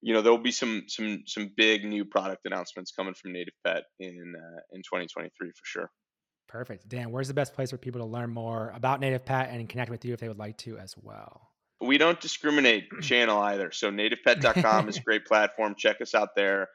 you 0.02 0.14
know, 0.14 0.22
there 0.22 0.32
will 0.32 0.40
be 0.40 0.52
some 0.52 0.84
some 0.88 1.24
some 1.26 1.52
big 1.56 1.84
new 1.84 2.06
product 2.06 2.46
announcements 2.46 2.92
coming 2.92 3.14
from 3.14 3.34
Native 3.34 3.54
Pet 3.66 3.84
in 4.00 4.34
uh, 4.36 4.60
in 4.72 4.82
2023 4.82 5.30
for 5.50 5.54
sure. 5.64 5.92
Perfect, 6.48 6.88
Dan. 6.88 7.12
Where's 7.12 7.28
the 7.28 7.34
best 7.34 7.54
place 7.54 7.72
for 7.72 7.78
people 7.78 8.02
to 8.02 8.08
learn 8.08 8.30
more 8.30 8.72
about 8.76 9.00
Native 9.00 9.26
Pet 9.26 9.50
and 9.52 9.68
connect 9.68 9.90
with 9.90 10.06
you 10.06 10.14
if 10.14 10.20
they 10.20 10.28
would 10.28 10.38
like 10.38 10.58
to 10.60 10.78
as 10.78 10.96
well? 11.02 11.50
We 11.82 11.98
don't 11.98 12.20
discriminate 12.20 12.86
channel 13.02 13.40
either. 13.40 13.72
So 13.72 13.90
nativepet.com 13.92 14.90
is 14.90 14.98
a 14.98 15.02
great 15.02 15.26
platform. 15.26 15.76
Check 15.78 16.02
us 16.02 16.14
out 16.14 16.30
there. 16.36 16.70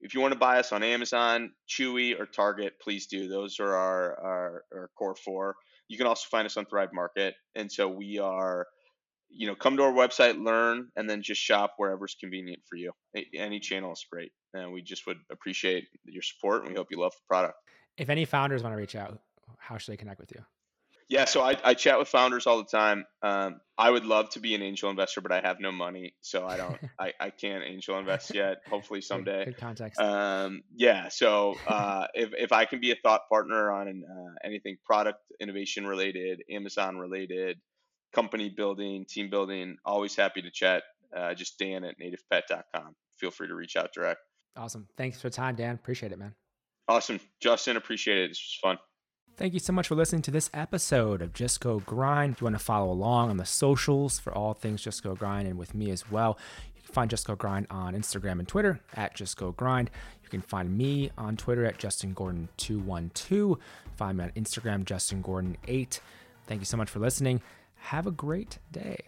If 0.00 0.14
you 0.14 0.20
want 0.20 0.32
to 0.32 0.38
buy 0.38 0.58
us 0.58 0.72
on 0.72 0.82
Amazon, 0.82 1.52
Chewy, 1.68 2.18
or 2.18 2.26
Target, 2.26 2.74
please 2.80 3.06
do. 3.06 3.28
Those 3.28 3.58
are 3.60 3.74
our, 3.74 4.20
our, 4.20 4.64
our 4.74 4.90
core 4.96 5.16
four. 5.16 5.56
You 5.88 5.96
can 5.96 6.06
also 6.06 6.26
find 6.30 6.46
us 6.46 6.56
on 6.56 6.66
Thrive 6.66 6.90
Market. 6.92 7.34
And 7.54 7.70
so 7.70 7.88
we 7.88 8.18
are 8.18 8.66
you 9.28 9.46
know, 9.46 9.54
come 9.54 9.76
to 9.76 9.82
our 9.82 9.92
website, 9.92 10.42
learn, 10.42 10.88
and 10.96 11.08
then 11.08 11.22
just 11.22 11.40
shop 11.40 11.74
wherever's 11.76 12.16
convenient 12.18 12.62
for 12.68 12.76
you. 12.76 12.92
Any 13.34 13.60
channel 13.60 13.92
is 13.92 14.04
great, 14.10 14.32
and 14.54 14.72
we 14.72 14.82
just 14.82 15.06
would 15.06 15.18
appreciate 15.30 15.88
your 16.04 16.22
support. 16.22 16.62
And 16.62 16.70
we 16.70 16.76
hope 16.76 16.88
you 16.90 17.00
love 17.00 17.12
the 17.12 17.26
product. 17.28 17.58
If 17.96 18.08
any 18.10 18.24
founders 18.24 18.62
want 18.62 18.74
to 18.74 18.76
reach 18.76 18.96
out, 18.96 19.20
how 19.58 19.78
should 19.78 19.92
they 19.92 19.96
connect 19.96 20.20
with 20.20 20.32
you? 20.32 20.42
Yeah, 21.08 21.24
so 21.24 21.40
I, 21.40 21.56
I 21.62 21.74
chat 21.74 22.00
with 22.00 22.08
founders 22.08 22.48
all 22.48 22.58
the 22.58 22.64
time. 22.64 23.04
Um, 23.22 23.60
I 23.78 23.90
would 23.90 24.04
love 24.04 24.30
to 24.30 24.40
be 24.40 24.56
an 24.56 24.62
angel 24.62 24.90
investor, 24.90 25.20
but 25.20 25.30
I 25.30 25.40
have 25.40 25.60
no 25.60 25.70
money, 25.70 26.14
so 26.20 26.44
I 26.44 26.56
don't. 26.56 26.78
I, 26.98 27.12
I 27.20 27.30
can't 27.30 27.62
angel 27.64 27.98
invest 27.98 28.30
yet. 28.34 28.58
Hopefully 28.68 29.00
someday. 29.00 29.44
Good, 29.44 29.56
context. 29.56 30.00
Um, 30.00 30.62
yeah, 30.74 31.08
so 31.08 31.54
uh, 31.68 32.06
if 32.14 32.30
if 32.36 32.52
I 32.52 32.64
can 32.64 32.80
be 32.80 32.90
a 32.90 32.96
thought 32.96 33.22
partner 33.30 33.70
on 33.70 33.86
uh, 33.88 34.34
anything 34.44 34.78
product 34.84 35.20
innovation 35.40 35.86
related, 35.86 36.42
Amazon 36.50 36.96
related, 36.96 37.60
company 38.12 38.48
building, 38.48 39.04
team 39.04 39.30
building, 39.30 39.76
always 39.84 40.16
happy 40.16 40.42
to 40.42 40.50
chat. 40.50 40.82
Uh, 41.16 41.34
just 41.34 41.58
Dan 41.58 41.84
at 41.84 41.94
nativepet.com. 41.98 42.94
Feel 43.18 43.30
free 43.30 43.48
to 43.48 43.54
reach 43.54 43.76
out 43.76 43.92
direct. 43.92 44.20
Awesome. 44.56 44.88
Thanks 44.96 45.20
for 45.20 45.28
the 45.28 45.36
time, 45.36 45.54
Dan. 45.54 45.74
Appreciate 45.74 46.12
it, 46.12 46.18
man. 46.18 46.34
Awesome. 46.88 47.20
Justin, 47.40 47.76
appreciate 47.76 48.18
it. 48.18 48.28
This 48.28 48.38
was 48.38 48.58
fun. 48.62 48.78
Thank 49.36 49.52
you 49.52 49.60
so 49.60 49.72
much 49.72 49.88
for 49.88 49.94
listening 49.94 50.22
to 50.22 50.30
this 50.30 50.48
episode 50.54 51.20
of 51.20 51.34
Just 51.34 51.60
Go 51.60 51.80
Grind. 51.80 52.34
If 52.34 52.40
you 52.40 52.46
want 52.46 52.58
to 52.58 52.64
follow 52.64 52.90
along 52.90 53.28
on 53.28 53.36
the 53.36 53.44
socials 53.44 54.18
for 54.18 54.32
all 54.32 54.54
things 54.54 54.82
Just 54.82 55.02
Go 55.02 55.14
Grind 55.14 55.46
and 55.46 55.58
with 55.58 55.74
me 55.74 55.90
as 55.90 56.10
well, 56.10 56.38
you 56.74 56.80
can 56.80 56.92
find 56.94 57.10
Just 57.10 57.26
Go 57.26 57.34
Grind 57.34 57.66
on 57.68 57.94
Instagram 57.94 58.38
and 58.38 58.48
Twitter 58.48 58.80
at 58.94 59.14
Just 59.14 59.36
Go 59.36 59.52
Grind. 59.52 59.90
You 60.22 60.30
can 60.30 60.40
find 60.40 60.76
me 60.76 61.10
on 61.18 61.36
Twitter 61.36 61.66
at 61.66 61.76
Justin 61.76 62.14
Gordon212. 62.14 63.58
Find 63.96 64.16
me 64.16 64.24
on 64.24 64.30
Instagram, 64.30 64.84
Justin 64.84 65.22
Gordon8. 65.22 66.00
Thank 66.46 66.62
you 66.62 66.66
so 66.66 66.78
much 66.78 66.88
for 66.88 67.00
listening. 67.00 67.42
Have 67.76 68.06
a 68.06 68.10
great 68.10 68.58
day. 68.70 68.98